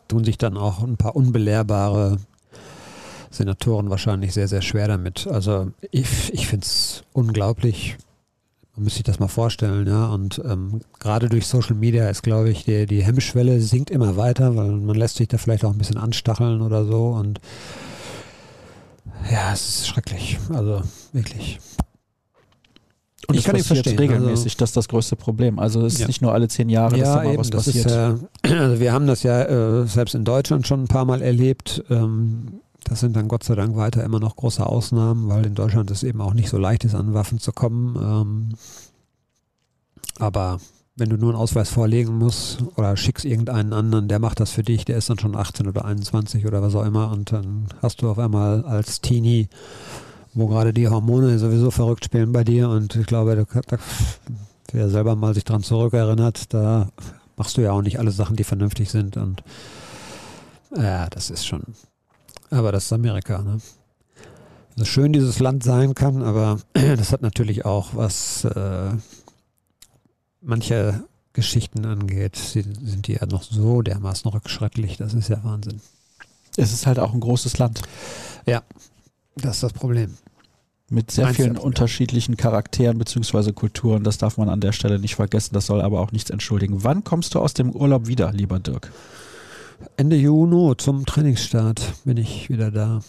[0.08, 2.18] tun sich dann auch ein paar unbelehrbare
[3.30, 5.28] Senatoren wahrscheinlich sehr, sehr schwer damit.
[5.28, 7.98] Also ich, ich finde es unglaublich.
[8.78, 10.06] Man muss sich das mal vorstellen, ja.
[10.06, 14.56] Und ähm, gerade durch Social Media ist, glaube ich, die, die Hemmschwelle sinkt immer weiter,
[14.56, 17.08] weil man lässt sich da vielleicht auch ein bisschen anstacheln oder so.
[17.08, 17.42] Und
[19.32, 20.38] ja, es ist schrecklich.
[20.54, 21.60] Also wirklich.
[23.28, 23.98] Und ich kann nicht verstehen.
[23.98, 25.58] regelmäßig, also, das ist das größte Problem.
[25.58, 26.08] Also es ist ja.
[26.08, 27.86] nicht nur alle zehn Jahre, ja, dass da mal eben, was passiert.
[27.88, 27.92] Ist,
[28.44, 31.84] äh, also wir haben das ja äh, selbst in Deutschland schon ein paar Mal erlebt.
[31.90, 35.92] Ähm, das sind dann Gott sei Dank weiter immer noch große Ausnahmen, weil in Deutschland
[35.92, 37.96] es eben auch nicht so leicht ist, an Waffen zu kommen.
[37.96, 38.50] Ähm,
[40.20, 40.60] aber
[40.98, 44.64] wenn du nur einen Ausweis vorlegen musst oder schickst irgendeinen anderen, der macht das für
[44.64, 48.02] dich, der ist dann schon 18 oder 21 oder was auch immer und dann hast
[48.02, 49.48] du auf einmal als Teenie,
[50.34, 53.78] wo gerade die Hormone sowieso verrückt spielen bei dir und ich glaube, da,
[54.72, 56.90] wer selber mal sich dran zurückerinnert, da
[57.36, 59.44] machst du ja auch nicht alle Sachen, die vernünftig sind und
[60.76, 61.62] ja, das ist schon,
[62.50, 63.60] aber das ist Amerika, ne?
[64.76, 68.92] So schön dieses Land sein kann, aber das hat natürlich auch was äh,
[70.42, 71.04] manche
[71.34, 74.98] Geschichten angeht, sind die ja noch so dermaßen rückschrittlich.
[74.98, 75.82] Das ist ja Wahnsinn.
[76.56, 77.84] Es ist halt auch ein großes Land.
[78.48, 78.64] Ja,
[79.36, 80.18] das ist das Problem.
[80.90, 83.52] Mit sehr Meinst vielen unterschiedlichen Charakteren bzw.
[83.52, 84.04] Kulturen.
[84.04, 85.54] Das darf man an der Stelle nicht vergessen.
[85.54, 86.84] Das soll aber auch nichts entschuldigen.
[86.84, 88.92] Wann kommst du aus dem Urlaub wieder, lieber Dirk?
[89.96, 93.02] Ende Juni zum Trainingsstart bin ich wieder da.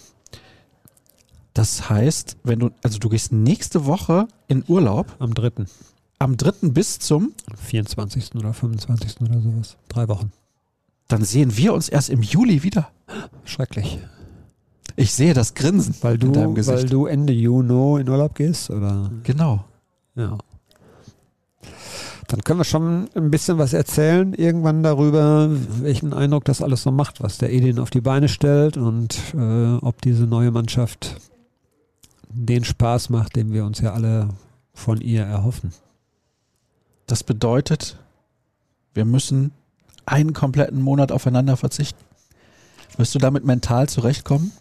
[1.55, 5.17] Das heißt, wenn du, also du gehst nächste Woche in Urlaub.
[5.19, 5.67] Am 3.
[6.19, 6.69] Am 3.
[6.71, 8.35] bis zum 24.
[8.37, 9.21] oder 25.
[9.23, 9.77] oder sowas.
[9.89, 10.33] Drei Wochen.
[11.09, 12.91] Dann sehen wir uns erst im Juli wieder.
[13.45, 13.99] Schrecklich.
[14.97, 16.79] Ich sehe das Grinsen weil du, in deinem Gesicht.
[16.79, 19.11] Weil du Ende Juni in Urlaub gehst, oder?
[19.23, 19.65] Genau.
[20.15, 20.39] Ja.
[22.29, 25.49] Dann können wir schon ein bisschen was erzählen irgendwann darüber,
[25.81, 29.77] welchen Eindruck das alles so macht, was der Edin auf die Beine stellt und äh,
[29.77, 31.17] ob diese neue Mannschaft
[32.29, 34.29] den Spaß macht, den wir uns ja alle
[34.75, 35.73] von ihr erhoffen.
[37.07, 37.97] Das bedeutet,
[38.93, 39.53] wir müssen
[40.05, 42.05] einen kompletten Monat aufeinander verzichten.
[42.99, 44.53] Wirst du damit mental zurechtkommen?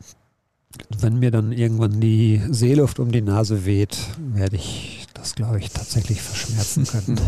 [0.98, 4.97] Wenn mir dann irgendwann die Seeluft um die Nase weht, werde ich
[5.28, 7.20] das, glaube ich, tatsächlich verschmerzen können.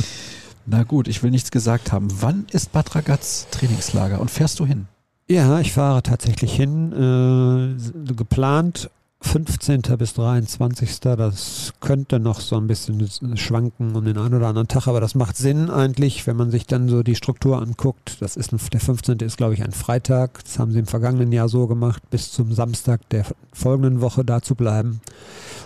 [0.66, 2.08] Na gut, ich will nichts gesagt haben.
[2.20, 4.88] Wann ist Bad Ragaz Trainingslager und fährst du hin?
[5.28, 6.92] Ja, ich fahre tatsächlich hin.
[6.92, 9.82] Äh, geplant 15.
[9.98, 11.00] bis 23.
[11.00, 15.14] Das könnte noch so ein bisschen schwanken um den einen oder anderen Tag, aber das
[15.14, 18.22] macht Sinn eigentlich, wenn man sich dann so die Struktur anguckt.
[18.22, 19.18] Das ist ein, der 15.
[19.18, 20.44] ist, glaube ich, ein Freitag.
[20.44, 24.40] Das haben sie im vergangenen Jahr so gemacht, bis zum Samstag der folgenden Woche da
[24.40, 25.00] zu bleiben.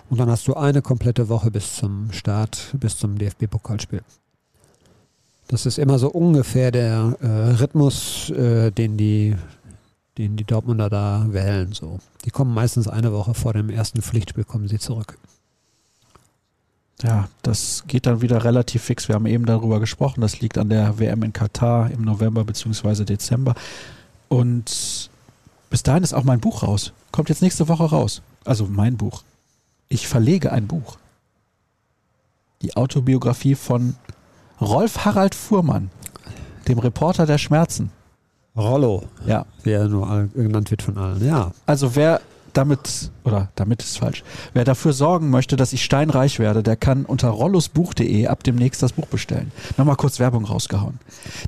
[0.09, 4.01] Und dann hast du eine komplette Woche bis zum Start, bis zum DFB-Pokalspiel.
[5.49, 9.37] Das ist immer so ungefähr der äh, Rhythmus, äh, den die
[10.19, 11.73] den die Dortmunder da wählen.
[11.73, 11.99] So.
[12.25, 15.19] Die kommen meistens eine Woche vor dem ersten Pflichtspiel, kommen sie zurück.
[17.03, 19.09] Ja, das geht dann wieder relativ fix.
[19.09, 20.21] Wir haben eben darüber gesprochen.
[20.21, 23.05] Das liegt an der WM in Katar im November bzw.
[23.05, 23.55] Dezember.
[24.29, 25.11] Und
[25.69, 26.93] bis dahin ist auch mein Buch raus.
[27.11, 28.23] Kommt jetzt nächste Woche raus.
[28.45, 29.25] Also mein Buch.
[29.89, 30.97] Ich verlege ein Buch.
[32.63, 33.97] Die Autobiografie von
[34.61, 35.91] Rolf Harald Fuhrmann,
[36.69, 37.91] dem Reporter der Schmerzen.
[38.57, 39.05] Rollo.
[39.27, 39.47] Ja.
[39.63, 41.53] Wie er nur genannt wird von allen, ja.
[41.67, 42.21] Also wer
[42.53, 44.23] damit, oder damit ist falsch,
[44.53, 48.93] wer dafür sorgen möchte, dass ich steinreich werde, der kann unter rollosbuch.de ab demnächst das
[48.93, 49.53] Buch bestellen.
[49.77, 50.99] Nochmal kurz Werbung rausgehauen.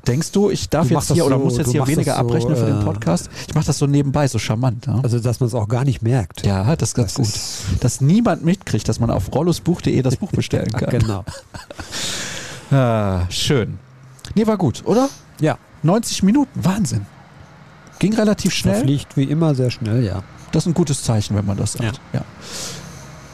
[0.07, 2.55] Denkst du, ich darf du jetzt hier so, oder muss jetzt hier weniger so, abrechnen
[2.55, 3.29] für den äh, Podcast?
[3.47, 4.87] Ich mache das so nebenbei, so charmant.
[4.87, 4.99] Ja?
[5.03, 6.45] Also, dass man es auch gar nicht merkt.
[6.45, 7.35] Ja, das ist ganz das gut.
[7.35, 10.89] Ist dass niemand mitkriegt, dass man auf rollosbuch.de das Buch bestellen kann.
[10.89, 11.23] genau.
[12.71, 13.77] ah, schön.
[14.33, 15.09] Nee, war gut, oder?
[15.39, 15.57] Ja.
[15.85, 17.05] 90 Minuten, Wahnsinn.
[17.99, 18.81] Ging relativ schnell.
[18.81, 20.23] Fliegt wie immer sehr schnell, ja.
[20.51, 22.01] Das ist ein gutes Zeichen, wenn man das sagt.
[22.13, 22.19] Ja.
[22.19, 22.25] ja.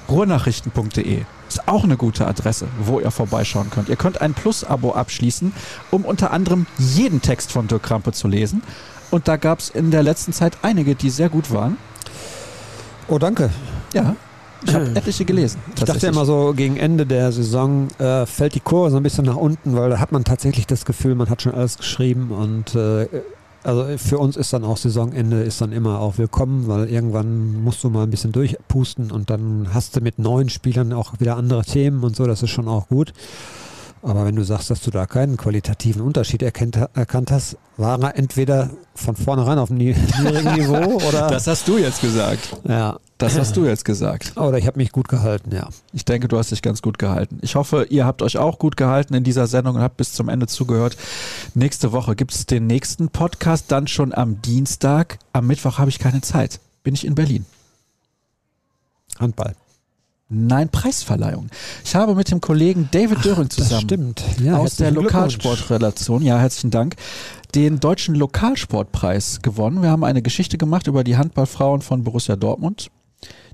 [0.10, 3.90] Ruhrnachrichten.de ist auch eine gute Adresse, wo ihr vorbeischauen könnt.
[3.90, 5.54] Ihr könnt ein Plus-Abo abschließen,
[5.90, 8.62] um unter anderem jeden Text von Dirk Krampe zu lesen.
[9.10, 11.78] Und da gab es in der letzten Zeit einige, die sehr gut waren.
[13.08, 13.50] Oh, danke.
[13.94, 14.16] Ja,
[14.66, 15.60] ich habe etliche gelesen.
[15.76, 19.26] Ich dachte immer so, gegen Ende der Saison äh, fällt die Kurve so ein bisschen
[19.26, 22.76] nach unten, weil da hat man tatsächlich das Gefühl, man hat schon alles geschrieben und
[22.76, 23.08] äh,
[23.64, 27.84] also für uns ist dann auch Saisonende ist dann immer auch willkommen, weil irgendwann musst
[27.84, 31.64] du mal ein bisschen durchpusten und dann hast du mit neuen Spielern auch wieder andere
[31.64, 33.14] Themen und so, das ist schon auch gut.
[34.04, 38.18] Aber wenn du sagst, dass du da keinen qualitativen Unterschied erkennt, erkannt hast, war er
[38.18, 41.28] entweder von vornherein auf einem niedrigen Niveau oder.
[41.28, 42.58] Das hast du jetzt gesagt.
[42.68, 42.98] Ja.
[43.20, 44.36] Das hast du jetzt gesagt.
[44.36, 45.70] Oder ich habe mich gut gehalten, ja.
[45.94, 47.38] Ich denke, du hast dich ganz gut gehalten.
[47.44, 50.28] Ich hoffe, ihr habt euch auch gut gehalten in dieser Sendung und habt bis zum
[50.28, 50.98] Ende zugehört.
[51.54, 55.20] Nächste Woche gibt es den nächsten Podcast, dann schon am Dienstag.
[55.34, 56.60] Am Mittwoch habe ich keine Zeit.
[56.82, 57.46] Bin ich in Berlin.
[59.20, 59.54] Handball.
[60.34, 61.48] Nein, Preisverleihung.
[61.84, 66.96] Ich habe mit dem Kollegen David Döring zusammen ja, aus der Lokalsportrelation, ja, herzlichen Dank,
[67.54, 69.82] den deutschen Lokalsportpreis gewonnen.
[69.82, 72.92] Wir haben eine Geschichte gemacht über die Handballfrauen von Borussia Dortmund,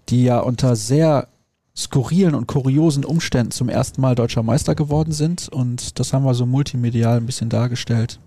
[0.09, 1.29] die ja unter sehr
[1.75, 5.49] skurrilen und kuriosen Umständen zum ersten Mal deutscher Meister geworden sind.
[5.49, 8.19] Und das haben wir so multimedial ein bisschen dargestellt.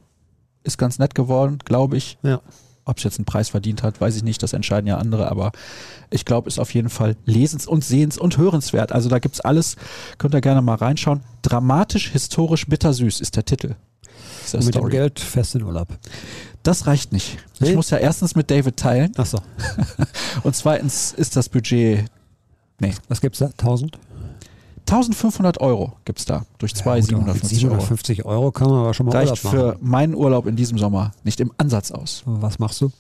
[0.65, 2.19] Ist ganz nett geworden, glaube ich.
[2.25, 2.41] Ja.
[2.85, 5.53] Ob es jetzt einen Preis verdient hat, weiß ich nicht, das entscheiden ja andere, aber
[6.11, 8.93] ich glaube, ist auf jeden Fall lesens- und sehens- und hörenswert.
[8.93, 9.77] Also da gibt es alles,
[10.19, 11.21] könnt ihr gerne mal reinschauen.
[11.43, 13.77] Dramatisch, historisch, bittersüß ist der Titel.
[14.53, 14.73] Mit Story.
[14.73, 15.89] dem Geld fest in Urlaub.
[16.63, 17.39] Das reicht nicht.
[17.61, 17.71] Nee?
[17.71, 19.13] Ich muss ja erstens mit David teilen.
[19.17, 19.39] Ach so.
[20.43, 22.05] und zweitens ist das Budget.
[22.81, 22.95] Nee.
[23.09, 23.47] Was gibt's da?
[23.47, 23.99] 1000?
[24.91, 27.75] 1500 Euro gibt es da durch zwei ja, 750 Euro.
[27.81, 31.39] 750 Euro kann man aber schon mal Reicht für meinen Urlaub in diesem Sommer nicht
[31.39, 32.25] im Ansatz aus.
[32.27, 32.91] Was machst du?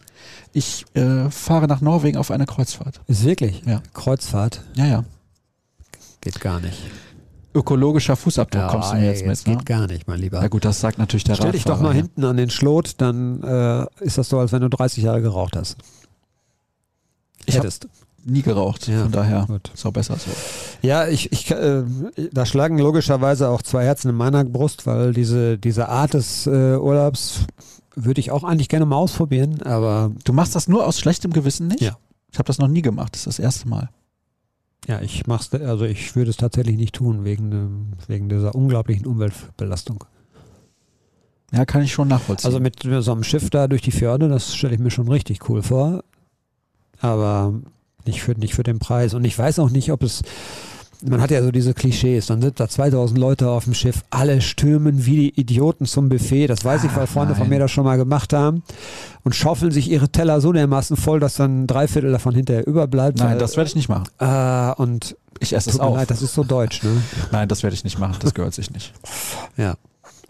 [0.52, 3.00] Ich äh, fahre nach Norwegen auf eine Kreuzfahrt.
[3.08, 3.62] Ist wirklich?
[3.66, 3.82] Ja.
[3.92, 4.62] Kreuzfahrt?
[4.74, 5.04] Ja, ja.
[6.20, 6.78] Geht gar nicht.
[7.54, 9.32] Ökologischer Fußabdruck ja, kommst du mir jetzt mit.
[9.32, 9.64] Das geht ne?
[9.64, 10.40] gar nicht, mein Lieber.
[10.40, 12.02] Ja gut, das sagt natürlich der Stell dich doch mal ja.
[12.02, 15.56] hinten an den Schlot, dann äh, ist das so, als wenn du 30 Jahre geraucht
[15.56, 15.76] hast.
[17.46, 17.88] Ich Hättest
[18.24, 18.88] nie geraucht.
[18.88, 19.70] Ja, Von daher gut.
[19.74, 20.30] ist auch besser so.
[20.82, 21.82] Ja, ich, ich äh,
[22.32, 26.76] da schlagen logischerweise auch zwei Herzen in meiner Brust, weil diese, diese Art des äh,
[26.76, 27.40] Urlaubs
[27.94, 30.12] würde ich auch eigentlich gerne mal ausprobieren, aber.
[30.24, 31.80] Du machst das nur aus schlechtem Gewissen nicht?
[31.80, 31.97] Ja.
[32.32, 33.88] Ich habe das noch nie gemacht, das ist das erste Mal.
[34.86, 40.05] Ja, ich mach's, also ich würde es tatsächlich nicht tun, wegen, wegen dieser unglaublichen Umweltbelastung.
[41.52, 42.47] Ja, kann ich schon nachvollziehen.
[42.47, 45.48] Also mit so einem Schiff da durch die Fjorde, das stelle ich mir schon richtig
[45.48, 46.05] cool vor.
[47.01, 47.55] Aber
[48.06, 49.14] nicht für, nicht für den Preis.
[49.14, 50.22] Und ich weiß auch nicht, ob es,
[51.02, 54.40] man hat ja so diese Klischees, dann sind da 2000 Leute auf dem Schiff, alle
[54.40, 57.43] stürmen wie die Idioten zum Buffet, das weiß ich, weil Freunde Nein.
[57.43, 58.62] von mir das schon mal gemacht haben
[59.24, 63.18] und schaufeln sich ihre Teller so dermaßen voll, dass dann drei Viertel davon hinterher überbleibt.
[63.18, 64.05] Nein, weil, das werde ich nicht machen.
[64.18, 65.97] Äh, und ich esse es auch.
[65.97, 67.02] Leid, das ist so deutsch, ne?
[67.32, 68.93] Nein, das werde ich nicht machen, das gehört sich nicht.
[69.56, 69.74] ja.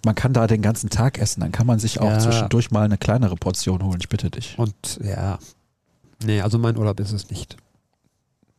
[0.03, 2.19] Man kann da den ganzen Tag essen, dann kann man sich auch ja.
[2.19, 4.55] zwischendurch mal eine kleinere Portion holen, ich bitte dich.
[4.57, 5.39] Und ja,
[6.25, 7.57] nee, also mein Urlaub ist es nicht.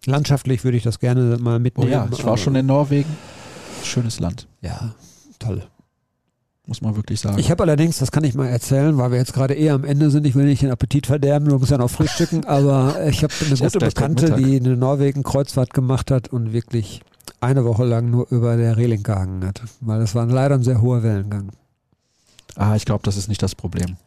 [0.06, 1.90] Landschaftlich würde ich das gerne mal mitnehmen.
[1.90, 3.10] Oh ja, ich war schon in Norwegen.
[3.84, 4.48] Schönes Land.
[4.62, 4.96] Ja,
[5.40, 5.64] toll.
[6.68, 7.40] Muss man wirklich sagen.
[7.40, 10.10] Ich habe allerdings, das kann ich mal erzählen, weil wir jetzt gerade eher am Ende
[10.10, 13.34] sind, ich will nicht den Appetit verderben, du musst ja noch frühstücken, aber ich habe
[13.46, 17.02] eine gute Bekannte, die eine Norwegen-Kreuzfahrt gemacht hat und wirklich
[17.42, 20.82] eine Woche lang nur über der Reling gehangen hat, weil das war leider ein sehr
[20.82, 21.50] hoher Wellengang.
[22.56, 23.98] Ah, ich glaube, das ist nicht das Problem.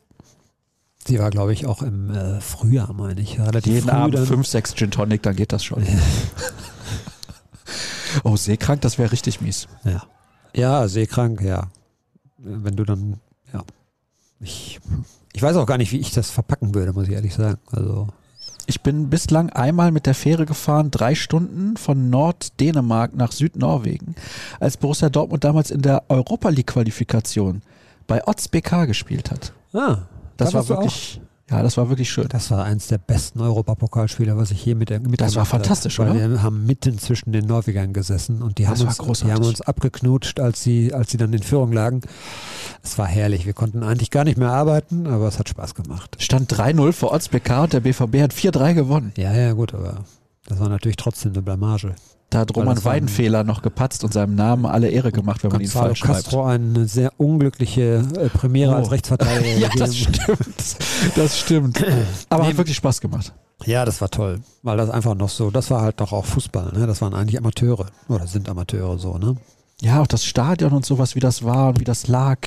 [1.07, 3.39] Sie war, glaube ich, auch im äh, Frühjahr, meine ich.
[3.39, 4.27] Relativ Jeden Abend dann.
[4.27, 5.87] fünf, sechs Gin Tonic, dann geht das schon.
[8.25, 9.69] oh, seekrank, das wäre richtig mies.
[9.85, 10.03] Ja.
[10.55, 11.69] Ja, seekrank, ja.
[12.39, 13.21] Wenn du dann,
[13.53, 13.63] ja.
[14.41, 14.81] Ich,
[15.33, 17.59] ich weiß auch gar nicht, wie ich das verpacken würde, muss ich ehrlich sagen.
[17.71, 18.09] Also.
[18.67, 24.15] Ich bin bislang einmal mit der Fähre gefahren, drei Stunden von Norddänemark nach Südnorwegen,
[24.59, 27.61] als Borussia Dortmund damals in der Europa League Qualifikation
[28.07, 29.53] bei Otz BK gespielt hat.
[29.75, 29.99] Ah.
[30.37, 31.21] Das war wirklich,
[31.51, 32.27] ja, das war wirklich schön.
[32.29, 36.13] Das war eins der besten Europapokalspiele, was ich je mit, mit Das war fantastisch, habe,
[36.13, 36.31] oder?
[36.31, 40.41] Wir haben mitten zwischen den Norwegern gesessen und die haben, uns, die haben uns abgeknutscht,
[40.41, 42.01] als sie, als sie dann in Führung lagen.
[42.83, 43.45] Es war herrlich.
[43.45, 46.17] Wir konnten eigentlich gar nicht mehr arbeiten, aber es hat Spaß gemacht.
[46.19, 49.13] Stand 3-0 vor Ortsbk und der BVB hat 4-3 gewonnen.
[49.17, 50.05] Ja, ja, gut, aber
[50.47, 51.95] das war natürlich trotzdem eine Blamage.
[52.31, 55.69] Da hat Roman Weidenfehler noch gepatzt und seinem Namen alle Ehre gemacht, wenn man ihn
[55.69, 56.25] falsch schreibt.
[56.25, 58.77] Castro eine sehr unglückliche äh, Premiere oh.
[58.77, 59.59] als Rechtsverteidiger.
[59.59, 60.77] ja, das stimmt.
[61.15, 61.85] Das stimmt.
[62.29, 63.33] Aber nee, hat wirklich Spaß gemacht.
[63.65, 66.73] Ja, das war toll, weil das einfach noch so, das war halt doch auch Fußball,
[66.73, 66.87] ne?
[66.87, 69.37] Das waren eigentlich Amateure oder sind Amateure so, ne?
[69.81, 72.39] Ja, auch das Stadion und sowas, wie das war und wie das lag.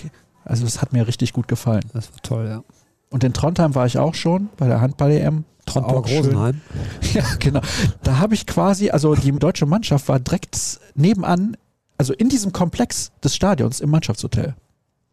[0.43, 1.83] Also das hat mir richtig gut gefallen.
[1.93, 2.63] Das war toll, ja.
[3.09, 5.45] Und in Trondheim war ich auch schon bei der Handball-EM.
[5.65, 6.61] Trondheim Rosenheim.
[7.13, 7.61] Ja, genau.
[8.03, 11.57] Da habe ich quasi, also die deutsche Mannschaft war direkt nebenan,
[11.97, 14.55] also in diesem Komplex des Stadions im Mannschaftshotel.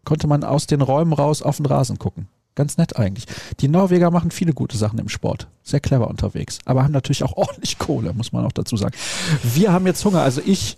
[0.05, 2.29] Konnte man aus den Räumen raus auf den Rasen gucken.
[2.55, 3.27] Ganz nett eigentlich.
[3.61, 5.49] Die Norweger machen viele gute Sachen im Sport.
[5.65, 6.59] Sehr clever unterwegs.
[6.65, 8.95] Aber haben natürlich auch ordentlich Kohle, muss man auch dazu sagen.
[9.43, 10.21] Wir haben jetzt Hunger.
[10.23, 10.77] Also ich,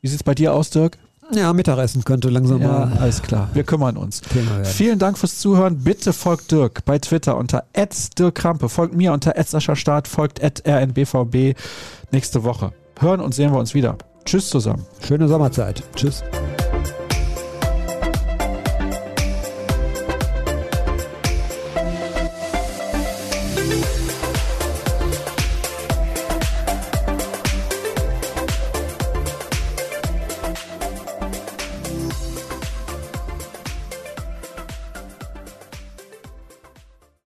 [0.00, 0.98] wie sieht es bei dir aus, Dirk?
[1.32, 2.98] Ja, Mittagessen könnte langsam ja, mal.
[2.98, 4.20] Alles klar, wir kümmern uns.
[4.64, 5.78] Vielen Dank fürs Zuhören.
[5.78, 7.64] Bitte folgt Dirk bei Twitter unter
[8.18, 8.68] Dirk Krampe.
[8.68, 9.34] Folgt mir unter
[9.76, 11.54] Start, folgt rnbvb
[12.10, 12.72] nächste Woche.
[12.98, 13.96] Hören und sehen wir uns wieder.
[14.24, 14.86] Tschüss zusammen.
[15.06, 15.82] Schöne Sommerzeit.
[15.94, 16.22] Tschüss.